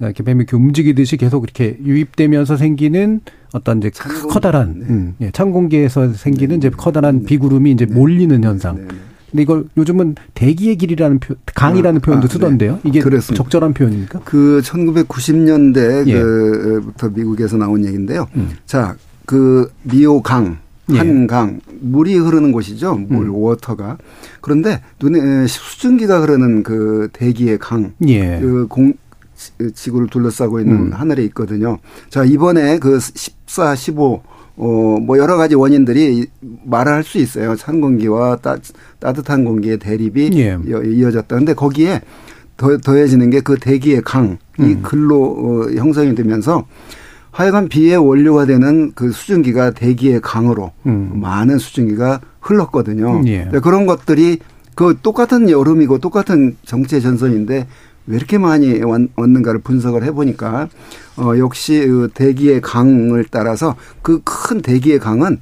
이렇게 0.00 0.22
뱀이 0.22 0.38
이렇게 0.38 0.56
움직이듯이 0.56 1.16
계속 1.16 1.44
이렇게 1.44 1.76
유입되면서 1.84 2.56
생기는 2.56 3.20
어떤 3.52 3.78
이제 3.78 3.90
창공, 3.90 4.30
커다란 4.30 4.78
네. 4.78 4.86
음, 4.88 5.14
예, 5.20 5.30
찬 5.32 5.50
공기에서 5.50 6.12
생기는 6.12 6.50
네. 6.50 6.56
이제 6.56 6.70
커다란 6.70 7.20
네. 7.20 7.26
비구름이 7.26 7.72
이제 7.72 7.86
네. 7.86 7.94
몰리는 7.94 8.42
현상. 8.44 8.76
네. 8.76 8.82
근데 9.30 9.42
이걸 9.42 9.64
요즘은 9.76 10.14
대기의 10.34 10.76
길이라는 10.76 11.18
표, 11.18 11.34
강이라는 11.54 11.98
아, 11.98 12.00
표현도 12.02 12.26
아, 12.26 12.28
쓰던데요. 12.28 12.80
이게 12.84 13.00
그렇습니다. 13.00 13.42
적절한 13.42 13.74
표현입니까? 13.74 14.20
그 14.24 14.62
1990년대 14.64 16.06
예. 16.08 16.18
그부터 16.18 17.10
미국에서 17.10 17.56
나온 17.58 17.84
얘기인데요. 17.84 18.26
음. 18.36 18.50
자, 18.64 18.96
그 19.26 19.70
미오강 19.82 20.58
예. 20.92 20.98
한강 20.98 21.60
물이 21.80 22.16
흐르는 22.16 22.52
곳이죠. 22.52 22.94
물 22.94 23.26
음. 23.26 23.34
워터가 23.34 23.98
그런데 24.40 24.80
눈에 25.02 25.46
수증기가 25.46 26.22
흐르는 26.22 26.62
그 26.62 27.08
대기의 27.12 27.58
강, 27.58 27.92
예. 28.06 28.38
그 28.40 28.66
공 28.66 28.94
지구를 29.74 30.08
둘러싸고 30.08 30.60
있는 30.60 30.76
음. 30.76 30.92
하늘에 30.92 31.24
있거든요. 31.26 31.78
자, 32.10 32.24
이번에 32.24 32.78
그 32.78 32.98
14, 33.00 33.74
15, 33.74 34.22
어, 34.56 34.98
뭐 35.00 35.18
여러 35.18 35.36
가지 35.36 35.54
원인들이 35.54 36.26
말할 36.64 37.04
수 37.04 37.18
있어요. 37.18 37.54
찬 37.56 37.80
공기와 37.80 38.36
따, 38.36 38.56
따뜻한 38.98 39.44
공기의 39.44 39.78
대립이 39.78 40.30
예. 40.34 40.58
이어졌다. 40.66 41.36
근데 41.36 41.54
거기에 41.54 42.00
더, 42.56 42.76
더해지는 42.78 43.30
게 43.30 43.40
그 43.40 43.56
대기의 43.56 44.02
강이 44.02 44.36
음. 44.60 44.80
글로 44.82 45.22
어, 45.22 45.70
형성이 45.76 46.14
되면서 46.16 46.66
하여간 47.30 47.68
비의 47.68 47.96
원료가 47.98 48.46
되는 48.46 48.90
그 48.96 49.12
수증기가 49.12 49.70
대기의 49.70 50.20
강으로 50.20 50.72
음. 50.86 51.12
많은 51.14 51.58
수증기가 51.58 52.20
흘렀거든요. 52.40 53.22
예. 53.26 53.48
그런 53.62 53.86
것들이 53.86 54.40
그 54.74 54.96
똑같은 55.02 55.50
여름이고 55.50 55.98
똑같은 55.98 56.56
정체 56.64 57.00
전선인데 57.00 57.68
왜 58.08 58.16
이렇게 58.16 58.38
많이 58.38 58.80
왔는가를 58.82 59.60
분석을 59.60 60.02
해보니까 60.04 60.68
어 61.18 61.38
역시 61.38 61.86
그 61.86 62.08
대기의 62.14 62.60
강을 62.62 63.26
따라서 63.30 63.76
그 64.02 64.20
큰 64.24 64.62
대기의 64.62 64.98
강은 64.98 65.40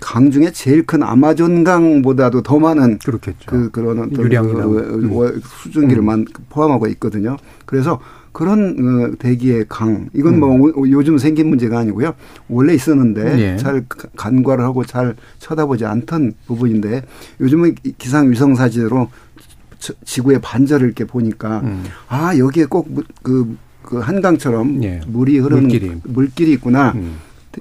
강 0.00 0.30
중에 0.30 0.50
제일 0.52 0.84
큰 0.86 1.02
아마존 1.02 1.64
강보다도 1.64 2.42
더 2.42 2.58
많은 2.58 2.98
그렇겠죠. 2.98 3.46
그 3.46 3.70
그런 3.70 3.98
어떤 3.98 4.10
그 4.12 4.36
음. 4.36 5.40
수증기를 5.42 6.02
음. 6.06 6.24
포함하고 6.50 6.86
있거든요. 6.88 7.36
그래서 7.64 8.00
그런 8.32 8.76
어, 8.78 9.16
대기의 9.18 9.64
강 9.68 10.10
이건 10.12 10.38
뭐 10.40 10.54
음. 10.54 10.90
요즘 10.90 11.18
생긴 11.18 11.48
문제가 11.48 11.78
아니고요 11.78 12.14
원래 12.48 12.74
있었는데 12.74 13.38
예. 13.38 13.56
잘 13.56 13.86
간과를 14.16 14.64
하고 14.64 14.84
잘 14.84 15.14
쳐다보지 15.38 15.86
않던 15.86 16.34
부분인데 16.46 17.02
요즘은 17.40 17.76
기상 17.96 18.30
위성 18.30 18.54
사진으로 18.54 19.08
지구의 20.04 20.40
반절을 20.40 20.86
이렇게 20.86 21.04
보니까 21.04 21.60
음. 21.60 21.84
아 22.08 22.36
여기에 22.36 22.66
꼭그 22.66 23.56
그 23.82 23.98
한강처럼 23.98 24.82
예. 24.82 25.00
물이 25.06 25.38
흐르는 25.38 25.62
물길이, 25.64 25.92
물길이 26.04 26.52
있구나. 26.52 26.92
음. 26.92 27.16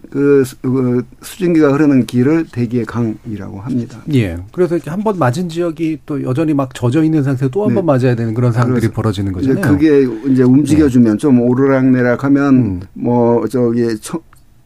그, 0.09 0.43
그 0.63 1.05
수증기가 1.21 1.71
흐르는 1.71 2.07
길을 2.07 2.47
대기의 2.51 2.85
강이라고 2.85 3.59
합니다. 3.61 3.99
예. 4.15 4.37
그래서 4.51 4.79
한 4.85 5.03
번 5.03 5.19
맞은 5.19 5.49
지역이 5.49 5.99
또 6.07 6.23
여전히 6.23 6.53
막 6.55 6.73
젖어 6.73 7.03
있는 7.03 7.21
상태에서 7.21 7.49
또 7.51 7.65
한번 7.67 7.85
네. 7.85 8.05
맞아야 8.05 8.15
되는 8.15 8.33
그런 8.33 8.51
상황들이 8.51 8.91
벌어지는 8.91 9.33
거잖아요. 9.33 9.59
이제 9.59 9.69
그게 9.69 10.31
이제 10.31 10.41
움직여주면 10.43 11.11
네. 11.11 11.17
좀 11.17 11.39
오르락내락하면 11.41 12.55
음. 12.55 12.81
뭐 12.93 13.45
저기 13.47 13.83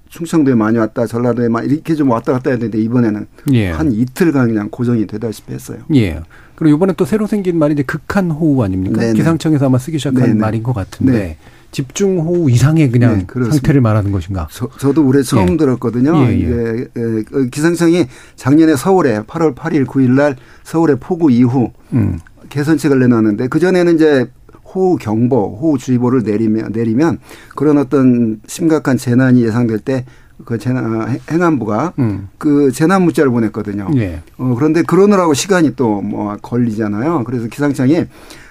충청도에 0.09 0.55
많이 0.55 0.77
왔다 0.77 1.05
전라도에 1.05 1.49
많이 1.49 1.67
이렇게 1.67 1.93
좀 1.93 2.09
왔다 2.09 2.31
갔다 2.31 2.51
해야 2.51 2.57
되는데 2.57 2.79
이번에는 2.79 3.27
예. 3.51 3.71
한 3.71 3.91
이틀간 3.91 4.47
그냥 4.47 4.69
고정이 4.69 5.07
되다시피 5.07 5.53
했어요. 5.53 5.79
예. 5.95 6.21
그리고 6.57 6.77
이번에 6.77 6.93
또 6.97 7.05
새로 7.05 7.27
생긴 7.27 7.59
말이 7.59 7.73
이제 7.73 7.83
극한 7.83 8.31
호우 8.31 8.63
아닙니까? 8.63 8.99
네네. 8.99 9.13
기상청에서 9.13 9.67
아마 9.67 9.77
쓰기 9.77 9.99
시작한 9.99 10.23
네네. 10.23 10.33
말인 10.39 10.63
것 10.63 10.73
같은데 10.73 11.11
네. 11.11 11.37
집중 11.71 12.19
호우 12.19 12.49
이상의 12.49 12.89
그냥 12.89 13.27
네, 13.27 13.43
상태를 13.51 13.79
말하는 13.79 14.11
것인가? 14.11 14.47
저, 14.49 14.91
도 14.91 15.05
올해 15.05 15.21
처음 15.21 15.51
예. 15.51 15.57
들었거든요. 15.57 16.17
예, 16.25 16.39
예. 16.39 16.47
예, 16.47 16.87
예. 16.97 17.49
기상청이 17.51 18.07
작년에 18.35 18.75
서울에 18.75 19.19
8월 19.21 19.53
8일 19.53 19.85
9일 19.85 20.15
날 20.15 20.35
서울에 20.63 20.95
폭우 20.95 21.29
이후 21.29 21.69
음. 21.93 22.17
개선책을 22.49 22.97
내놨는데 23.01 23.49
그 23.49 23.59
전에는 23.59 23.93
이제 23.93 24.25
호우 24.73 24.97
경보, 24.97 25.59
호우 25.61 25.77
주의보를 25.77 26.23
내리면 26.23 26.71
내리면 26.73 27.19
그런 27.55 27.77
어떤 27.77 28.41
심각한 28.47 28.97
재난이 28.97 29.43
예상될 29.43 29.77
때 29.77 30.05
그 30.45 30.57
재난 30.57 31.19
행안부가 31.31 31.93
음. 31.99 32.29
그 32.38 32.71
재난 32.71 33.01
문자를 33.03 33.31
보냈거든요. 33.31 33.88
예. 33.97 34.21
어 34.38 34.55
그런데 34.57 34.81
그러느라고 34.83 35.33
시간이 35.33 35.75
또 35.75 36.01
뭐 36.01 36.35
걸리잖아요. 36.41 37.23
그래서 37.25 37.47
기상청이 37.47 38.05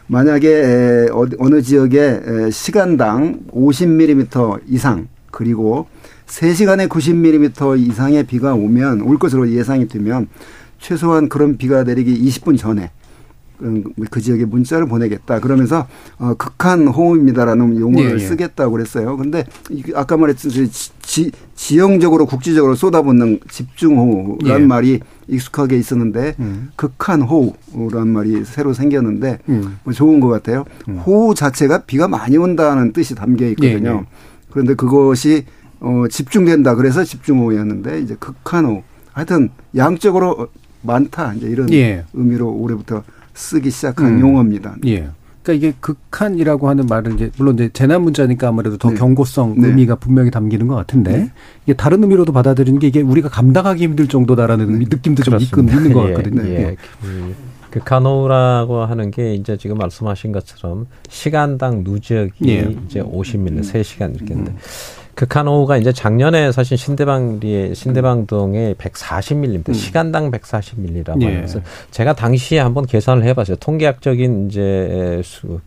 만약에 0.08 1.08
어느 1.38 1.62
지역에 1.62 2.50
시간당 2.52 3.40
50mm 3.52 4.60
이상 4.68 5.08
그리고 5.30 5.86
3시간에 6.26 6.88
90mm 6.88 7.78
이상의 7.78 8.24
비가 8.24 8.54
오면 8.54 9.02
올 9.02 9.18
것으로 9.18 9.50
예상이 9.50 9.88
되면 9.88 10.28
최소한 10.78 11.28
그런 11.28 11.56
비가 11.56 11.82
내리기 11.84 12.20
20분 12.28 12.58
전에 12.58 12.90
그, 13.58 13.84
그 14.10 14.20
지역에 14.20 14.44
문자를 14.44 14.86
보내겠다. 14.86 15.40
그러면서 15.40 15.86
어, 16.18 16.34
극한 16.34 16.86
호우입니다라는 16.88 17.78
용어를 17.80 18.10
예, 18.10 18.14
예. 18.14 18.18
쓰겠다고 18.18 18.72
그랬어요. 18.72 19.16
근데 19.16 19.44
아까 19.94 20.16
말했듯이 20.16 20.70
지, 20.70 21.30
지형적으로 21.54 22.26
국지적으로 22.26 22.74
쏟아붓는 22.74 23.40
집중호우란 23.50 24.62
예. 24.62 24.66
말이 24.66 25.00
익숙하게 25.28 25.76
있었는데 25.78 26.34
음. 26.38 26.70
극한 26.76 27.22
호우란 27.22 28.08
말이 28.08 28.44
새로 28.44 28.72
생겼는데 28.72 29.38
음. 29.48 29.78
뭐 29.84 29.92
좋은 29.92 30.20
것 30.20 30.28
같아요. 30.28 30.64
음. 30.88 30.98
호우 30.98 31.34
자체가 31.34 31.84
비가 31.84 32.08
많이 32.08 32.36
온다는 32.36 32.92
뜻이 32.92 33.14
담겨 33.14 33.46
있거든요. 33.48 33.90
예, 33.90 33.94
예. 33.94 34.06
그런데 34.50 34.74
그것이 34.74 35.44
어, 35.80 36.04
집중된다. 36.10 36.74
그래서 36.74 37.04
집중호우였는데 37.04 38.00
이제 38.00 38.16
극한 38.18 38.64
호우. 38.66 38.82
하여튼 39.12 39.50
양적으로 39.74 40.48
많다. 40.82 41.34
이제 41.34 41.48
이런 41.48 41.72
예. 41.72 42.04
의미로 42.14 42.50
올해부터 42.52 43.02
쓰기 43.36 43.70
시작한 43.70 44.14
음. 44.14 44.20
용어입니다. 44.20 44.76
예. 44.86 45.10
그러니까 45.42 45.52
이게 45.52 45.76
극한이라고 45.80 46.68
하는 46.68 46.86
말은 46.86 47.14
이제 47.14 47.30
물론 47.38 47.54
이제 47.54 47.70
재난 47.72 48.02
문자니까 48.02 48.48
아무래도 48.48 48.78
더 48.78 48.90
네. 48.90 48.96
경고성 48.96 49.60
네. 49.60 49.68
의미가 49.68 49.94
분명히 49.96 50.30
담기는 50.32 50.66
것 50.66 50.74
같은데 50.74 51.12
네. 51.12 51.30
이게 51.64 51.74
다른 51.74 52.02
의미로도 52.02 52.32
받아들이는 52.32 52.80
게 52.80 52.88
이게 52.88 53.00
우리가 53.00 53.28
감당하기 53.28 53.82
힘들 53.82 54.08
정도다라는 54.08 54.78
네. 54.80 54.86
느낌도 54.90 55.22
좀 55.22 55.38
있긴 55.38 55.68
있는 55.68 55.92
것 55.92 56.08
예. 56.08 56.14
같거든요. 56.14 56.42
예. 56.48 56.54
예. 56.54 56.76
그, 57.00 57.34
극한호우라고 57.70 58.84
하는 58.84 59.10
게 59.10 59.34
이제 59.34 59.56
지금 59.56 59.76
말씀하신 59.78 60.32
것처럼 60.32 60.86
시간당 61.08 61.82
누적이 61.84 62.48
예. 62.48 62.74
이제 62.86 63.02
50mm, 63.02 63.48
음. 63.48 63.60
3시간 63.60 64.16
이렇게 64.16 64.34
인데 64.34 64.50
음. 64.50 64.56
극한호우가 65.16 65.78
이제 65.78 65.92
작년에 65.92 66.52
사실 66.52 66.76
신대방리에 66.76 67.74
신대방동에 67.74 68.74
140mm, 68.74 69.68
음. 69.70 69.74
시간당 69.74 70.30
140mm라고 70.30 71.22
예. 71.22 71.26
하면서 71.26 71.60
제가 71.90 72.14
당시에 72.14 72.60
한번 72.60 72.84
계산을 72.86 73.24
해봤어요. 73.24 73.56
통계학적인 73.56 74.48
이제 74.48 75.20
수, 75.24 75.58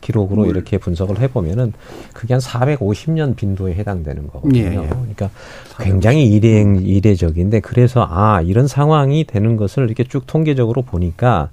기록으로 0.00 0.44
물. 0.44 0.50
이렇게 0.50 0.78
분석을 0.78 1.20
해보면은 1.20 1.74
그게 2.14 2.32
한 2.34 2.40
450년 2.40 3.36
빈도에 3.36 3.74
해당되는 3.74 4.26
거거든요. 4.28 4.58
예, 4.58 4.72
예. 4.72 4.88
그러니까 4.88 5.30
굉장히 5.80 6.26
이례 6.26 6.62
이례적인데 6.62 7.60
그래서 7.60 8.06
아 8.10 8.40
이런 8.40 8.66
상황이 8.66 9.24
되는 9.24 9.56
것을 9.56 9.84
이렇게 9.84 10.04
쭉 10.04 10.26
통계적으로 10.26 10.82
보니까. 10.82 11.50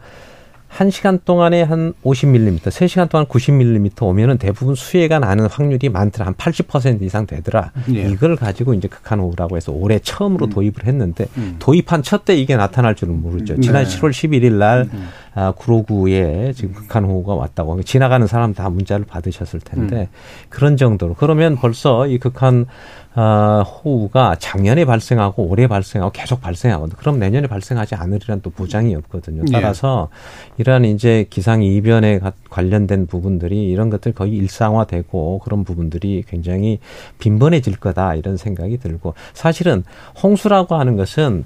한시간 0.72 1.19
동안에 1.26 1.63
한 1.63 1.93
50mm, 2.05 2.72
세시간 2.72 3.09
동안 3.09 3.26
90mm 3.26 4.01
오면은 4.03 4.38
대부분 4.38 4.74
수해가 4.74 5.19
나는 5.19 5.47
확률이 5.47 5.89
많더라. 5.89 6.28
한 6.28 6.34
80% 6.34 7.01
이상 7.01 7.28
되더라. 7.28 7.72
예. 7.93 8.09
이걸 8.09 8.38
가지고 8.38 8.74
이제 8.74 8.88
극한호우라고 8.88 9.57
해서 9.57 9.74
올해 9.74 9.99
처음으로 9.99 10.45
음. 10.45 10.49
도입을 10.49 10.86
했는데 10.86 11.28
음. 11.38 11.57
도입한 11.59 12.03
첫 12.03 12.22
때 12.24 12.36
이게 12.36 12.55
나타날 12.55 12.95
줄은 12.95 13.19
모르죠. 13.22 13.59
지난 13.59 13.84
네. 13.84 13.89
7월 13.89 14.11
11일 14.11 14.53
날 14.53 14.88
음. 14.93 15.09
아, 15.34 15.51
구로구에 15.51 16.51
지금 16.53 16.73
극한 16.73 17.05
호우가 17.05 17.36
왔다고 17.36 17.82
지나가는 17.84 18.27
사람 18.27 18.53
다 18.53 18.69
문자를 18.69 19.05
받으셨을 19.05 19.61
텐데 19.61 20.01
음. 20.01 20.07
그런 20.49 20.75
정도로 20.75 21.13
그러면 21.13 21.55
벌써 21.55 22.05
이 22.07 22.17
극한 22.17 22.65
어, 23.13 23.61
호우가 23.63 24.36
작년에 24.39 24.86
발생하고 24.86 25.43
올해 25.43 25.67
발생하고 25.67 26.11
계속 26.13 26.39
발생하거든요. 26.41 26.97
그럼 26.97 27.19
내년에 27.19 27.47
발생하지 27.47 27.95
않으리란 27.95 28.41
또 28.41 28.49
보장이 28.49 28.95
없거든요. 28.95 29.43
예. 29.47 29.51
따라서 29.51 30.09
예. 30.11 30.55
이러한 30.59 30.86
이제 30.86 31.25
기상 31.29 31.61
이변에 31.61 32.19
관련된 32.49 33.07
부분들이 33.07 33.69
이런 33.69 33.89
것들 33.89 34.13
거의 34.13 34.34
일상화되고 34.34 35.39
그런 35.39 35.63
부분들이 35.65 36.23
굉장히 36.27 36.79
빈번해질 37.19 37.77
거다 37.77 38.15
이런 38.15 38.38
생각이 38.38 38.77
들고 38.77 39.13
사실은 39.34 39.84
홍수라고 40.21 40.75
하는 40.75 40.95
것은 40.95 41.43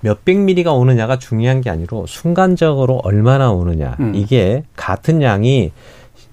몇백 0.00 0.38
미리가 0.38 0.72
오느냐가 0.72 1.18
중요한 1.18 1.60
게 1.60 1.70
아니고 1.70 2.06
순간적으로 2.06 3.00
얼마나 3.04 3.50
오느냐 3.50 3.96
음. 4.00 4.14
이게 4.14 4.62
같은 4.76 5.22
양이 5.22 5.72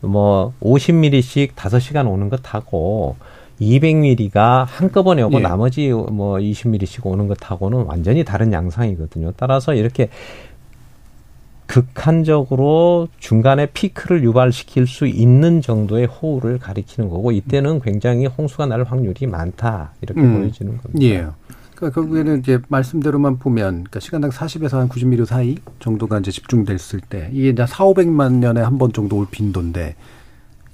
뭐 0.02 0.54
50미리씩 0.62 1.54
5시간 1.56 2.10
오는 2.10 2.30
것하고 2.30 3.16
200ml가 3.62 4.66
한꺼번에 4.68 5.22
오고 5.24 5.40
예. 5.40 5.42
나머지 5.42 5.90
뭐 5.90 6.38
20ml씩 6.38 7.06
오는 7.06 7.28
것하고는 7.28 7.86
완전히 7.86 8.24
다른 8.24 8.52
양상이거든요. 8.52 9.32
따라서 9.38 9.74
이렇게 9.74 10.10
극한적으로 11.68 13.08
중간에 13.20 13.66
피크를 13.68 14.24
유발시킬 14.24 14.88
수 14.88 15.08
있는 15.08 15.62
정도의 15.62 16.06
호우를 16.06 16.60
가리키는 16.60 17.10
거고 17.10 17.32
이때는 17.32 17.80
굉장히 17.80 18.28
홍수가 18.28 18.68
날 18.68 18.84
확률이 18.84 19.26
많다 19.26 19.94
이렇게 20.02 20.22
음. 20.22 20.40
보여지는 20.42 20.78
겁니다. 20.78 21.06
예. 21.06 21.28
그러니까 21.76 22.02
결국에는 22.02 22.40
이제 22.40 22.60
말씀대로만 22.70 23.38
보면 23.40 23.72
그러니까 23.84 24.00
시간당 24.00 24.30
40에서 24.32 24.78
한 24.78 24.90
90mm 24.90 25.26
사이 25.26 25.58
정도가 25.80 26.20
이제 26.20 26.32
집중됐을 26.32 27.02
때 27.02 27.30
이게 27.34 27.50
이제 27.50 27.66
4, 27.66 27.84
500만 27.86 28.34
년에 28.36 28.62
한 28.62 28.78
번 28.78 28.92
정도 28.94 29.18
올 29.18 29.28
빈도인데 29.30 29.96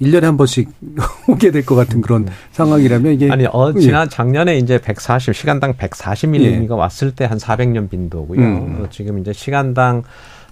1년에 0.01 0.21
한 0.21 0.37
번씩 0.37 0.69
오게 1.27 1.51
될 1.51 1.63
것 1.65 1.75
같은 1.75 2.01
그런 2.01 2.25
네. 2.25 2.31
상황이라면 2.51 3.13
이게 3.13 3.31
아니 3.31 3.45
어 3.45 3.71
예. 3.75 3.79
지난 3.79 4.09
작년에 4.09 4.57
이제 4.57 4.79
140 4.79 5.35
시간당 5.35 5.73
140mm가 5.73 6.71
예. 6.71 6.73
왔을 6.73 7.11
때 7.15 7.25
한 7.25 7.37
400년 7.37 7.89
빈도고요. 7.89 8.39
음. 8.39 8.87
지금 8.89 9.19
이제 9.19 9.31
시간당 9.33 10.03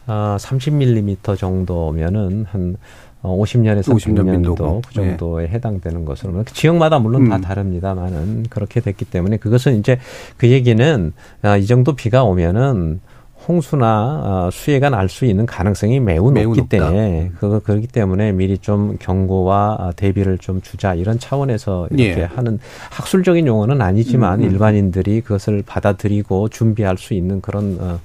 어 0.07 0.37
30mm 0.39 1.37
정도면은 1.37 2.45
한 2.51 2.77
50년에서 3.23 3.91
어, 3.91 3.95
50년 3.95 4.23
100년도 4.23 4.81
그 4.87 4.93
정도에 4.93 5.45
네. 5.47 5.53
해당되는 5.53 6.05
것으로 6.05 6.43
지역마다 6.45 6.99
물론 6.99 7.23
음. 7.23 7.29
다 7.29 7.39
다릅니다만은 7.39 8.45
그렇게 8.49 8.79
됐기 8.79 9.05
때문에 9.05 9.37
그것은 9.37 9.77
이제 9.77 9.99
그 10.37 10.47
얘기는 10.49 11.11
아, 11.41 11.57
이 11.57 11.65
정도 11.65 11.95
비가 11.95 12.23
오면은 12.23 13.01
홍수나 13.47 14.21
어, 14.23 14.49
수해가 14.51 14.89
날 14.89 15.09
수 15.09 15.25
있는 15.25 15.45
가능성이 15.45 15.99
매우, 15.99 16.29
매우 16.31 16.55
높기 16.55 16.59
높다. 16.61 16.77
때문에 16.91 17.31
그 17.39 17.61
그렇기 17.63 17.87
때문에 17.87 18.31
미리 18.31 18.57
좀 18.57 18.97
경고와 18.99 19.77
어, 19.79 19.91
대비를 19.95 20.37
좀 20.37 20.61
주자 20.61 20.93
이런 20.93 21.17
차원에서 21.19 21.87
이렇게 21.89 22.21
예. 22.21 22.23
하는 22.25 22.59
학술적인 22.91 23.47
용어는 23.47 23.81
아니지만 23.81 24.41
음, 24.41 24.45
음. 24.45 24.51
일반인들이 24.51 25.21
그것을 25.21 25.63
받아들이고 25.65 26.49
준비할 26.49 26.97
수 26.97 27.13
있는 27.13 27.41
그런 27.41 27.77
어, 27.79 27.99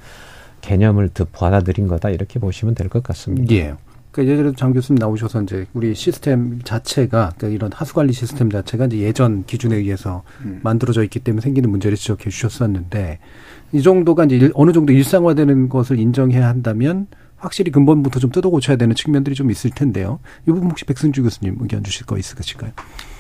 개념을 0.63 1.11
받아들인 1.33 1.89
거다 1.89 2.09
이렇게 2.11 2.39
보시면 2.39 2.75
될 2.75 2.89
것 2.89 3.03
같습니다. 3.03 3.55
예. 3.55 3.75
그러니까 4.15 4.33
예전에도 4.33 4.57
장 4.57 4.73
교수님 4.73 5.01
나오셔서 5.01 5.43
이제 5.43 5.67
우리 5.75 5.93
시스템 5.93 6.61
자체가 6.63 7.33
그러니까 7.37 7.49
이런 7.49 7.73
하수 7.75 7.95
관리 7.95 8.13
시스템 8.13 8.49
자체가 8.49 8.87
이제 8.87 8.99
예전 8.99 9.45
기준에 9.45 9.75
의해서 9.75 10.23
음. 10.45 10.61
만들어져 10.63 11.03
있기 11.03 11.19
때문에 11.19 11.41
생기는 11.41 11.69
문제를 11.69 11.97
지적해 11.97 12.31
주셨었는데 12.31 13.19
이 13.73 13.83
정도가 13.83 14.27
이제 14.27 14.53
어느 14.55 14.73
정도 14.73 14.93
일상화되는 14.93 15.69
것을 15.69 15.99
인정해야 15.99 16.47
한다면 16.47 17.09
확실히 17.37 17.73
근본부터 17.73 18.21
좀 18.21 18.31
뜯어 18.31 18.51
고쳐야 18.51 18.77
되는 18.77 18.95
측면들이 18.95 19.35
좀 19.35 19.51
있을 19.51 19.71
텐데요. 19.71 20.21
이 20.47 20.53
부분 20.53 20.71
혹시 20.71 20.85
백승주 20.85 21.25
교수님 21.25 21.57
의견 21.61 21.83
주실 21.83 22.07
거 22.07 22.17
있으실까요? 22.17 22.71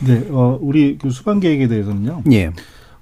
네, 0.07 0.28
어, 0.30 0.57
우리 0.62 0.97
그 0.97 1.11
수방 1.11 1.40
계획에 1.40 1.66
대해서는요. 1.66 2.22
예. 2.30 2.53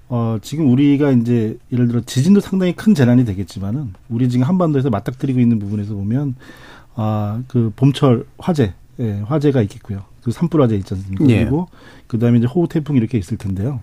어, 0.08 0.38
지금 0.40 0.70
우리가 0.70 1.10
이제 1.12 1.58
예를 1.70 1.88
들어 1.88 2.00
지진도 2.00 2.40
상당히 2.40 2.74
큰 2.74 2.94
재난이 2.94 3.26
되겠지만은 3.26 3.92
우리 4.08 4.28
지금 4.30 4.46
한반도에서 4.46 4.88
맞닥뜨리고 4.88 5.40
있는 5.40 5.58
부분에서 5.58 5.94
보면 5.94 6.36
아, 6.94 7.42
그 7.48 7.72
봄철 7.76 8.26
화재, 8.38 8.74
예, 9.00 9.22
화재가 9.26 9.62
있겠고요. 9.62 10.02
그 10.22 10.30
산불 10.30 10.62
화재 10.62 10.76
있지 10.76 10.94
않습니까? 10.94 11.24
예. 11.28 11.40
그리고 11.40 11.68
그다음에 12.06 12.38
이제 12.38 12.46
호우 12.46 12.68
태풍 12.68 12.96
이렇게 12.96 13.18
있을 13.18 13.36
텐데요. 13.36 13.80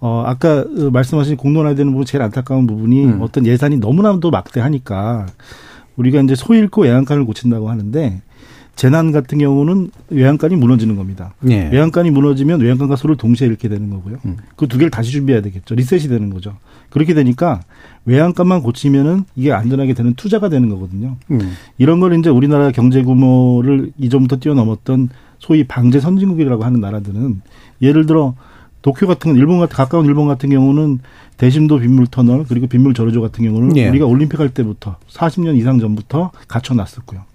어, 0.00 0.22
아까 0.26 0.64
그 0.64 0.90
말씀하신 0.92 1.36
공론화 1.36 1.74
되는 1.74 1.92
부분 1.92 2.06
제일 2.06 2.22
안타까운 2.22 2.66
부분이 2.66 3.04
음. 3.04 3.22
어떤 3.22 3.44
예산이 3.46 3.76
너무나도 3.76 4.30
막대하니까 4.30 5.26
우리가 5.96 6.20
이제 6.22 6.34
소 6.34 6.54
잃고 6.54 6.82
외양간을 6.82 7.26
고친다고 7.26 7.68
하는데 7.68 8.22
재난 8.76 9.12
같은 9.12 9.38
경우는 9.38 9.90
외양간이 10.08 10.56
무너지는 10.56 10.96
겁니다. 10.96 11.34
예. 11.48 11.68
외양간이 11.68 12.10
무너지면 12.10 12.60
외양간과 12.60 12.96
소를 12.96 13.16
동시에 13.16 13.46
잃게 13.46 13.68
되는 13.68 13.90
거고요. 13.90 14.18
음. 14.24 14.36
그두 14.56 14.78
개를 14.78 14.90
다시 14.90 15.10
준비해야 15.10 15.42
되겠죠. 15.42 15.74
리셋이 15.74 16.08
되는 16.08 16.30
거죠. 16.30 16.56
그렇게 16.88 17.14
되니까 17.14 17.60
외양간만 18.04 18.62
고치면은 18.62 19.24
이게 19.36 19.52
안전하게 19.52 19.94
되는 19.94 20.14
투자가 20.14 20.48
되는 20.48 20.68
거거든요. 20.68 21.16
음. 21.30 21.52
이런 21.78 22.00
걸 22.00 22.18
이제 22.18 22.30
우리나라 22.30 22.70
경제 22.70 23.02
규모를 23.02 23.92
이전부터 23.98 24.36
뛰어넘었던 24.36 25.10
소위 25.38 25.64
방제 25.64 26.00
선진국이라고 26.00 26.64
하는 26.64 26.80
나라들은 26.80 27.42
예를 27.82 28.06
들어 28.06 28.34
도쿄 28.82 29.06
같은 29.06 29.32
건 29.32 29.38
일본 29.38 29.58
같은 29.58 29.76
가까운 29.76 30.06
일본 30.06 30.26
같은 30.26 30.50
경우는 30.50 31.00
대심도 31.36 31.78
빗물 31.78 32.06
터널 32.06 32.44
그리고 32.44 32.66
빗물 32.66 32.94
저류조 32.94 33.20
같은 33.20 33.44
경우는 33.44 33.76
예. 33.76 33.88
우리가 33.88 34.06
올림픽 34.06 34.40
할 34.40 34.50
때부터 34.50 34.96
40년 35.08 35.56
이상 35.56 35.78
전부터 35.78 36.30
갖춰 36.48 36.74
놨었고요. 36.74 37.29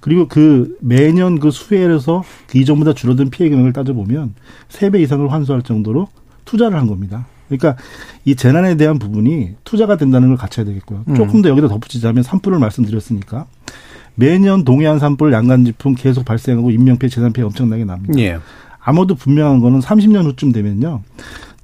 그리고 0.00 0.26
그 0.28 0.76
매년 0.80 1.38
그 1.38 1.50
수해에서 1.50 2.24
그 2.46 2.58
이전보다 2.58 2.94
줄어든 2.94 3.30
피해 3.30 3.48
금액을 3.50 3.72
따져보면 3.72 4.34
세 4.68 4.90
배 4.90 5.00
이상을 5.02 5.30
환수할 5.30 5.62
정도로 5.62 6.08
투자를 6.44 6.78
한 6.78 6.86
겁니다. 6.86 7.26
그러니까 7.48 7.76
이 8.24 8.34
재난에 8.36 8.76
대한 8.76 8.98
부분이 8.98 9.50
투자가 9.64 9.96
된다는 9.96 10.28
걸 10.28 10.36
갖춰야 10.36 10.64
되겠고요. 10.66 11.04
음. 11.08 11.14
조금 11.14 11.42
더 11.42 11.48
여기다 11.48 11.68
덧붙이자면 11.68 12.22
산불을 12.22 12.58
말씀드렸으니까 12.58 13.46
매년 14.14 14.64
동해안 14.64 14.98
산불 14.98 15.32
양간 15.32 15.64
지풍 15.64 15.94
계속 15.94 16.24
발생하고 16.24 16.70
인명피해 16.70 17.08
재산피해 17.08 17.44
엄청나게 17.46 17.84
납니다. 17.84 18.14
예. 18.18 18.38
아무도 18.82 19.14
분명한 19.14 19.60
거는 19.60 19.80
30년 19.80 20.24
후쯤 20.24 20.52
되면요. 20.52 21.02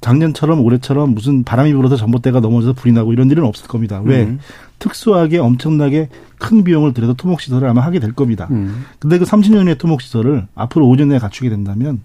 작년처럼 0.01 0.61
올해처럼 0.61 1.15
무슨 1.15 1.43
바람이 1.43 1.73
불어서 1.73 1.97
전봇대가 1.97 2.41
넘어져서 2.41 2.75
불이 2.75 2.93
나고 2.93 3.13
이런 3.13 3.31
일은 3.31 3.45
없을 3.45 3.67
겁니다. 3.67 4.01
왜? 4.05 4.25
음. 4.25 4.39
특수하게 4.79 5.39
엄청나게 5.39 6.09
큰 6.39 6.65
비용을 6.65 6.93
들여서 6.93 7.15
토목시설을 7.15 7.69
아마 7.69 7.83
하게 7.83 7.99
될 7.99 8.13
겁니다. 8.13 8.49
음. 8.51 8.85
근데 8.99 9.19
그 9.19 9.25
30년의 9.25 9.79
토목시설을 9.79 10.47
앞으로 10.55 10.87
5년 10.87 11.09
내에 11.09 11.19
갖추게 11.19 11.49
된다면 11.49 12.01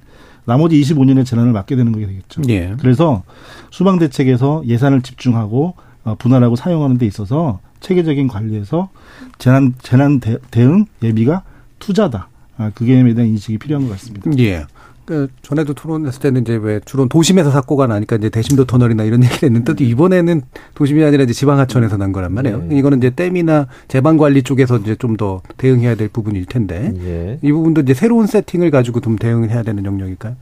나머지 0.45 0.79
25년의 0.81 1.25
재난을 1.25 1.51
막게 1.51 1.75
되는 1.75 1.91
거게 1.91 2.07
되겠죠. 2.07 2.41
예. 2.49 2.75
그래서 2.79 3.23
수방 3.69 3.99
대책에서 3.99 4.63
예산을 4.65 5.01
집중하고 5.01 5.75
어, 6.03 6.15
분할하고 6.15 6.55
사용하는 6.55 6.97
데 6.97 7.05
있어서 7.05 7.59
체계적인 7.79 8.27
관리에서 8.27 8.89
재난 9.37 9.73
재난 9.81 10.19
대, 10.19 10.37
응 10.57 10.85
예비가 11.03 11.43
투자다. 11.79 12.29
아, 12.57 12.71
그게 12.73 12.95
대한 13.13 13.29
인식이 13.29 13.57
필요한 13.57 13.87
것 13.87 13.93
같습니다. 13.93 14.29
예. 14.37 14.65
그 15.11 15.27
전에도 15.41 15.73
토론했을 15.73 16.21
때는 16.21 16.43
이제 16.43 16.55
왜 16.55 16.79
주로 16.85 17.05
도심에서 17.05 17.51
사고가 17.51 17.85
나니까 17.85 18.15
이제 18.15 18.29
대심도 18.29 18.63
터널이나 18.63 19.03
이런 19.03 19.21
얘기를 19.25 19.49
했는데 19.49 19.73
또 19.73 19.83
이번에는 19.83 20.41
도심이 20.73 21.03
아니라 21.03 21.25
이제 21.25 21.33
지방 21.33 21.59
하천에서 21.59 21.97
난 21.97 22.13
거란 22.13 22.31
말이에요. 22.33 22.63
네. 22.69 22.77
이거는 22.77 22.99
이제 22.99 23.09
댐이나 23.09 23.67
제방 23.89 24.15
관리 24.15 24.41
쪽에서 24.41 24.77
이제 24.77 24.95
좀 24.95 25.17
더 25.17 25.41
대응해야 25.57 25.95
될 25.95 26.07
부분일 26.07 26.45
텐데 26.45 26.93
네. 26.95 27.37
이 27.41 27.51
부분도 27.51 27.81
이제 27.81 27.93
새로운 27.93 28.27
세팅을 28.27 28.71
가지고 28.71 29.01
좀 29.01 29.17
대응을 29.17 29.49
해야 29.49 29.61
되는 29.61 29.83
영역일까요? 29.83 30.37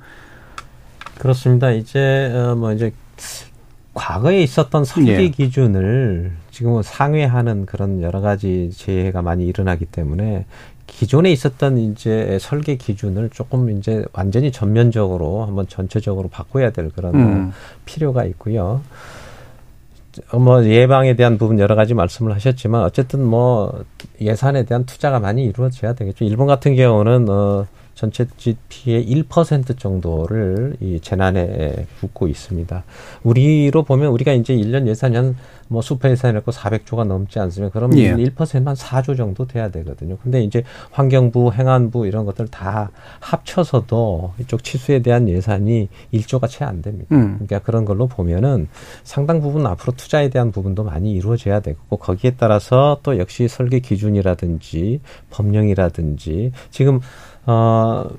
그렇습니다. 1.18 1.72
이제 1.72 2.32
어뭐 2.32 2.74
이제 2.74 2.94
과거에 3.96 4.44
있었던 4.44 4.86
설계 4.86 5.18
네. 5.18 5.30
기준을 5.30 6.32
지금은 6.52 6.84
상회하는 6.84 7.66
그런 7.66 8.04
여러 8.04 8.22
가지 8.22 8.70
재해가 8.76 9.24
많이 9.24 9.48
일어나기 9.48 9.86
때문에 9.86 10.46
기존에 10.92 11.32
있었던 11.32 11.78
이제 11.78 12.38
설계 12.42 12.76
기준을 12.76 13.30
조금 13.30 13.70
이제 13.78 14.04
완전히 14.14 14.52
전면적으로 14.52 15.46
한번 15.46 15.68
전체적으로 15.68 16.28
바꿔야 16.28 16.72
될 16.72 16.90
그런 16.90 17.16
음. 17.16 17.52
필요가 17.86 18.26
있고요. 18.26 18.82
뭐 20.34 20.66
예방에 20.66 21.16
대한 21.16 21.38
부분 21.38 21.60
여러 21.60 21.76
가지 21.76 21.94
말씀을 21.94 22.34
하셨지만 22.34 22.84
어쨌든 22.84 23.24
뭐 23.24 23.84
예산에 24.20 24.66
대한 24.66 24.86
투자가 24.86 25.20
많이 25.20 25.46
이루어져야 25.46 25.94
되겠죠. 25.94 26.26
일본 26.26 26.48
같은 26.48 26.76
경우는 26.76 27.30
어 27.30 27.68
전체 28.00 28.26
GDP의 28.38 29.06
1% 29.06 29.78
정도를 29.78 30.78
이 30.80 31.02
재난에 31.02 31.86
붓고 32.00 32.30
있습니다. 32.30 32.86
우리로 33.24 33.84
보면 33.84 34.08
우리가 34.12 34.32
이제 34.32 34.56
1년 34.56 34.88
예산이 34.88 35.18
한뭐 35.18 35.82
수퍼 35.82 36.10
예산이었고 36.10 36.54
400조가 36.54 37.06
넘지 37.06 37.40
않으면 37.40 37.72
그러면 37.74 37.98
예. 38.00 38.16
1%만 38.16 38.76
4조 38.76 39.18
정도 39.18 39.46
돼야 39.48 39.70
되거든요. 39.70 40.16
근데 40.24 40.42
이제 40.42 40.64
환경부, 40.92 41.52
행안부 41.52 42.08
이런 42.08 42.24
것들 42.26 42.48
다 42.48 42.92
합쳐서도 43.20 44.32
이쪽 44.40 44.64
치수에 44.64 45.00
대한 45.00 45.28
예산이 45.28 45.90
1조가 46.14 46.48
채 46.48 46.70
안 46.70 46.82
됩니다. 46.82 47.14
음. 47.16 47.34
그러니까 47.36 47.60
그런 47.60 47.84
걸로 47.84 48.08
보면은 48.08 48.70
상당 49.04 49.42
부분 49.42 49.66
앞으로 49.66 49.94
투자에 49.98 50.30
대한 50.30 50.52
부분도 50.52 50.84
많이 50.84 51.12
이루어져야 51.12 51.60
되고 51.60 51.98
거기에 51.98 52.36
따라서 52.38 53.00
또 53.04 53.18
역시 53.18 53.50
설계 53.50 53.80
기준이라든지 53.80 55.02
법령이라든지 55.32 56.52
지금 56.70 57.02
어 57.50 58.10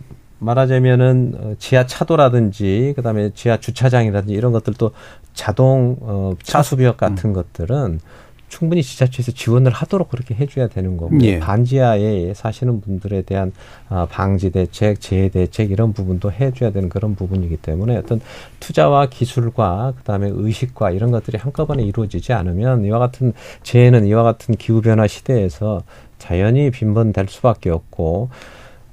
말하자면은 0.41 1.35
어, 1.39 1.55
지하 1.59 1.87
차도라든지 1.87 2.95
그다음에 2.97 3.31
지하 3.35 3.59
주차장이라든지 3.59 4.35
이런 4.35 4.53
것들도 4.53 4.91
자동 5.35 5.97
어 6.01 6.33
차수비역 6.43 6.97
같은 6.97 7.31
음. 7.31 7.35
것들은 7.35 8.01
충분히 8.49 8.83
지자체에서 8.83 9.31
지원을 9.31 9.71
하도록 9.71 10.09
그렇게 10.09 10.35
해줘야 10.35 10.67
되는 10.67 10.97
거고 10.97 11.17
예. 11.23 11.39
반지하에 11.39 12.35
사시는 12.35 12.81
분들에 12.81 13.23
대한 13.23 13.53
어, 13.89 14.07
방지 14.11 14.51
대책, 14.51 15.01
재해 15.01 15.29
대책 15.29 15.71
이런 15.71 15.93
부분도 15.93 16.33
해줘야 16.33 16.71
되는 16.71 16.89
그런 16.89 17.15
부분이기 17.15 17.59
때문에 17.59 17.97
어떤 17.97 18.21
투자와 18.59 19.07
기술과 19.07 19.95
그다음에 19.99 20.29
의식과 20.33 20.91
이런 20.91 21.13
것들이 21.13 21.39
한꺼번에 21.39 21.85
이루어지지 21.85 22.33
않으면 22.33 22.85
이와 22.85 22.99
같은 22.99 23.33
재해는 23.63 24.07
이와 24.07 24.25
같은 24.25 24.57
기후 24.57 24.83
변화 24.83 25.07
시대에서 25.07 25.85
자연히 26.19 26.73
빈번될 26.73 27.29
수밖에 27.29 27.71
없고 27.71 28.31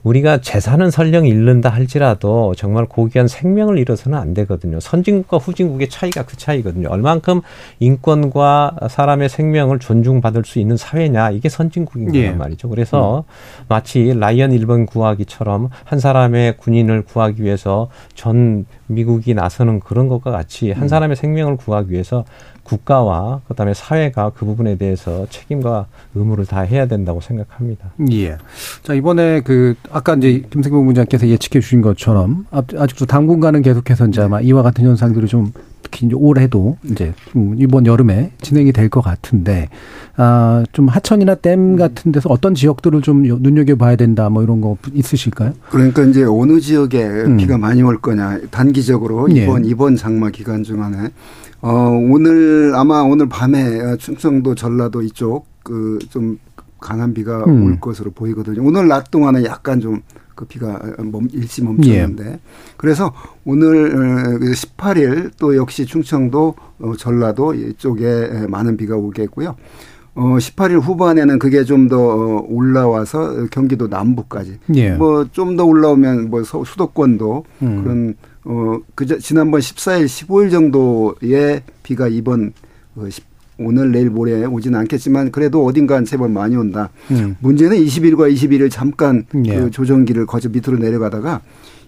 우리가 0.08 0.40
재산은 0.40 0.90
설령 0.90 1.28
잃는다 1.28 1.70
할지라도 1.70 2.54
정말 2.56 2.86
고귀한 2.86 3.28
생명을 3.28 3.78
잃어서는 3.78 4.18
안 4.18 4.34
되거든요. 4.34 4.80
선진국과 4.80 5.38
후진국의 5.38 5.90
차이가 5.90 6.24
그 6.24 6.38
차이거든요. 6.38 6.88
얼만큼 6.90 7.42
인권과 7.80 8.78
사람의 8.90 9.28
생명을 9.28 9.80
존중받을 9.80 10.46
수 10.46 10.60
있는 10.60 10.78
사회냐 10.78 11.32
이게 11.32 11.50
선진국인 11.50 12.08
거란 12.08 12.22
예. 12.22 12.32
말이죠. 12.32 12.70
그래서 12.70 13.26
음. 13.28 13.66
마치 13.68 14.14
라이언 14.18 14.54
일본 14.54 14.86
구하기처럼 14.86 15.70
한 15.84 16.00
사람의 16.00 16.58
군인을 16.58 17.04
구하기 17.04 17.44
위해서 17.44 17.90
전 18.16 18.66
미국이 18.88 19.34
나서는 19.34 19.82
그런 19.82 20.08
것과 20.08 20.32
같이 20.32 20.72
한 20.72 20.84
음. 20.84 20.88
사람의 20.88 21.18
생명을 21.18 21.58
구하기 21.58 21.92
위해서 21.92 22.24
국가와 22.68 23.42
그다음에 23.48 23.74
사회가 23.74 24.32
그 24.36 24.46
부분에 24.46 24.76
대해서 24.76 25.26
책임과 25.30 25.86
의무를 26.16 26.46
다 26.46 26.62
해야 26.62 26.86
된다고 26.86 27.22
생각합니다. 27.22 27.92
예. 28.12 28.38
자 28.84 28.94
이번에 28.94 29.42
그 29.42 29.76
아까 29.92 30.16
이제 30.16 30.44
김승봉 30.50 30.86
부장께서 30.88 31.28
예측해 31.28 31.62
주신 31.62 31.82
것처럼 31.82 32.46
아직도 32.52 33.06
당분간은 33.06 33.62
계속해서 33.62 34.08
이제 34.08 34.22
아마 34.22 34.42
이와 34.42 34.64
같은 34.64 34.84
현상들이 34.86 35.28
좀 35.28 35.52
특히 35.82 36.06
이제 36.08 36.16
올해도 36.16 36.78
이제 36.92 37.14
이번 37.58 37.86
여름에 37.86 38.32
진행이 38.42 38.74
될 38.74 38.90
것 38.90 39.02
같은데 39.02 39.70
아좀 40.16 40.88
하천이나 40.88 41.36
댐 41.36 41.76
같은 41.76 42.12
데서 42.12 42.30
어떤 42.30 42.56
지역들을 42.56 43.02
좀 43.02 43.24
눈여겨 43.24 43.76
봐야 43.76 43.96
된다 43.96 44.30
뭐 44.30 44.44
이런 44.44 44.60
거 44.62 44.78
있으실까요? 44.94 45.54
그러니까 45.70 46.04
이제 46.04 46.24
어느 46.24 46.60
지역에 46.60 47.04
음. 47.04 47.38
비가 47.38 47.58
많이 47.58 47.82
올 47.84 48.00
거냐 48.00 48.40
단기적으로 48.50 49.28
이번 49.30 49.66
예. 49.66 49.70
이번 49.70 49.96
장마 49.96 50.30
기간 50.32 50.64
중안에 50.64 51.10
어, 51.62 51.70
오늘 52.10 52.74
아마 52.76 53.02
오늘 53.02 53.28
밤에 53.30 53.98
충청도 53.98 54.56
전라도 54.56 55.02
이쪽 55.02 55.46
그 55.64 56.00
좀 56.10 56.40
강한 56.80 57.14
비가 57.14 57.44
음. 57.46 57.64
올 57.64 57.80
것으로 57.80 58.12
보이거든요. 58.12 58.64
오늘 58.64 58.88
낮 58.88 59.10
동안은 59.12 59.46
약간 59.46 59.80
좀 59.80 60.02
그 60.38 60.46
비가 60.46 60.80
멈, 61.00 61.28
일시 61.34 61.64
멈췄는데 61.64 62.26
예. 62.26 62.40
그래서 62.78 63.12
오늘 63.44 64.40
18일 64.40 65.26
어, 65.28 65.32
또 65.40 65.58
역시 65.58 65.86
충청도 65.86 66.56
어, 66.80 66.94
전라도 66.96 67.56
이쪽에 67.56 68.46
많은 68.48 68.78
비가 68.78 68.96
오겠고요. 68.96 69.56
어 70.16 70.22
18일 70.38 70.80
후반에는 70.82 71.40
그게 71.40 71.64
좀 71.64 71.90
더 71.90 71.98
올라와서 72.48 73.48
경기도 73.50 73.88
남부까지 73.88 74.60
예. 74.76 74.92
뭐좀 74.92 75.58
더 75.58 75.66
올라오면 75.66 76.30
뭐 76.30 76.44
수도권도 76.44 77.46
음. 77.64 77.84
그런 77.84 78.16
어, 78.50 78.80
그저 78.96 79.20
지난번 79.20 79.60
14일, 79.60 80.06
15일 80.06 80.52
정도의 80.52 81.64
비가 81.84 82.08
이번 82.08 82.54
어, 82.96 83.08
오늘 83.60 83.92
내일 83.92 84.10
모레 84.10 84.46
오지는 84.46 84.80
않겠지만 84.80 85.32
그래도 85.32 85.66
어딘가는 85.66 86.06
제법 86.06 86.32
많이 86.32 86.56
온다. 86.56 86.90
음. 87.12 87.36
문제는 87.40 87.78
20일과 87.78 88.32
21일 88.34 88.72
잠깐 88.72 89.26
예. 89.46 89.60
그 89.60 89.72
조정기를 89.72 90.26
거쳐 90.28 90.48
밑으로 90.48 90.78
내려가다가 90.78 91.42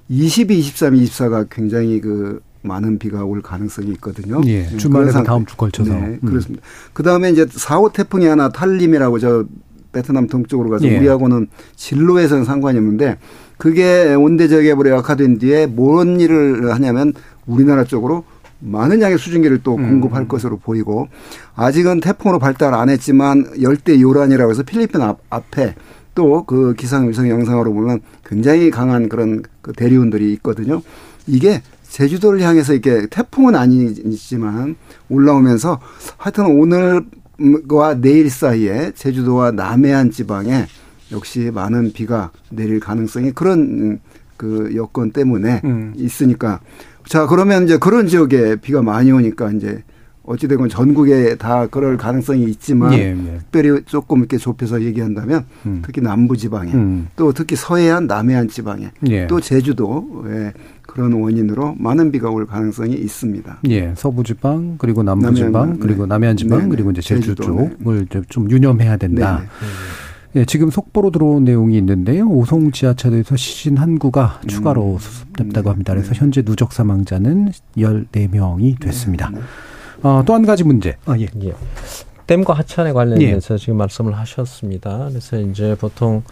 22, 0.09 0.59
23, 0.59 0.95
24가 0.95 1.47
굉장히 1.49 2.01
그 2.01 2.41
많은 2.61 2.99
비가 2.99 3.23
올 3.23 3.41
가능성이 3.41 3.91
있거든요. 3.91 4.41
예. 4.45 4.63
네, 4.63 4.77
주말에서 4.77 5.23
다음 5.23 5.45
주 5.45 5.55
걸쳐서. 5.55 5.93
네, 5.93 6.19
음. 6.21 6.27
그렇습니다. 6.27 6.65
그 6.91 7.03
다음에 7.03 7.29
이제 7.29 7.45
4호 7.45 7.93
태풍이 7.93 8.25
하나 8.25 8.49
탈림이라고 8.49 9.19
저 9.19 9.45
베트남 9.91 10.27
동쪽으로 10.27 10.69
가서 10.69 10.85
예. 10.85 10.97
우리하고는 10.97 11.47
진로에서는 11.75 12.45
상관이 12.45 12.77
없는데 12.77 13.17
그게 13.57 14.13
온대저기압으로 14.13 14.89
약화된 14.91 15.39
뒤에 15.39 15.65
뭔 15.67 16.19
일을 16.19 16.73
하냐면 16.73 17.13
우리나라 17.45 17.83
쪽으로 17.83 18.23
많은 18.59 19.01
양의 19.01 19.17
수증기를 19.17 19.61
또 19.63 19.75
음. 19.75 19.89
공급할 19.89 20.23
음. 20.23 20.27
것으로 20.27 20.57
보이고 20.57 21.07
아직은 21.55 22.01
태풍으로 22.01 22.39
발달 22.39 22.73
안 22.73 22.89
했지만 22.89 23.45
열대 23.61 23.99
요란이라고 24.01 24.51
해서 24.51 24.63
필리핀 24.63 25.01
앞, 25.01 25.19
앞에 25.29 25.75
또 26.15 26.43
그 26.45 26.73
기상위성 26.73 27.29
영상으로 27.29 27.73
보면 27.73 28.01
굉장히 28.25 28.71
강한 28.71 29.07
그런 29.07 29.43
그 29.61 29.71
대리운들이 29.71 30.33
있거든요. 30.33 30.81
이게 31.27 31.61
제주도를 31.83 32.41
향해서 32.41 32.73
이렇게 32.73 33.07
태풍은 33.07 33.55
아니지만 33.55 34.75
올라오면서 35.09 35.79
하여튼 36.17 36.45
오늘 36.59 37.05
과 37.67 37.95
내일 37.99 38.29
사이에 38.29 38.91
제주도와 38.95 39.51
남해안 39.51 40.11
지방에 40.11 40.65
역시 41.11 41.51
많은 41.53 41.93
비가 41.93 42.31
내릴 42.49 42.79
가능성이 42.79 43.31
그런 43.31 43.99
그 44.37 44.71
여건 44.75 45.11
때문에 45.11 45.61
음. 45.63 45.93
있으니까 45.95 46.59
자 47.05 47.27
그러면 47.27 47.63
이제 47.63 47.77
그런 47.77 48.07
지역에 48.07 48.57
비가 48.57 48.81
많이 48.81 49.11
오니까 49.11 49.51
이제 49.51 49.83
어찌되건 50.29 50.69
전국에 50.69 51.35
다 51.35 51.65
그럴 51.65 51.97
가능성이 51.97 52.43
있지만 52.45 52.93
예, 52.93 53.09
예. 53.09 53.37
특별히 53.39 53.81
조금 53.85 54.19
이렇게 54.19 54.37
좁혀서 54.37 54.83
얘기한다면 54.83 55.45
음. 55.65 55.81
특히 55.83 56.01
남부 56.01 56.37
지방에 56.37 56.71
음. 56.71 57.07
또 57.15 57.33
특히 57.33 57.55
서해안 57.55 58.05
남해안 58.05 58.47
지방에 58.47 58.91
예. 59.07 59.25
또 59.25 59.41
제주도에 59.41 60.53
그런 60.83 61.13
원인으로 61.13 61.75
많은 61.79 62.11
비가 62.11 62.29
올 62.29 62.45
가능성이 62.45 62.93
있습니다. 62.93 63.59
예, 63.69 63.93
서부 63.95 64.23
지방 64.23 64.75
그리고 64.77 65.01
남부 65.01 65.33
지방 65.33 65.73
네. 65.73 65.79
그리고 65.79 66.05
남해안 66.05 66.37
지방 66.37 66.59
네, 66.59 66.63
네. 66.65 66.69
그리고 66.69 66.91
이제 66.91 67.01
제주 67.01 67.35
제주도, 67.35 67.55
네. 67.55 67.69
쪽을 67.79 68.07
좀 68.29 68.49
유념해야 68.51 68.97
된다. 68.97 69.39
네. 69.39 69.45
네. 69.45 70.41
예, 70.41 70.45
지금 70.45 70.69
속보로 70.69 71.09
들어온 71.09 71.43
내용이 71.43 71.75
있는데요. 71.79 72.27
오송 72.27 72.71
지하철에서 72.71 73.35
시신 73.35 73.77
한 73.77 73.97
구가 73.97 74.41
음. 74.43 74.47
추가로 74.47 74.99
수습됐다고 74.99 75.71
합니다. 75.71 75.95
그래서 75.95 76.13
현재 76.13 76.43
누적 76.43 76.71
사망자는 76.71 77.51
14명이 77.77 78.79
됐습니다. 78.79 79.31
어, 80.03 80.23
또 80.25 80.33
한 80.33 80.45
가지 80.45 80.63
문제. 80.63 80.95
아, 81.05 81.15
예. 81.19 81.27
예. 81.43 81.53
댐과 82.27 82.53
하천에 82.53 82.93
관련해서 82.93 83.55
예. 83.55 83.57
지금 83.57 83.77
말씀을 83.77 84.17
하셨습니다. 84.17 85.07
그래서 85.09 85.39
이제 85.39 85.75
보통 85.79 86.23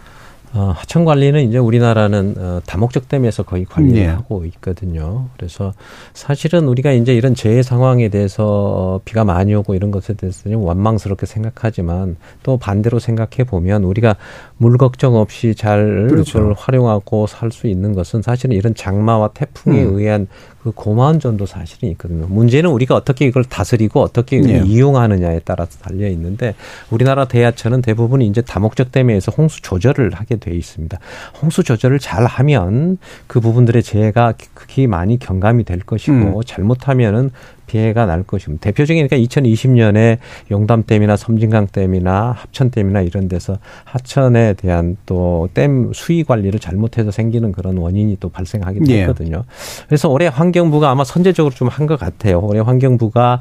어, 0.54 0.72
하천 0.76 1.04
관리는 1.04 1.48
이제 1.48 1.58
우리나라는 1.58 2.34
어, 2.38 2.60
다목적 2.64 3.08
댐에서 3.08 3.42
거의 3.42 3.64
관리를 3.64 4.00
네. 4.00 4.06
하고 4.06 4.44
있거든요. 4.46 5.26
그래서 5.36 5.74
사실은 6.14 6.68
우리가 6.68 6.92
이제 6.92 7.14
이런 7.14 7.34
재해 7.34 7.62
상황에 7.62 8.08
대해서 8.08 8.44
어, 8.46 9.00
비가 9.04 9.24
많이 9.24 9.54
오고 9.54 9.74
이런 9.74 9.90
것에 9.90 10.14
대해서는 10.14 10.58
원망스럽게 10.58 11.26
생각하지만 11.26 12.16
또 12.42 12.56
반대로 12.56 12.98
생각해 12.98 13.44
보면 13.46 13.84
우리가 13.84 14.16
물 14.56 14.78
걱정 14.78 15.16
없이 15.16 15.54
잘 15.54 16.06
그렇죠. 16.08 16.54
활용하고 16.56 17.26
살 17.26 17.48
수 17.50 17.66
있는 17.66 17.94
것은 17.94 18.20
사실은 18.20 18.54
이런 18.56 18.74
장마와 18.74 19.28
태풍에 19.28 19.82
음. 19.82 19.98
의한 19.98 20.26
그 20.62 20.72
고마운 20.72 21.18
점도 21.20 21.46
사실은 21.46 21.88
있거든요. 21.90 22.26
문제는 22.26 22.70
우리가 22.70 22.94
어떻게 22.94 23.26
이걸 23.26 23.44
다스리고 23.44 24.00
어떻게 24.02 24.40
네. 24.40 24.62
이용하느냐에 24.66 25.40
따라서 25.44 25.78
달려 25.78 26.08
있는데 26.08 26.54
우리나라 26.90 27.26
대하천은 27.26 27.80
대부분 27.80 28.20
이제 28.22 28.42
다목적 28.42 28.92
댐에서 28.92 29.32
홍수 29.36 29.62
조절을 29.62 30.12
하게 30.14 30.36
돼 30.38 30.52
있습니다. 30.54 30.98
홍수 31.42 31.62
조절을 31.62 31.98
잘 31.98 32.24
하면 32.26 32.98
그 33.26 33.40
부분들의 33.40 33.82
재해가 33.82 34.34
극히 34.54 34.86
많이 34.86 35.18
경감이 35.18 35.64
될 35.64 35.80
것이고 35.80 36.12
음. 36.14 36.40
잘못하면은 36.46 37.30
피해가 37.66 38.06
날 38.06 38.22
것입니다. 38.22 38.62
대표적인 38.62 39.08
게 39.08 39.20
2020년에 39.20 40.16
용담댐이나 40.50 41.16
섬진강댐이나 41.18 42.32
합천댐이나 42.32 43.02
이런 43.02 43.28
데서 43.28 43.58
하천에 43.84 44.54
대한 44.54 44.96
또 45.04 45.48
댐 45.52 45.92
수위 45.92 46.24
관리를 46.24 46.60
잘못해서 46.60 47.10
생기는 47.10 47.52
그런 47.52 47.76
원인이 47.76 48.16
또 48.20 48.28
발생하기도 48.30 48.90
예. 48.92 49.02
했거든요. 49.02 49.44
그래서 49.86 50.08
올해 50.08 50.26
환경부가 50.28 50.90
아마 50.90 51.04
선제적으로 51.04 51.54
좀 51.54 51.68
한 51.68 51.86
것 51.86 51.98
같아요. 51.98 52.40
올해 52.40 52.60
환경부가 52.60 53.40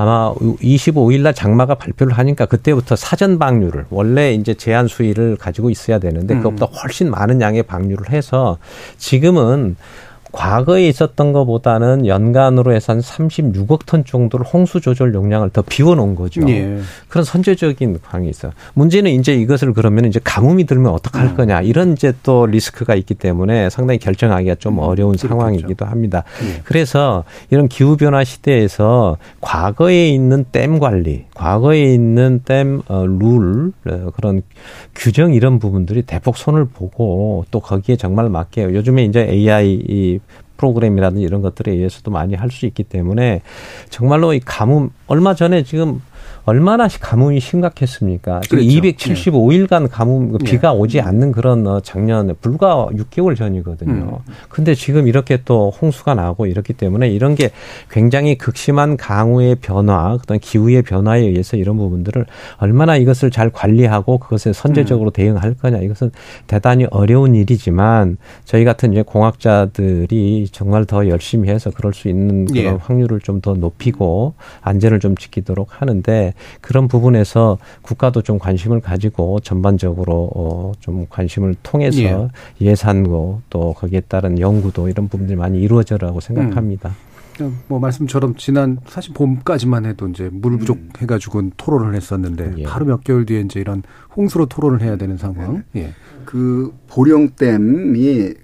아마 0.00 0.32
25일 0.32 1.22
날 1.22 1.34
장마가 1.34 1.74
발표를 1.74 2.12
하니까 2.12 2.46
그때부터 2.46 2.94
사전 2.94 3.40
방류를 3.40 3.86
원래 3.90 4.32
이제 4.32 4.54
제한 4.54 4.86
수위를 4.86 5.36
가지고 5.36 5.70
있어야 5.70 5.98
되는데 5.98 6.34
음. 6.34 6.38
그것보다 6.38 6.66
훨씬 6.66 7.10
많은 7.10 7.40
양의 7.40 7.64
방류를 7.64 8.10
해서 8.10 8.58
지금은 8.96 9.74
과거에 10.32 10.86
있었던 10.88 11.32
것보다는 11.32 12.06
연간으로 12.06 12.72
해서 12.72 12.92
한 12.92 13.00
36억 13.00 13.86
톤 13.86 14.04
정도를 14.04 14.44
홍수 14.46 14.80
조절 14.80 15.14
용량을 15.14 15.50
더 15.50 15.62
비워놓은 15.62 16.14
거죠. 16.14 16.42
예. 16.48 16.78
그런 17.08 17.24
선제적인 17.24 17.98
방이 18.02 18.28
있어요. 18.28 18.52
문제는 18.74 19.10
이제 19.12 19.34
이것을 19.34 19.72
그러면 19.72 20.04
이제 20.04 20.20
가뭄이 20.22 20.64
들면 20.64 20.92
어떡할 20.92 21.28
음. 21.28 21.36
거냐 21.36 21.62
이런 21.62 21.92
이제 21.92 22.12
또 22.22 22.46
리스크가 22.46 22.94
있기 22.94 23.14
때문에 23.14 23.70
상당히 23.70 23.98
결정하기가 23.98 24.56
좀 24.56 24.74
음, 24.74 24.78
어려운 24.80 25.12
음, 25.12 25.16
상황이기도 25.16 25.86
합니다. 25.86 26.24
예. 26.42 26.60
그래서 26.64 27.24
이런 27.50 27.68
기후 27.68 27.96
변화 27.96 28.24
시대에서 28.24 29.16
과거에 29.40 30.08
있는 30.08 30.44
댐 30.52 30.78
관리, 30.78 31.24
과거에 31.34 31.94
있는 31.94 32.42
댐 32.44 32.82
어, 32.88 33.06
룰 33.06 33.72
어, 33.86 34.10
그런 34.14 34.42
규정 34.94 35.32
이런 35.32 35.58
부분들이 35.58 36.02
대폭 36.02 36.36
손을 36.36 36.66
보고 36.66 37.44
또 37.50 37.60
거기에 37.60 37.96
정말 37.96 38.28
맞게 38.28 38.64
요즘에 38.64 39.04
이제 39.04 39.20
AI 39.20 40.17
프로그램이라든지 40.58 41.22
이런 41.24 41.40
것들에 41.40 41.72
의해서도 41.72 42.10
많이 42.10 42.34
할 42.34 42.50
수 42.50 42.66
있기 42.66 42.82
때문에 42.84 43.40
정말로 43.88 44.34
이 44.34 44.40
가뭄 44.40 44.90
얼마 45.06 45.34
전에 45.34 45.62
지금 45.62 46.02
얼마나 46.48 46.88
가뭄이 46.88 47.40
심각했습니까? 47.40 48.40
그렇죠. 48.50 48.66
275일간 48.66 49.84
예. 49.84 49.86
가뭄 49.88 50.32
그 50.32 50.38
비가 50.38 50.72
네. 50.72 50.78
오지 50.78 51.00
않는 51.00 51.32
그런 51.32 51.66
어, 51.66 51.80
작년에 51.80 52.34
불과 52.34 52.88
6개월 52.92 53.36
전이거든요. 53.36 54.20
음. 54.26 54.32
근데 54.48 54.74
지금 54.74 55.08
이렇게 55.08 55.38
또 55.44 55.70
홍수가 55.70 56.14
나고 56.14 56.46
이렇기 56.46 56.74
때문에 56.74 57.08
이런 57.08 57.34
게 57.34 57.50
굉장히 57.90 58.36
극심한 58.36 58.96
강우의 58.96 59.56
변화, 59.56 60.16
그다음 60.18 60.38
기후의 60.40 60.82
변화에 60.82 61.20
의해서 61.20 61.56
이런 61.56 61.76
부분들을 61.76 62.26
얼마나 62.58 62.96
이것을 62.96 63.30
잘 63.30 63.50
관리하고 63.50 64.18
그것에 64.18 64.52
선제적으로 64.52 65.10
음. 65.10 65.12
대응할 65.12 65.54
거냐 65.54 65.78
이것은 65.78 66.10
대단히 66.46 66.86
어려운 66.90 67.34
일이지만 67.34 68.18
저희 68.44 68.64
같은 68.64 68.92
이제 68.92 69.02
공학자들이 69.02 70.48
정말 70.52 70.84
더 70.84 71.08
열심히 71.08 71.48
해서 71.48 71.70
그럴 71.70 71.94
수 71.94 72.08
있는 72.08 72.44
그런 72.44 72.64
예. 72.64 72.68
확률을 72.68 73.20
좀 73.20 73.38
더 73.40 73.54
높이고 73.54 74.34
안전을 74.62 75.00
좀 75.00 75.16
지키도록 75.16 75.80
하는데 75.80 76.34
그런 76.60 76.88
부분에서 76.88 77.58
국가도 77.82 78.22
좀 78.22 78.38
관심을 78.38 78.80
가지고 78.80 79.40
전반적으로 79.40 80.30
어, 80.34 80.72
좀 80.80 81.06
관심을 81.08 81.54
통해서 81.62 82.00
예. 82.00 82.28
예산고 82.60 83.42
또 83.50 83.74
거기에 83.74 84.00
따른 84.00 84.38
연구도 84.38 84.88
이런 84.88 85.08
부분들이 85.08 85.36
많이 85.36 85.60
이루어져라고 85.60 86.20
생각합니다. 86.20 86.90
음. 86.90 87.58
뭐 87.68 87.78
말씀처럼 87.78 88.34
지난 88.36 88.78
사실 88.86 89.14
봄까지만 89.14 89.86
해도 89.86 90.08
이제 90.08 90.28
물 90.32 90.54
음. 90.54 90.58
부족해가지고 90.58 91.38
음. 91.38 91.50
토론을 91.56 91.94
했었는데 91.94 92.54
예. 92.58 92.62
바로 92.64 92.86
몇 92.86 93.04
개월 93.04 93.26
뒤에 93.26 93.40
이제 93.40 93.60
이런 93.60 93.82
홍수로 94.16 94.46
토론을 94.46 94.82
해야 94.82 94.96
되는 94.96 95.16
상황. 95.16 95.62
네. 95.72 95.82
예. 95.82 95.92
그 96.24 96.74
보령댐이 96.88 98.34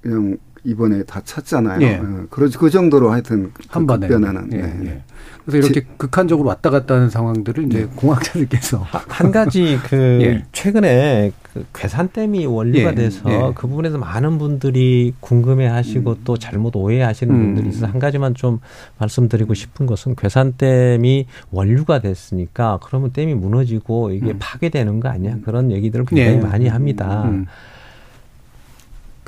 그냥 0.00 0.36
이번에 0.64 1.04
다 1.04 1.20
찼잖아요. 1.24 1.80
예. 1.82 1.96
어, 1.96 2.26
그 2.30 2.70
정도로 2.70 3.10
하여튼 3.10 3.52
한그 3.68 3.86
번에 3.86 4.08
변화는. 4.08 4.52
예. 4.52 4.62
네. 4.62 4.86
예. 4.86 5.02
그래서 5.48 5.66
이렇게 5.66 5.80
제, 5.80 5.86
극한적으로 5.96 6.46
왔다 6.48 6.68
갔다 6.68 6.94
하는 6.94 7.08
상황들을 7.08 7.64
이제 7.64 7.80
네. 7.80 7.86
공학자들께서 7.96 8.84
한 8.90 9.32
가지 9.32 9.78
그 9.88 10.18
예. 10.20 10.44
최근에 10.52 11.32
그 11.54 11.64
괴산댐이 11.72 12.44
원리가 12.44 12.90
예. 12.90 12.94
돼서 12.94 13.30
예. 13.30 13.52
그 13.54 13.66
부분에서 13.66 13.96
많은 13.96 14.36
분들이 14.36 15.14
궁금해하시고 15.20 16.10
음. 16.10 16.16
또 16.24 16.36
잘못 16.36 16.76
오해하시는 16.76 17.34
음. 17.34 17.40
분들이 17.40 17.68
있어서 17.70 17.86
한 17.86 17.98
가지만 17.98 18.34
좀 18.34 18.60
말씀드리고 18.98 19.54
싶은 19.54 19.86
것은 19.86 20.16
괴산댐이 20.16 21.26
원류가 21.50 22.00
됐으니까 22.00 22.78
그러면 22.82 23.12
댐이 23.12 23.34
무너지고 23.34 24.10
이게 24.10 24.32
음. 24.32 24.36
파괴되는 24.38 25.00
거 25.00 25.08
아니야 25.08 25.36
그런 25.44 25.72
얘기들을 25.72 26.04
굉장히 26.04 26.36
예. 26.36 26.40
많이 26.40 26.68
합니다. 26.68 27.30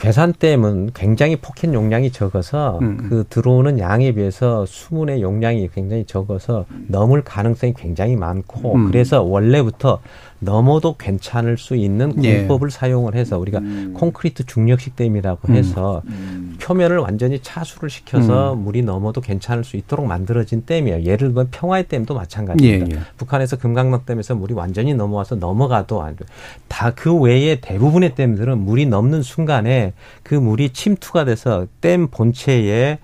음. 0.01 0.03
괴산댐은 0.03 0.90
굉장히 0.94 1.36
포켓 1.36 1.72
용량이 1.72 2.11
적어서 2.11 2.78
음. 2.80 2.98
음. 3.01 3.09
그 3.09 3.24
들어오는 3.28 3.78
양에 3.78 4.12
비해서 4.12 4.64
수문의 4.66 5.22
용량이 5.22 5.68
굉장히 5.74 6.05
적어서 6.05 6.64
넘을 6.88 7.22
가능성이 7.22 7.74
굉장히 7.74 8.16
많고 8.16 8.74
음. 8.74 8.86
그래서 8.88 9.22
원래부터 9.22 10.01
넘어도 10.41 10.97
괜찮을 10.97 11.59
수 11.59 11.76
있는 11.76 12.24
예. 12.24 12.38
공법을 12.38 12.68
예. 12.68 12.70
사용을 12.70 13.14
해서 13.14 13.38
우리가 13.38 13.59
음. 13.59 13.95
콘크리트 13.95 14.45
중력식 14.45 14.97
댐이라고 14.97 15.49
음. 15.49 15.55
해서 15.55 16.03
음. 16.07 16.57
표면을 16.61 16.99
완전히 16.99 17.41
차수를 17.41 17.91
시켜서 17.91 18.55
음. 18.55 18.64
물이 18.64 18.82
넘어도 18.82 19.20
괜찮을 19.20 19.64
수 19.64 19.76
있도록 19.76 20.07
만들어진 20.07 20.64
댐이에요. 20.64 21.03
예를 21.03 21.28
들면 21.28 21.49
평화의 21.51 21.88
댐도 21.88 22.14
마찬가지입니다. 22.14 22.97
예, 22.97 23.01
예. 23.01 23.05
북한에서 23.16 23.57
금강산 23.57 24.07
댐에서 24.07 24.34
물이 24.34 24.55
완전히 24.55 24.95
넘어와서 24.95 25.36
넘어가도 25.36 26.03
안 26.03 26.16
돼. 26.16 26.24
다그 26.68 27.14
외에 27.14 27.61
대부분의 27.61 28.14
댐들은 28.14 28.59
물이 28.59 28.86
넘는 28.86 29.22
순간에 29.22 29.93
그 30.22 30.34
물이 30.34 30.70
침투가 30.70 31.24
돼서 31.24 31.66
댐 31.80 32.09
본체에 32.09 32.99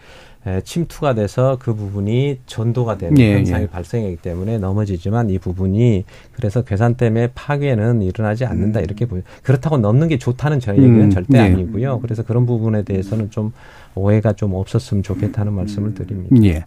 침투가 0.65 1.15
돼서 1.15 1.59
그 1.61 1.75
부분이 1.75 2.39
전도가 2.47 2.99
되는 2.99 3.19
예, 3.19 3.35
현상이 3.35 3.65
예. 3.65 3.67
발생하기 3.67 4.17
때문에 4.17 4.59
넘어지지만 4.59 5.31
이 5.31 5.39
부분이 5.39 6.05
그래서 6.33 6.63
괴산 6.63 6.95
때문에 6.95 7.31
파괴는 7.35 8.03
일어나지 8.03 8.45
않는다 8.45 8.81
음. 8.81 8.85
이렇게 8.85 9.07
보여. 9.07 9.23
그렇다고 9.43 9.79
넘는 9.79 10.09
게 10.09 10.19
좋다는 10.19 10.61
저희 10.61 10.79
얘기는 10.79 11.01
음. 11.01 11.11
절대 11.11 11.39
예. 11.39 11.43
아니고요. 11.43 12.01
그래서 12.01 12.23
그런 12.23 12.47
부분에 12.47 12.83
대해서는 12.83 13.31
좀 13.31 13.53
오해가 13.97 14.35
좀 14.35 14.55
없었으면 14.55 15.03
좋겠다는 15.03 15.53
말씀을 15.53 15.95
드립니다. 15.95 16.37
예. 16.45 16.65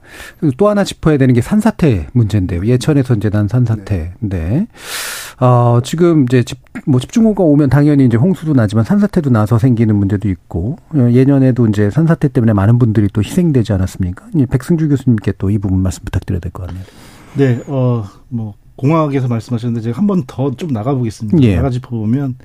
또 0.58 0.68
하나 0.68 0.84
짚어야 0.84 1.18
되는 1.18 1.34
게 1.34 1.42
산사태 1.42 2.08
문제인데요. 2.14 2.66
예천에서 2.66 3.16
이제 3.16 3.30
난 3.30 3.48
산사태. 3.48 4.14
네. 4.20 4.68
어, 5.42 5.80
지금 5.84 6.24
이제 6.24 6.44
집, 6.44 6.60
뭐 6.86 7.00
집중호우가 7.00 7.44
오면 7.44 7.70
당연히 7.70 8.06
이제 8.06 8.18
홍수도 8.18 8.54
나지만 8.54 8.84
산사태도 8.84 9.30
나서 9.30 9.58
생기는 9.58 9.96
문제도 9.96 10.28
있고 10.30 10.78
어, 10.94 11.10
예년에도 11.12 11.66
이제 11.68 11.90
산사태 11.90 12.28
때문에 12.30 12.52
많은 12.54 12.78
분들이 12.78 13.08
또 13.14 13.22
희생되지 13.24 13.72
않았습니까? 13.74 14.28
백승주 14.50 14.90
교수님께 14.90 15.34
또 15.38 15.50
이 15.50 15.58
부분 15.58 15.80
말씀 15.80 16.04
부탁드려야 16.04 16.40
될 16.42 16.52
것 16.52 16.68
같네요. 16.68 16.84
네, 17.38 17.62
어, 17.68 18.04
뭐 18.28 18.54
공학에서 18.76 19.28
말씀하셨는데 19.28 19.82
제가 19.84 19.98
한 19.98 20.08
번 20.08 20.24
더 20.28 20.52
좀 20.58 20.72
나가보겠습니다. 20.72 21.40
예. 21.42 21.56
나가 21.56 21.70
짚어보면 21.70 22.36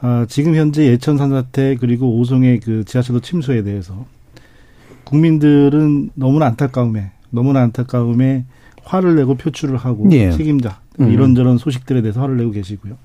아, 0.00 0.26
지금 0.28 0.54
현재 0.54 0.86
예천 0.86 1.16
산사태 1.18 1.76
그리고 1.80 2.18
오송의 2.18 2.60
그 2.60 2.84
지하철도 2.84 3.20
침수에 3.20 3.62
대해서 3.62 4.06
국민들은 5.04 6.10
너무나 6.14 6.46
안타까움에 6.46 7.10
너무나 7.30 7.60
안타까움에 7.62 8.44
화를 8.84 9.14
내고 9.16 9.34
표출을 9.34 9.76
하고 9.76 10.08
예. 10.12 10.30
책임자 10.30 10.80
음. 11.00 11.10
이런저런 11.10 11.58
소식들에 11.58 12.02
대해서 12.02 12.20
화를 12.20 12.36
내고 12.36 12.50
계시고요. 12.50 12.96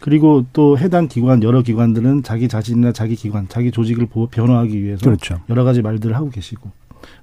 그리고 0.00 0.46
또 0.52 0.78
해당 0.78 1.08
기관 1.08 1.42
여러 1.42 1.62
기관들은 1.62 2.22
자기 2.22 2.48
자신이나 2.48 2.92
자기 2.92 3.16
기관, 3.16 3.48
자기 3.48 3.70
조직을 3.70 4.08
변화하기 4.30 4.82
위해서 4.82 5.04
그렇죠. 5.04 5.40
여러 5.50 5.64
가지 5.64 5.82
말들을 5.82 6.16
하고 6.16 6.30
계시고 6.30 6.70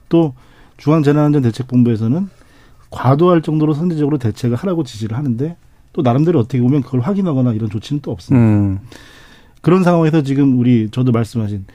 또 0.09 0.36
중앙재난안전대책본부에서는 0.78 2.30
과도할 2.91 3.41
정도로 3.41 3.73
선제적으로 3.73 4.17
대책을 4.19 4.55
하라고 4.57 4.84
지시를 4.84 5.17
하는데 5.17 5.57
또 5.91 6.01
나름대로 6.03 6.39
어떻게 6.39 6.61
보면 6.61 6.84
그걸 6.84 7.01
확인하거나 7.01 7.53
이런 7.53 7.69
조치는 7.69 8.01
또 8.03 8.11
없습니다. 8.11 8.45
음. 8.45 8.80
그런 9.61 9.84
상황에서 9.84 10.21
지금 10.21 10.59
우리 10.59 10.89
저도 10.91 11.11
말씀하신 11.11 11.65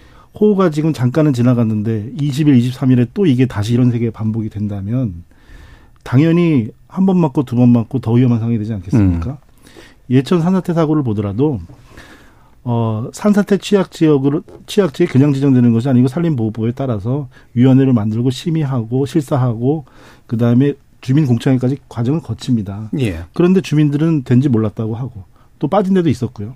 호우가 0.40 0.70
지금 0.70 0.92
잠깐은 0.92 1.32
지나갔는데 1.32 2.12
20일, 2.16 2.58
23일에 2.58 3.08
또 3.12 3.26
이게 3.26 3.46
다시 3.46 3.74
이런 3.74 3.90
세계 3.90 4.10
반복이 4.10 4.48
된다면 4.48 5.24
당연히 6.02 6.68
한 6.88 7.06
번 7.06 7.18
맞고 7.18 7.44
두 7.44 7.56
번 7.56 7.70
맞고 7.70 8.00
더 8.00 8.12
위험한 8.12 8.38
상황이 8.38 8.58
되지 8.58 8.72
않겠습니까? 8.74 9.30
음. 9.30 9.36
예천 10.10 10.40
산사태 10.42 10.74
사고를 10.74 11.02
보더라도 11.02 11.60
어 12.64 13.08
산사태 13.12 13.58
취약 13.58 13.90
지역으로 13.90 14.42
취약 14.66 14.94
지에 14.94 15.06
그냥 15.06 15.32
지정되는 15.32 15.72
것이 15.72 15.88
아니고 15.88 16.06
산림보호법에 16.08 16.72
따라서 16.72 17.28
위원회를 17.54 17.92
만들고 17.92 18.30
심의하고 18.30 19.06
실사하고 19.06 19.84
그 20.26 20.36
다음에 20.36 20.74
주민 21.00 21.26
공청회까지 21.26 21.78
과정을 21.88 22.20
거칩니다. 22.20 22.90
예. 23.00 23.24
그런데 23.34 23.60
주민들은 23.60 24.22
된지 24.22 24.48
몰랐다고 24.48 24.94
하고 24.94 25.24
또 25.58 25.66
빠진 25.66 25.94
데도 25.94 26.08
있었고요. 26.08 26.54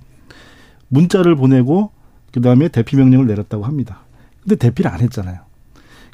문자를 0.89 1.35
보내고 1.35 1.91
그 2.33 2.41
다음에 2.41 2.69
대피 2.69 2.97
명령을 2.97 3.27
내렸다고 3.27 3.65
합니다. 3.65 4.01
근데 4.43 4.55
대피를 4.55 4.89
안 4.91 5.01
했잖아요. 5.01 5.41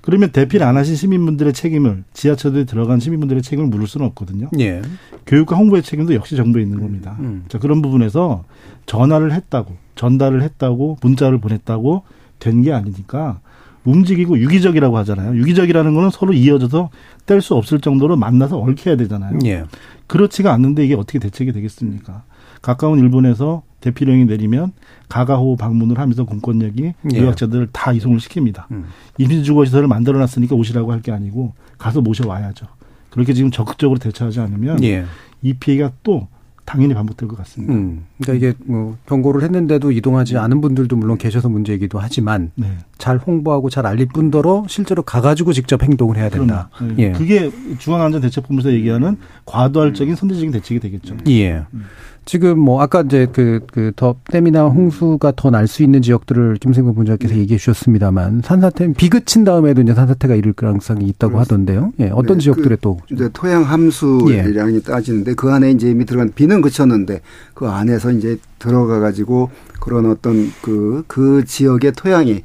그러면 0.03 0.31
대피를 0.33 0.67
안 0.67 0.77
하신 0.77 0.97
시민분들의 0.97 1.53
책임을 1.53 2.05
지하철에 2.13 2.65
들어간 2.65 3.01
시민분들의 3.01 3.43
책임을 3.43 3.69
물을 3.71 3.87
수는 3.87 4.07
없거든요. 4.09 4.49
예. 4.59 4.83
교육과 5.27 5.57
홍보의 5.57 5.83
책임도 5.83 6.15
역시 6.15 6.37
정부에 6.37 6.63
있는 6.63 6.81
겁니다. 6.81 7.17
음. 7.21 7.45
자 7.49 7.59
그런 7.59 7.81
부분에서 7.83 8.45
전화를 8.87 9.33
했다고 9.33 9.77
전달을 9.95 10.43
했다고 10.43 10.99
문자를 11.03 11.39
보냈다고 11.39 12.03
된 12.41 12.63
게 12.63 12.73
아니니까 12.73 13.41
움직이고 13.85 14.39
유기적이라고 14.39 14.97
하잖아요. 14.99 15.37
유기적이라는 15.37 15.95
거는 15.95 16.11
서로 16.11 16.33
이어져서 16.33 16.91
뗄 17.27 17.41
수 17.41 17.55
없을 17.55 17.81
정도로 17.81 18.17
만나서 18.17 18.59
얽혀야 18.59 18.97
되잖아요. 18.97 19.39
예. 19.45 19.65
그렇지가 20.09 20.53
않는데 20.53 20.85
이게 20.85 20.95
어떻게 20.95 21.19
대책이 21.21 21.53
되겠습니까? 21.53 22.25
가까운 22.61 22.99
일본에서 22.99 23.63
대피령이 23.83 24.25
내리면 24.25 24.73
가가호 25.11 25.57
방문을 25.57 25.99
하면서 25.99 26.25
공권력이 26.25 26.95
예. 27.13 27.19
유학자들을 27.19 27.69
다 27.73 27.93
이송을 27.93 28.19
시킵니다. 28.19 28.65
음. 28.71 28.87
임시주거시설을 29.19 29.87
만들어놨으니까 29.89 30.55
오시라고 30.57 30.91
할 30.93 31.03
게 31.03 31.13
아니고 31.13 31.53
가서 31.79 32.01
모셔와야죠. 32.01 32.67
그렇게 33.11 33.35
지금 33.35 33.51
적극적으로 33.51 33.99
대처하지 33.99 34.41
않으면 34.41 34.83
예. 34.85 35.05
이 35.43 35.53
피해가 35.53 35.91
또 36.05 36.29
당연히 36.65 36.95
반복될 36.95 37.29
것 37.29 37.37
같습니다. 37.39 37.75
음, 37.75 38.05
그러니까 38.23 38.49
이게 38.49 38.57
뭐 38.65 38.97
경고를 39.07 39.43
했는데도 39.43 39.91
이동하지 39.91 40.39
않은 40.39 40.61
분들도 40.61 40.95
물론 40.95 41.19
계셔서 41.19 41.49
문제이기도 41.49 41.99
하지만 41.99 42.53
네. 42.55 42.69
잘 42.99 43.19
홍보하고 43.19 43.69
잘 43.69 43.85
알릴 43.85 44.07
뿐더러 44.07 44.65
실제로 44.69 45.03
가가지고 45.03 45.53
직접 45.55 45.83
행동을 45.83 46.17
해야 46.17 46.29
된다. 46.31 46.71
네. 46.81 46.95
예. 46.99 47.13
그게 47.13 47.51
중앙안전대책본부에서 47.81 48.73
얘기하는 48.75 49.17
과도할적인 49.45 50.15
선제적인 50.15 50.53
대책이 50.53 50.79
되겠죠. 50.79 51.17
예. 51.27 51.65
음. 51.75 51.85
지금 52.25 52.59
뭐 52.61 52.81
아까 52.81 53.01
이제 53.03 53.27
그그더 53.33 54.15
댐이나 54.31 54.67
홍수가 54.67 55.33
더 55.37 55.51
날 55.51 55.67
수 55.67 55.83
있는 55.83 56.03
지역들을 56.03 56.57
김생근 56.61 56.95
본장께서 56.95 57.35
네. 57.35 57.41
얘기해 57.41 57.59
주셨습니다만 57.59 58.43
산사태 58.45 58.93
비그친 58.93 59.45
다음에도 59.45 59.83
이제 59.83 59.93
산사태가 59.95 60.35
이를 60.37 60.53
가능성이 60.53 61.07
있다고 61.09 61.35
그렇습니다. 61.35 61.73
하던데요. 61.73 61.93
예, 62.01 62.11
어떤 62.13 62.39
네, 62.39 62.45
지역들에 62.45 62.77
그 62.77 62.81
또 62.81 62.99
이제 63.11 63.29
토양 63.33 63.63
함수량이 63.63 64.75
예. 64.77 64.81
따지는데 64.81 65.35
그 65.35 65.51
안에 65.51 65.73
이제 65.73 65.91
이미 65.91 66.05
들어간 66.05 66.31
비는 66.35 66.63
그쳤는데 66.63 67.21
그 67.55 67.67
안에서 67.69 68.13
이제 68.13 68.39
들어가 68.59 69.01
가지고 69.01 69.51
그런 69.81 70.07
어떤 70.07 70.51
그그 70.63 71.05
그 71.09 71.45
지역의 71.45 71.93
토양이 71.93 72.43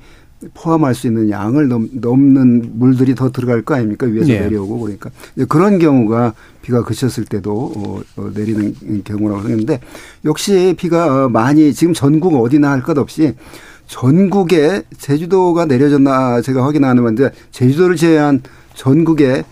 포함할 0.53 0.93
수 0.93 1.07
있는 1.07 1.29
양을 1.29 1.67
넘, 1.67 1.89
넘는 1.93 2.71
물들이 2.75 3.15
더 3.15 3.31
들어갈 3.31 3.63
거 3.63 3.75
아닙니까 3.75 4.05
위에서 4.05 4.27
네. 4.27 4.39
내려오고 4.41 4.79
그러니까 4.79 5.09
그런 5.47 5.79
경우가 5.79 6.33
비가 6.61 6.83
그쳤을 6.83 7.25
때도 7.25 7.73
어, 7.75 8.01
어, 8.17 8.31
내리는 8.35 8.73
경우라고 9.03 9.41
생각하는데 9.41 9.79
역시 10.25 10.75
비가 10.77 11.25
어, 11.25 11.29
많이 11.29 11.73
지금 11.73 11.93
전국 11.93 12.35
어디나 12.35 12.71
할 12.71 12.81
것 12.81 12.97
없이 12.97 13.33
전국에 13.87 14.83
제주도가 14.97 15.65
내려졌나 15.65 16.41
제가 16.41 16.63
확인하는 16.65 17.03
건데 17.03 17.31
제주도를 17.51 17.95
제외한 17.95 18.41
전국에 18.75 19.43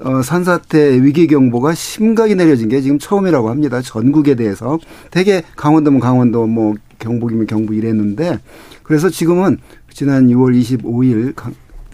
어, 0.00 0.22
산사태 0.22 1.02
위기 1.02 1.26
경보가 1.26 1.74
심각히 1.74 2.34
내려진 2.34 2.68
게 2.68 2.80
지금 2.82 2.98
처음이라고 2.98 3.48
합니다. 3.48 3.80
전국에 3.80 4.34
대해서 4.34 4.78
되게 5.10 5.42
강원도면 5.56 6.00
강원도 6.00 6.46
뭐 6.46 6.74
경북이면 6.98 7.46
경북 7.46 7.74
이랬는데 7.76 8.38
그래서 8.82 9.08
지금은 9.08 9.58
지난 9.98 10.28
6월 10.28 10.56
25일 10.56 11.34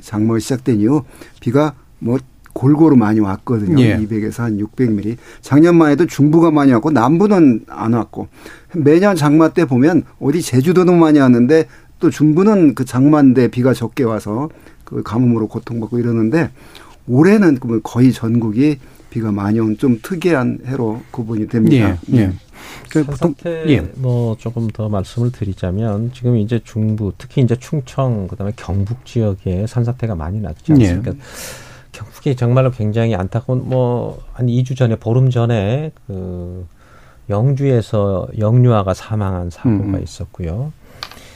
장마가 0.03 0.39
시작된 0.39 0.79
이후 0.79 1.05
비가 1.41 1.73
뭐 2.01 2.19
골고루 2.53 2.97
많이 2.97 3.19
왔거든요. 3.19 3.81
예. 3.83 3.97
200에서 3.97 4.41
한 4.41 4.59
600mm. 4.59 5.17
작년만 5.41 5.91
해도 5.91 6.05
중부가 6.05 6.51
많이 6.51 6.71
왔고 6.73 6.91
남부는 6.91 7.65
안 7.67 7.95
왔고 7.95 8.29
매년 8.75 9.17
장마 9.17 9.55
때 9.55 9.65
보면 9.65 10.03
어디 10.21 10.43
제주도도 10.43 10.93
많이 10.93 11.19
왔는데 11.19 11.67
또 11.99 12.11
중부는 12.11 12.75
그 12.75 12.85
장마인데 12.85 13.49
비가 13.49 13.73
적게 13.73 14.05
와서 14.05 14.51
그 14.85 15.03
가뭄으로 15.03 15.49
고통받고 15.49 15.99
이러는데 15.99 16.51
올해는 17.09 17.59
거의 17.83 18.13
전국이 18.13 18.81
비가 19.09 19.33
많이 19.33 19.61
온 19.61 19.79
좀 19.79 19.99
특이한 20.03 20.59
해로 20.67 21.01
구분이 21.11 21.49
됩니다. 21.49 21.97
예. 22.13 22.19
예. 22.19 22.33
그 22.91 23.05
산사태 23.05 23.65
예. 23.69 23.81
뭐 23.97 24.37
조금 24.39 24.69
더 24.69 24.89
말씀을 24.89 25.33
드리자면 25.33 26.13
지금 26.15 26.37
이제 26.37 26.61
중부 26.63 27.13
특히 27.19 27.43
이제 27.43 27.57
충청 27.57 28.29
그다음에 28.29 28.53
경북 28.57 29.05
지역에 29.05 29.67
산사태가 29.67 30.15
많이 30.15 30.41
났지 30.41 30.73
않습니까? 30.73 31.13
예. 31.13 31.17
경북이 31.93 32.37
정말로 32.37 32.71
굉장히 32.71 33.15
안타까운 33.15 33.69
뭐 33.69 34.25
한 34.35 34.47
2주 34.47 34.77
전에 34.77 34.97
보름 34.97 35.31
전에 35.31 35.93
그 36.07 36.67
영주에서 37.31 38.29
영유아가 38.39 38.93
사망한 38.93 39.51
사고가 39.51 39.99
음. 39.99 40.03
있었고요. 40.03 40.73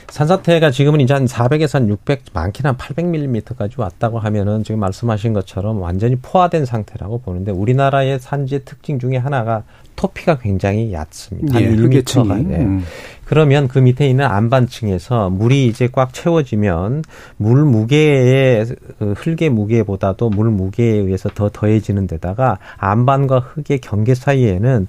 산사태가 0.08 0.70
지금은 0.70 1.00
이제 1.00 1.12
한 1.12 1.26
400에서 1.26 1.74
한 1.74 1.88
600, 1.88 2.22
많게는 2.32 2.70
한 2.70 2.76
800mm까지 2.76 3.78
왔다고 3.78 4.18
하면은 4.18 4.64
지금 4.64 4.80
말씀하신 4.80 5.34
것처럼 5.34 5.80
완전히 5.80 6.16
포화된 6.16 6.64
상태라고 6.64 7.20
보는데 7.20 7.52
우리나라의 7.52 8.18
산지의 8.18 8.62
특징 8.64 8.98
중에 8.98 9.16
하나가 9.16 9.64
토피가 9.96 10.38
굉장히 10.38 10.92
얕습니다. 10.92 11.54
한 11.54 11.62
예, 11.62 11.70
1m가. 11.70 12.46
네. 12.46 12.58
음. 12.58 12.84
그러면 13.24 13.68
그 13.68 13.78
밑에 13.78 14.08
있는 14.08 14.24
안반층에서 14.24 15.28
물이 15.28 15.66
이제 15.66 15.88
꽉 15.92 16.14
채워지면 16.14 17.04
물 17.36 17.64
무게의 17.64 18.66
그 18.98 19.12
흙의 19.12 19.50
무게보다도 19.50 20.30
물 20.30 20.50
무게에 20.50 20.96
의해서 20.96 21.28
더 21.28 21.50
더해지는 21.52 22.06
데다가 22.06 22.58
안반과 22.78 23.40
흙의 23.40 23.80
경계 23.80 24.14
사이에는 24.14 24.86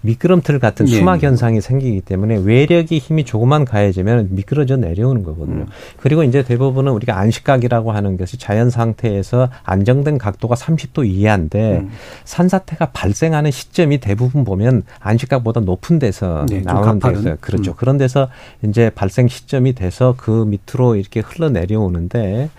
미끄럼틀 0.00 0.58
같은 0.58 0.88
예. 0.88 0.96
수막 0.96 1.22
현상이 1.22 1.60
생기기 1.60 2.00
때문에 2.02 2.40
외력이 2.44 2.98
힘이 2.98 3.24
조금만 3.24 3.64
가해지면 3.64 4.28
미끄러져 4.30 4.76
내려오는 4.76 5.22
거거든요. 5.24 5.62
음. 5.62 5.66
그리고 5.96 6.22
이제 6.22 6.42
대부분은 6.42 6.92
우리가 6.92 7.18
안식각이라고 7.18 7.92
하는 7.92 8.16
것이 8.16 8.38
자연 8.38 8.70
상태에서 8.70 9.48
안정된 9.64 10.18
각도가 10.18 10.54
30도 10.54 11.06
이하인데 11.06 11.78
음. 11.78 11.90
산사태가 12.24 12.90
발생하는 12.92 13.50
시점이 13.50 13.98
대부분 13.98 14.44
보면 14.44 14.84
안식각보다 15.00 15.60
높은 15.60 15.98
데서 15.98 16.46
네, 16.48 16.60
나오는 16.60 17.00
데서 17.00 17.36
그렇죠. 17.40 17.72
음. 17.72 17.74
그런 17.76 17.98
데서 17.98 18.28
이제 18.64 18.90
발생 18.90 19.26
시점이 19.26 19.74
돼서 19.74 20.14
그 20.16 20.44
밑으로 20.44 20.94
이렇게 20.94 21.20
흘러 21.20 21.48
내려오는데 21.48 22.50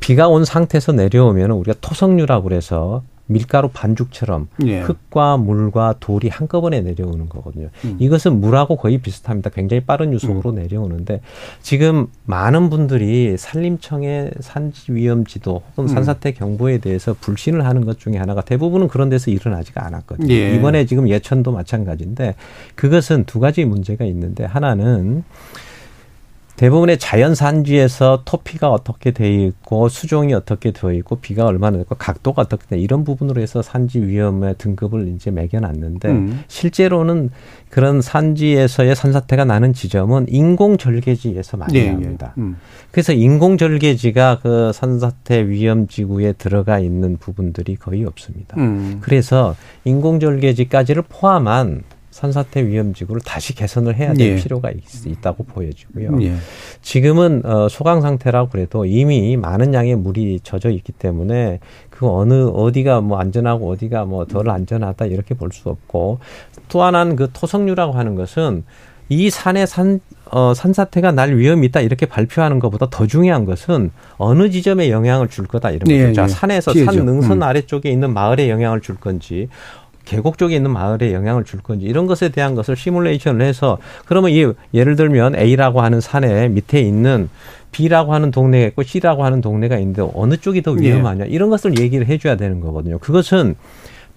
비가 0.00 0.28
온 0.28 0.44
상태에서 0.44 0.92
내려오면 0.92 1.50
우리가 1.50 1.76
토성류라고 1.80 2.44
그래서 2.44 3.02
밀가루 3.28 3.68
반죽처럼 3.68 4.48
예. 4.64 4.80
흙과 4.80 5.36
물과 5.36 5.96
돌이 6.00 6.28
한꺼번에 6.28 6.80
내려오는 6.80 7.28
거거든요. 7.28 7.68
음. 7.84 7.96
이것은 7.98 8.40
물하고 8.40 8.76
거의 8.76 8.98
비슷합니다. 8.98 9.50
굉장히 9.50 9.80
빠른 9.84 10.12
유속으로 10.12 10.50
음. 10.50 10.54
내려오는데 10.56 11.20
지금 11.60 12.06
많은 12.24 12.70
분들이 12.70 13.36
산림청의 13.36 14.32
산지 14.40 14.92
위험 14.92 15.26
지도 15.26 15.62
혹은 15.70 15.84
음. 15.84 15.88
산사태 15.88 16.32
경보에 16.32 16.78
대해서 16.78 17.14
불신을 17.20 17.64
하는 17.64 17.84
것 17.84 18.00
중에 18.00 18.16
하나가 18.16 18.40
대부분은 18.40 18.88
그런 18.88 19.10
데서 19.10 19.30
일어나지가 19.30 19.84
않았거든요. 19.86 20.32
예. 20.32 20.56
이번에 20.56 20.86
지금 20.86 21.08
예천도 21.08 21.52
마찬가지인데 21.52 22.34
그것은 22.74 23.24
두 23.24 23.40
가지 23.40 23.64
문제가 23.66 24.06
있는데 24.06 24.44
하나는 24.44 25.22
대부분의 26.58 26.98
자연 26.98 27.36
산지에서 27.36 28.22
토피가 28.24 28.68
어떻게 28.68 29.12
돼 29.12 29.32
있고 29.32 29.88
수종이 29.88 30.34
어떻게 30.34 30.72
되어 30.72 30.92
있고 30.92 31.16
비가 31.16 31.46
얼마나 31.46 31.78
되고 31.78 31.94
각도가 31.94 32.42
어떻게 32.42 32.66
돼 32.66 32.78
이런 32.80 33.04
부분으로 33.04 33.40
해서 33.40 33.62
산지 33.62 34.00
위험의 34.00 34.56
등급을 34.58 35.06
이제 35.14 35.30
매겨놨는데 35.30 36.08
음. 36.08 36.42
실제로는 36.48 37.30
그런 37.70 38.02
산지에서의 38.02 38.96
산사태가 38.96 39.44
나는 39.44 39.72
지점은 39.72 40.26
인공 40.28 40.78
절개지에서 40.78 41.58
많이 41.58 41.74
네, 41.74 41.92
납니다. 41.92 42.32
네. 42.36 42.42
음. 42.42 42.56
그래서 42.90 43.12
인공 43.12 43.56
절개지가 43.56 44.40
그 44.42 44.72
산사태 44.74 45.46
위험 45.46 45.86
지구에 45.86 46.32
들어가 46.32 46.80
있는 46.80 47.18
부분들이 47.18 47.76
거의 47.76 48.04
없습니다. 48.04 48.56
음. 48.58 48.98
그래서 49.00 49.54
인공 49.84 50.18
절개지까지를 50.18 51.04
포함한 51.08 51.84
산사태 52.18 52.66
위험지구를 52.66 53.20
다시 53.24 53.54
개선을 53.54 53.94
해야 53.94 54.12
될 54.12 54.32
예. 54.32 54.34
필요가 54.42 54.72
있, 54.72 54.82
다고 55.20 55.44
보여지고요. 55.44 56.20
예. 56.22 56.34
지금은 56.82 57.42
어, 57.44 57.68
소강 57.68 58.00
상태라고 58.00 58.48
그래도 58.50 58.84
이미 58.84 59.36
많은 59.36 59.72
양의 59.72 59.94
물이 59.94 60.40
젖어 60.42 60.70
있기 60.70 60.90
때문에 60.92 61.60
그 61.90 62.08
어느 62.10 62.48
어디가 62.48 63.02
뭐 63.02 63.18
안전하고 63.20 63.70
어디가 63.70 64.04
뭐 64.04 64.24
덜 64.24 64.50
안전하다 64.50 65.06
이렇게 65.06 65.34
볼 65.36 65.48
수 65.52 65.68
없고 65.68 66.18
또 66.68 66.82
하나는 66.82 67.14
그 67.14 67.30
토성류라고 67.32 67.92
하는 67.92 68.16
것은 68.16 68.64
이 69.10 69.30
산에 69.30 69.64
산, 69.64 70.00
어, 70.30 70.52
산사태가 70.54 71.12
날 71.12 71.34
위험이 71.36 71.68
있다 71.68 71.80
이렇게 71.80 72.04
발표하는 72.04 72.58
것보다 72.58 72.88
더 72.90 73.06
중요한 73.06 73.44
것은 73.46 73.90
어느 74.18 74.50
지점에 74.50 74.90
영향을 74.90 75.28
줄 75.28 75.46
거다 75.46 75.70
이런 75.70 75.88
예, 75.90 76.08
거죠. 76.08 76.22
예. 76.24 76.28
산에서. 76.28 76.74
산 76.74 77.04
능선 77.06 77.38
음. 77.38 77.42
아래쪽에 77.42 77.90
있는 77.90 78.12
마을에 78.12 78.50
영향을 78.50 78.80
줄 78.82 78.96
건지 78.96 79.48
계곡 80.08 80.38
쪽에 80.38 80.56
있는 80.56 80.70
마을에 80.70 81.12
영향을 81.12 81.44
줄 81.44 81.60
건지 81.60 81.84
이런 81.84 82.06
것에 82.06 82.30
대한 82.30 82.54
것을 82.54 82.76
시뮬레이션을 82.76 83.44
해서 83.44 83.76
그러면 84.06 84.30
이 84.30 84.46
예를 84.72 84.96
들면 84.96 85.36
A라고 85.36 85.82
하는 85.82 86.00
산에 86.00 86.48
밑에 86.48 86.80
있는 86.80 87.28
B라고 87.72 88.14
하는 88.14 88.30
동네가 88.30 88.68
있고 88.68 88.82
C라고 88.82 89.24
하는 89.24 89.42
동네가 89.42 89.78
있는데 89.78 90.02
어느 90.14 90.38
쪽이 90.38 90.62
더 90.62 90.72
위험하냐 90.72 91.26
예. 91.26 91.28
이런 91.28 91.50
것을 91.50 91.78
얘기를 91.78 92.06
해줘야 92.06 92.36
되는 92.36 92.60
거거든요. 92.60 92.98
그것은 92.98 93.54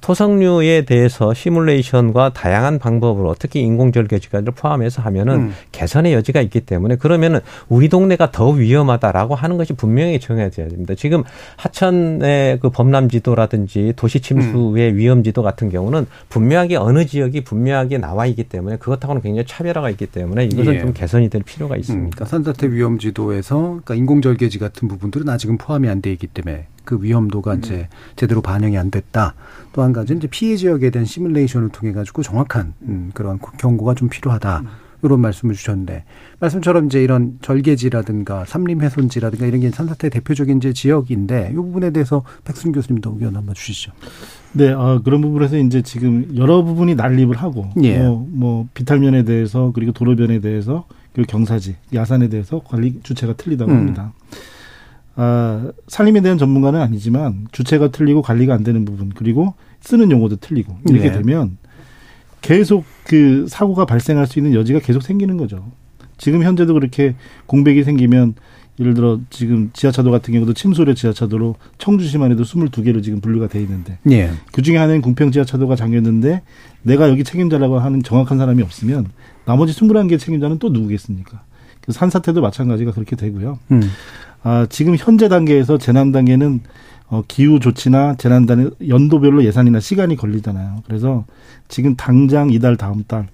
토성류에 0.01 0.85
대해서 0.85 1.33
시뮬레이션과 1.33 2.33
다양한 2.33 2.79
방법으로 2.79 3.35
특히 3.39 3.61
인공절개지까지 3.61 4.51
포함해서 4.51 5.01
하면은 5.03 5.35
음. 5.35 5.53
개선의 5.71 6.13
여지가 6.13 6.41
있기 6.41 6.61
때문에 6.61 6.95
그러면은 6.97 7.39
우리 7.69 7.87
동네가 7.87 8.31
더 8.31 8.49
위험하다라고 8.49 9.35
하는 9.35 9.57
것이 9.57 9.73
분명히 9.73 10.19
정해져야 10.19 10.67
됩니다. 10.67 10.95
지금 10.95 11.23
하천의 11.57 12.59
그 12.59 12.69
범람 12.69 13.09
지도라든지 13.09 13.93
도시 13.95 14.19
침수의 14.19 14.91
음. 14.91 14.97
위험 14.97 15.23
지도 15.23 15.43
같은 15.43 15.69
경우는 15.69 16.07
분명하게 16.29 16.75
어느 16.75 17.05
지역이 17.05 17.43
분명하게 17.43 17.99
나와 17.99 18.25
있기 18.25 18.43
때문에 18.43 18.77
그것하고는 18.77 19.21
굉장히 19.21 19.45
차별화가 19.47 19.89
있기 19.91 20.07
때문에 20.07 20.45
이것은 20.45 20.73
예. 20.75 20.79
좀 20.81 20.93
개선이 20.93 21.29
될 21.29 21.43
필요가 21.43 21.77
있습니다. 21.77 22.03
음, 22.05 22.09
그러니까 22.09 22.25
산사태 22.25 22.71
위험 22.71 22.99
지도에서 22.99 23.59
그러니까 23.61 23.95
인공절개지 23.95 24.59
같은 24.59 24.87
부분들은 24.87 25.29
아직은 25.29 25.57
포함이 25.57 25.87
안 25.87 26.01
돼 26.01 26.11
있기 26.13 26.25
때문에 26.25 26.65
그 26.91 27.01
위험도가 27.01 27.53
음. 27.53 27.59
이제 27.59 27.87
제대로 28.17 28.41
반영이 28.41 28.77
안 28.77 28.91
됐다. 28.91 29.33
또 29.71 29.81
한 29.81 29.93
가지는 29.93 30.17
이제 30.19 30.27
피해 30.29 30.57
지역에 30.57 30.89
대한 30.89 31.05
시뮬레이션을 31.05 31.69
통해 31.69 31.93
가지고 31.93 32.21
정확한 32.21 32.73
음, 32.81 33.11
그런 33.13 33.39
경고가 33.57 33.95
좀 33.95 34.09
필요하다. 34.09 34.59
음. 34.59 34.67
이런 35.03 35.19
말씀을 35.21 35.55
주셨는데 35.55 36.03
말씀처럼 36.39 36.87
이제 36.87 37.01
이런 37.01 37.39
절개지라든가 37.41 38.45
삼림 38.45 38.81
훼손지라든가 38.81 39.45
이런 39.47 39.61
게 39.61 39.71
산사태 39.71 40.09
대표적인 40.09 40.57
이제 40.57 40.73
지역인데 40.73 41.49
이 41.53 41.55
부분에 41.55 41.91
대해서 41.91 42.23
백순 42.43 42.73
교수님도 42.73 43.13
의견 43.13 43.35
한번 43.35 43.55
주시죠. 43.55 43.93
네, 44.51 44.71
어, 44.71 45.01
그런 45.03 45.21
부분에서 45.21 45.57
이제 45.57 45.81
지금 45.81 46.35
여러 46.35 46.61
부분이 46.61 46.95
난립을 46.95 47.37
하고 47.37 47.69
예. 47.81 47.97
뭐, 47.99 48.27
뭐 48.29 48.67
비탈면에 48.73 49.23
대해서 49.23 49.71
그리고 49.73 49.93
도로변에 49.93 50.39
대해서 50.41 50.85
그리고 51.13 51.31
경사지, 51.31 51.77
야산에 51.93 52.27
대해서 52.27 52.61
관리 52.63 52.99
주체가 53.01 53.33
틀리다고 53.33 53.71
음. 53.71 53.77
합니다. 53.77 54.13
아, 55.15 55.71
산림에 55.87 56.21
대한 56.21 56.37
전문가는 56.37 56.79
아니지만 56.79 57.47
주체가 57.51 57.91
틀리고 57.91 58.21
관리가 58.21 58.53
안 58.53 58.63
되는 58.63 58.85
부분 58.85 59.11
그리고 59.13 59.53
쓰는 59.81 60.11
용어도 60.11 60.37
틀리고 60.37 60.77
이렇게 60.87 61.09
네. 61.09 61.17
되면 61.17 61.57
계속 62.41 62.85
그 63.05 63.45
사고가 63.47 63.85
발생할 63.85 64.25
수 64.27 64.39
있는 64.39 64.53
여지가 64.53 64.79
계속 64.79 65.03
생기는 65.03 65.37
거죠. 65.37 65.71
지금 66.17 66.43
현재도 66.43 66.73
그렇게 66.73 67.15
공백이 67.47 67.83
생기면 67.83 68.35
예를 68.79 68.93
들어 68.93 69.19
지금 69.29 69.69
지하차도 69.73 70.11
같은 70.11 70.33
경우도 70.33 70.53
침소래 70.53 70.93
지하차도로 70.93 71.55
청주시만 71.77 72.31
해도 72.31 72.43
스물두 72.43 72.83
개로 72.83 73.01
지금 73.01 73.19
분류가 73.21 73.47
돼 73.47 73.61
있는데 73.61 73.99
예. 74.09 74.31
그중에 74.53 74.77
하나는 74.77 75.01
궁평 75.01 75.31
지하차도가 75.31 75.75
잠겼는데 75.75 76.41
내가 76.81 77.09
여기 77.09 77.23
책임자라고 77.23 77.79
하는 77.79 78.01
정확한 78.01 78.37
사람이 78.37 78.63
없으면 78.63 79.07
나머지 79.45 79.73
스물한 79.73 80.07
개 80.07 80.17
책임자는 80.17 80.59
또 80.59 80.69
누구겠습니까? 80.69 81.43
그 81.81 81.91
산사태도 81.91 82.41
마찬가지가 82.41 82.91
그렇게 82.91 83.15
되고요. 83.15 83.59
음. 83.71 83.81
아, 84.43 84.65
지금 84.69 84.95
현재 84.97 85.27
단계에서 85.27 85.77
재난 85.77 86.11
단계는 86.11 86.61
어, 87.07 87.23
기후 87.27 87.59
조치나 87.59 88.15
재난 88.15 88.45
단계 88.45 88.69
연도별로 88.87 89.43
예산이나 89.43 89.79
시간이 89.79 90.15
걸리잖아요. 90.15 90.83
그래서 90.85 91.25
지금 91.67 91.95
당장 91.95 92.49
이달 92.51 92.77
다음 92.77 93.03
달 93.03 93.27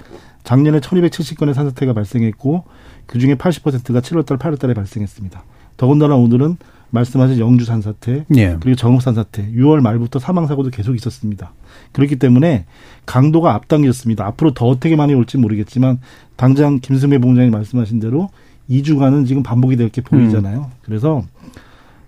작년에 0.43 0.79
1270건의 0.79 1.53
산사태가 1.53 1.93
발생했고 1.93 2.63
그중에 3.05 3.35
80%가 3.35 4.01
7월 4.01 4.25
달, 4.25 4.37
8월 4.37 4.59
달에 4.59 4.73
발생했습니다. 4.73 5.43
더군다나 5.77 6.15
오늘은 6.15 6.57
말씀하신 6.89 7.39
영주 7.39 7.65
산사태 7.65 8.25
예. 8.35 8.57
그리고 8.59 8.75
정읍 8.75 9.01
산사태 9.01 9.51
6월 9.51 9.81
말부터 9.81 10.19
사망 10.19 10.47
사고도 10.47 10.69
계속 10.69 10.95
있었습니다. 10.95 11.53
그렇기 11.91 12.15
때문에 12.15 12.65
강도가 13.05 13.53
앞당겼습니다. 13.53 14.25
앞으로 14.25 14.53
더 14.53 14.67
어떻게 14.67 14.95
많이 14.95 15.13
올지 15.13 15.37
모르겠지만 15.37 15.99
당장 16.35 16.79
김승배 16.79 17.19
본장이 17.19 17.49
말씀하신 17.49 17.99
대로 17.99 18.29
2주간은 18.69 19.25
지금 19.27 19.43
반복이 19.43 19.75
될 19.77 19.89
게 19.89 20.01
보이잖아요. 20.01 20.59
음. 20.59 20.77
그래서 20.83 21.23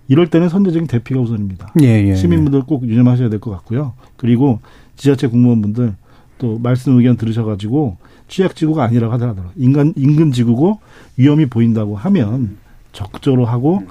이럴 0.08 0.28
때는 0.30 0.50
선제적인 0.50 0.88
대피가 0.88 1.20
우선입니다. 1.20 1.74
예, 1.82 2.04
예, 2.04 2.08
예. 2.10 2.16
시민분들 2.16 2.64
꼭 2.64 2.88
유념하셔야 2.88 3.30
될 3.30 3.40
것 3.40 3.52
같고요. 3.52 3.94
그리고 4.18 4.60
지자체 4.96 5.28
공무원분들 5.28 5.94
또 6.40 6.58
말씀 6.60 6.98
의견 6.98 7.16
들으셔가지고 7.18 7.98
취약지구가 8.28 8.84
아니라고 8.84 9.14
하더라도 9.14 9.44
인간 9.56 9.94
인근 9.96 10.32
지구고 10.32 10.80
위험이 11.18 11.46
보인다고 11.46 11.96
하면 11.96 12.58
적극적으로 12.92 13.46
하고 13.46 13.84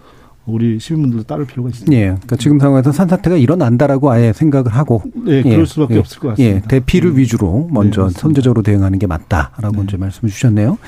우리 0.48 0.78
시민분들도 0.78 1.24
따를 1.24 1.46
필요가 1.46 1.68
있습니다. 1.70 1.96
예. 1.96 2.06
그러니까 2.06 2.36
지금 2.36 2.58
상황에서 2.58 2.92
산사태가 2.92 3.36
일어난다라고 3.36 4.10
아예 4.10 4.32
생각을 4.32 4.74
하고 4.74 5.02
네, 5.14 5.42
그럴 5.42 5.60
예. 5.60 5.64
수밖에 5.64 5.94
예. 5.94 5.98
없을 5.98 6.18
것 6.18 6.28
같습니다. 6.28 6.56
예. 6.56 6.60
대피를 6.68 7.10
음. 7.10 7.16
위주로 7.16 7.68
먼저 7.70 8.08
네, 8.08 8.10
선제적으로 8.14 8.62
대응하는 8.62 8.98
게 8.98 9.06
맞다라고 9.06 9.76
네. 9.76 9.82
이제 9.84 9.96
말씀을 9.96 10.30
주셨네요. 10.30 10.78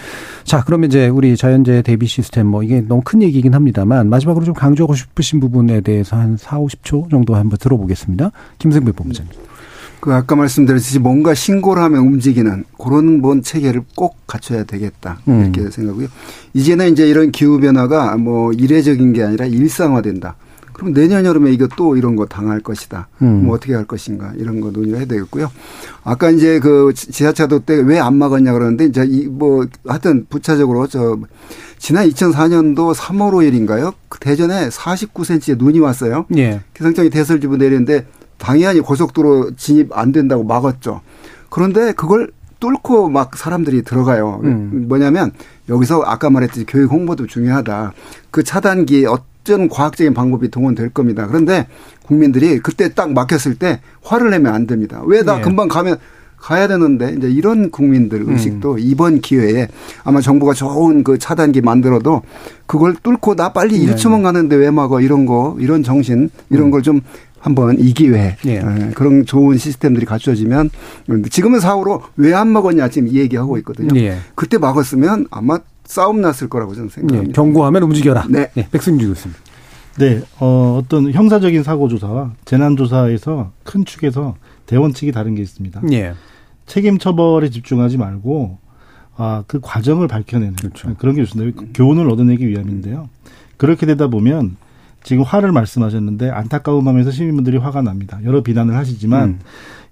자, 0.45 0.63
그러면 0.65 0.89
이제 0.89 1.09
우리 1.09 1.37
자연재해 1.37 1.83
대비 1.83 2.07
시스템 2.07 2.47
뭐 2.47 2.63
이게 2.63 2.81
너무 2.81 3.03
큰 3.05 3.23
얘기긴 3.23 3.55
합니다만 3.55 4.09
마지막으로 4.09 4.45
좀 4.45 4.55
강조하고 4.55 4.95
싶으신 4.95 5.41
부분에 5.41 5.81
대해서 5.81 6.17
한 6.17 6.37
4, 6.37 6.59
50초 6.59 7.11
정도 7.11 7.35
한번 7.35 7.59
들어보겠습니다. 7.59 8.31
김승배 8.59 8.93
본부장님. 8.93 9.50
그 10.01 10.15
아까 10.15 10.35
말씀드렸듯이 10.35 10.99
뭔가 10.99 11.35
신고를 11.35 11.83
하면 11.83 12.01
움직이는 12.07 12.65
그런 12.83 13.21
뭔 13.21 13.43
체계를 13.43 13.83
꼭 13.95 14.17
갖춰야 14.27 14.65
되겠다 14.65 15.19
이렇게 15.27 15.61
음. 15.61 15.71
생각하고요. 15.71 16.09
이제는 16.55 16.93
이제 16.93 17.07
이런 17.09 17.31
기후 17.31 17.61
변화가 17.61 18.17
뭐 18.17 18.53
이례적인 18.53 19.13
게 19.13 19.23
아니라 19.23 19.45
일상화된다. 19.47 20.37
그럼 20.73 20.95
내년 20.95 21.27
여름에 21.27 21.53
이거 21.53 21.69
또 21.77 21.95
이런 21.97 22.17
거 22.17 22.25
당할 22.25 22.61
것이다. 22.61 23.09
음. 23.21 23.45
뭐 23.45 23.57
어떻게 23.57 23.75
할 23.75 23.85
것인가 23.85 24.33
이런 24.39 24.63
거 24.63 24.71
논의를 24.71 24.99
해야 25.01 25.07
되겠고요. 25.07 25.51
아까 26.05 26.31
이제 26.31 26.59
그 26.61 26.95
지하차도 26.95 27.61
때 27.67 27.75
왜 27.83 27.99
안 28.01 28.17
막았냐 28.17 28.53
그러는데 28.55 28.87
이제 28.87 29.05
이 29.07 29.27
뭐 29.29 29.67
하여튼 29.87 30.25
부차적으로 30.31 30.87
저 30.87 31.19
지난 31.77 32.09
2004년도 32.09 32.95
3월 32.95 33.33
5일인가요? 33.33 33.93
그 34.09 34.19
대전에 34.21 34.71
49cm의 34.71 35.59
눈이 35.59 35.79
왔어요. 35.81 36.25
예. 36.37 36.63
기상청이 36.75 37.11
대설지부 37.11 37.59
내리는데 37.59 38.07
당연히 38.41 38.81
고속도로 38.81 39.53
진입 39.57 39.97
안 39.97 40.11
된다고 40.11 40.43
막았죠. 40.43 41.03
그런데 41.51 41.93
그걸 41.93 42.33
뚫고 42.59 43.09
막 43.09 43.37
사람들이 43.37 43.83
들어가요. 43.83 44.41
음. 44.45 44.87
뭐냐면 44.89 45.33
여기서 45.69 46.03
아까 46.03 46.31
말했듯이 46.31 46.67
교육 46.67 46.91
홍보도 46.91 47.27
중요하다. 47.27 47.93
그 48.31 48.43
차단기 48.43 49.07
어떤 49.07 49.69
과학적인 49.69 50.15
방법이 50.15 50.51
동원될 50.51 50.91
겁니다. 50.91 51.27
그런데 51.27 51.67
국민들이 52.05 52.59
그때 52.61 52.93
딱 52.93 53.13
막혔을 53.13 53.55
때 53.57 53.81
화를 54.03 54.31
내면 54.31 54.55
안 54.55 54.67
됩니다. 54.67 55.03
왜나 55.07 55.39
예. 55.39 55.43
금방 55.43 55.69
가면 55.69 55.99
가야 56.41 56.67
되는데 56.69 57.15
이제 57.17 57.31
이런 57.31 57.71
국민들 57.71 58.25
의식도 58.27 58.73
음. 58.73 58.79
이번 58.79 59.21
기회에 59.21 59.69
아마 60.05 60.21
정부가 60.21 60.55
좋은 60.55 61.05
그 61.05 61.19
차단기 61.19 61.61
만들어도 61.61 62.23
그걸 62.67 62.95
뚫고 62.95 63.37
나 63.37 63.53
빨리 63.53 63.79
네. 63.79 63.95
1초만 63.95 64.23
가는데 64.23 64.57
왜 64.57 64.71
막어 64.71 65.03
이런 65.03 65.27
거 65.27 65.57
이런 65.61 65.83
정신 65.83 66.31
이런 66.49 66.69
음. 66.69 66.71
걸좀 66.71 67.03
한번 67.41 67.79
이 67.81 67.93
기회에 67.95 68.37
예. 68.47 68.61
그런 68.95 69.25
좋은 69.25 69.57
시스템들이 69.59 70.05
갖춰지면 70.07 70.71
지금은 71.31 71.59
사후로 71.61 72.03
왜 72.17 72.35
안 72.35 72.53
먹었냐 72.53 72.89
지금 72.91 73.09
이 73.09 73.17
얘기하고 73.19 73.59
있거든요. 73.59 73.99
예. 74.01 74.19
그때 74.35 74.57
막았으면 74.59 75.27
아마 75.31 75.59
싸움 75.85 76.21
났을 76.21 76.49
거라고 76.49 76.75
저는 76.75 76.89
생각합니다. 76.91 77.31
예. 77.31 77.33
경고하면 77.33 77.83
움직여라. 77.83 78.27
네. 78.31 78.51
네. 78.55 78.69
백승주 78.71 79.09
교수님. 79.09 79.35
네. 79.99 80.23
어, 80.39 80.81
어떤 80.83 81.11
형사적인 81.13 81.63
사고조사와 81.65 82.35
재난조사에서 82.45 83.51
큰 83.65 83.85
축에서 83.85 84.37
대원칙이 84.67 85.11
다른 85.13 85.35
게 85.35 85.43
있습니다. 85.43 85.83
예. 85.93 86.15
책임 86.67 86.99
처벌에 86.99 87.51
집중하지 87.51 87.99
말고 87.99 88.59
아, 89.17 89.43
그 89.47 89.59
과정을 89.61 90.07
밝혀내는 90.09 90.55
그렇죠. 90.55 90.95
그런 90.99 91.17
게 91.17 91.25
좋습니다. 91.25 91.63
교훈을 91.75 92.09
얻어내기 92.09 92.47
위함인데요. 92.47 93.09
그렇게 93.57 93.85
되다 93.87 94.07
보면 94.07 94.57
지금 95.03 95.23
화를 95.23 95.53
말씀하셨는데 95.53 96.31
안타까운 96.31 96.85
마음에서 96.85 97.11
시민분들이 97.11 97.57
화가 97.57 97.83
납니다. 97.83 98.19
여러 98.25 98.43
비난을 98.43 98.77
하시지만 98.77 99.29
음. 99.29 99.39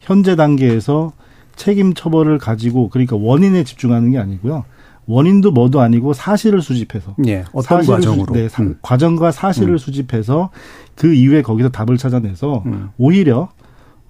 현재 0.00 0.36
단계에서 0.36 1.12
책임 1.56 1.94
처벌을 1.94 2.38
가지고 2.38 2.88
그러니까 2.88 3.16
원인에 3.16 3.64
집중하는 3.64 4.10
게 4.12 4.18
아니고요. 4.18 4.64
원인도 5.06 5.50
뭐도 5.52 5.80
아니고 5.80 6.12
사실을 6.12 6.60
수집해서 6.60 7.16
예, 7.26 7.44
어떤 7.52 7.84
과정으로 7.84 8.32
네, 8.34 8.48
음. 8.60 8.76
과정과 8.82 9.32
사실을 9.32 9.74
음. 9.74 9.78
수집해서 9.78 10.50
그 10.94 11.14
이후에 11.14 11.40
거기서 11.40 11.70
답을 11.70 11.96
찾아내서 11.96 12.62
음. 12.66 12.90
오히려 12.98 13.48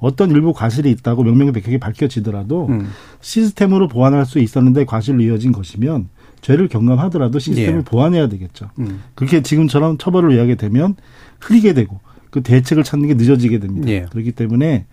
어떤 0.00 0.30
일부 0.30 0.52
과실이 0.52 0.90
있다고 0.90 1.22
명명백백하게 1.22 1.78
밝혀지더라도 1.78 2.66
음. 2.66 2.88
시스템으로 3.20 3.86
보완할 3.86 4.26
수 4.26 4.40
있었는데 4.40 4.84
과실로 4.84 5.22
이어진 5.22 5.52
것이면 5.52 6.08
죄를 6.40 6.68
경감하더라도 6.68 7.38
시스템을 7.38 7.80
예. 7.80 7.84
보완해야 7.84 8.28
되겠죠. 8.28 8.70
음. 8.78 9.02
그렇게 9.14 9.42
지금처럼 9.42 9.98
처벌을 9.98 10.32
의하게 10.32 10.54
되면 10.54 10.96
흐리게 11.40 11.74
되고 11.74 12.00
그 12.30 12.42
대책을 12.42 12.84
찾는 12.84 13.08
게 13.08 13.14
늦어지게 13.14 13.58
됩니다. 13.58 13.88
예. 13.88 14.06
그렇기 14.10 14.32
때문에 14.32 14.86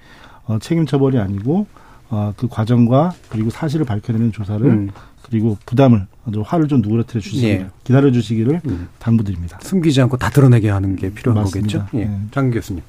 어, 0.45 0.59
책임 0.59 0.85
처벌이 0.85 1.17
아니고 1.17 1.67
어, 2.09 2.33
그 2.37 2.47
과정과 2.47 3.13
그리고 3.29 3.49
사실을 3.49 3.85
밝혀내는 3.85 4.31
조사를 4.31 4.65
음. 4.65 4.89
그리고 5.23 5.57
부담을 5.65 6.05
아주 6.27 6.43
화를 6.45 6.67
좀 6.67 6.81
누그러뜨려 6.81 7.19
주시기를 7.19 7.49
예. 7.49 7.67
기다려 7.83 8.11
주시기를 8.11 8.61
음. 8.65 8.87
당부드립니다. 8.99 9.59
숨기지 9.61 10.01
않고 10.01 10.17
다 10.17 10.29
드러내게 10.29 10.69
하는 10.69 10.95
게 10.95 11.11
필요한 11.11 11.43
맞습니다. 11.43 11.85
거겠죠. 11.85 11.97
예. 11.99 12.05
네. 12.05 12.19
장 12.31 12.51
교수님. 12.51 12.83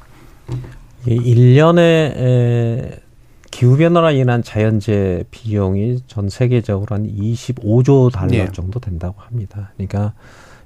1년에 1.07 3.01
기후변화로 3.57 4.11
인한 4.11 4.43
자연재해 4.43 5.25
비용이 5.31 6.01
전 6.07 6.29
세계적으로 6.29 6.95
한 6.95 7.07
25조 7.07 8.13
달러 8.13 8.29
네. 8.29 8.53
정도 8.53 8.81
된다고 8.81 9.23
합니다. 9.23 9.73
그러니까 9.77 10.13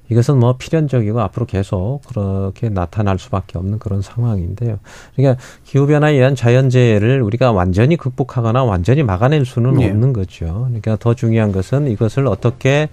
이것은 0.09 0.37
뭐 0.37 0.57
필연적이고 0.57 1.21
앞으로 1.21 1.45
계속 1.45 2.01
그렇게 2.05 2.67
나타날 2.67 3.17
수밖에 3.17 3.57
없는 3.57 3.79
그런 3.79 4.01
상황인데요. 4.01 4.79
그러니까 5.15 5.41
기후 5.63 5.87
변화에 5.87 6.15
의한 6.15 6.35
자연재해를 6.35 7.21
우리가 7.21 7.53
완전히 7.53 7.95
극복하거나 7.95 8.65
완전히 8.65 9.03
막아낼 9.03 9.45
수는 9.45 9.75
네. 9.75 9.89
없는 9.89 10.11
거죠. 10.11 10.65
그러니까 10.65 10.97
더 10.97 11.13
중요한 11.13 11.53
것은 11.53 11.87
이것을 11.87 12.27
어떻게 12.27 12.89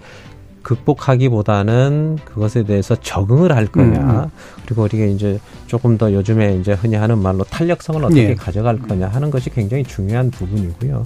극복하기보다는 0.63 2.19
그것에 2.25 2.63
대해서 2.63 2.95
적응을 2.95 3.55
할 3.55 3.67
거냐. 3.67 3.99
음. 3.99 4.09
음. 4.09 4.29
그리고 4.65 4.83
우리가 4.83 5.05
이제 5.05 5.39
조금 5.67 5.97
더 5.97 6.13
요즘에 6.13 6.55
이제 6.57 6.73
흔히 6.73 6.95
하는 6.95 7.17
말로 7.19 7.43
탄력성을 7.43 8.03
어떻게 8.03 8.27
네. 8.27 8.35
가져갈 8.35 8.77
거냐 8.79 9.07
하는 9.07 9.31
것이 9.31 9.49
굉장히 9.49 9.83
중요한 9.83 10.31
부분이고요. 10.31 11.03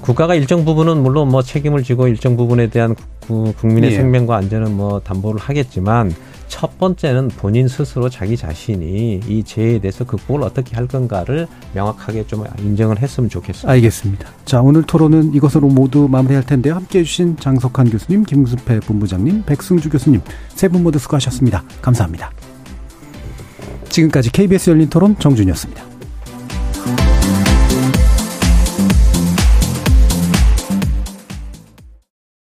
국가가 0.00 0.34
일정 0.34 0.64
부분은 0.64 1.02
물론 1.02 1.28
뭐 1.28 1.42
책임을 1.42 1.82
지고 1.84 2.08
일정 2.08 2.36
부분에 2.36 2.68
대한 2.68 2.94
국민의 3.26 3.90
네. 3.90 3.96
생명과 3.96 4.36
안전은 4.36 4.72
뭐 4.76 5.00
담보를 5.00 5.40
하겠지만 5.40 6.12
첫 6.52 6.78
번째는 6.78 7.28
본인 7.28 7.66
스스로 7.66 8.10
자기 8.10 8.36
자신이 8.36 9.20
이 9.26 9.42
재해에 9.42 9.78
대해서 9.78 10.04
극복을 10.04 10.42
어떻게 10.42 10.76
할 10.76 10.86
건가를 10.86 11.48
명확하게 11.72 12.26
좀 12.26 12.44
인정을 12.58 12.98
했으면 12.98 13.30
좋겠습니다. 13.30 13.70
알겠습니다. 13.72 14.28
자, 14.44 14.60
오늘 14.60 14.82
토론은 14.82 15.32
이것으로 15.32 15.68
모두 15.68 16.08
마무리할 16.10 16.44
텐데요. 16.44 16.74
함께 16.74 16.98
해주신 16.98 17.38
장석환 17.38 17.88
교수님, 17.88 18.24
김수패 18.24 18.80
본부장님, 18.80 19.44
백승주 19.46 19.88
교수님 19.88 20.20
세 20.54 20.68
분 20.68 20.82
모두 20.82 20.98
수고하셨습니다. 20.98 21.64
감사합니다. 21.80 22.30
지금까지 23.88 24.30
KBS 24.30 24.70
열린 24.70 24.90
토론 24.90 25.18
정준이었습니다. 25.18 25.91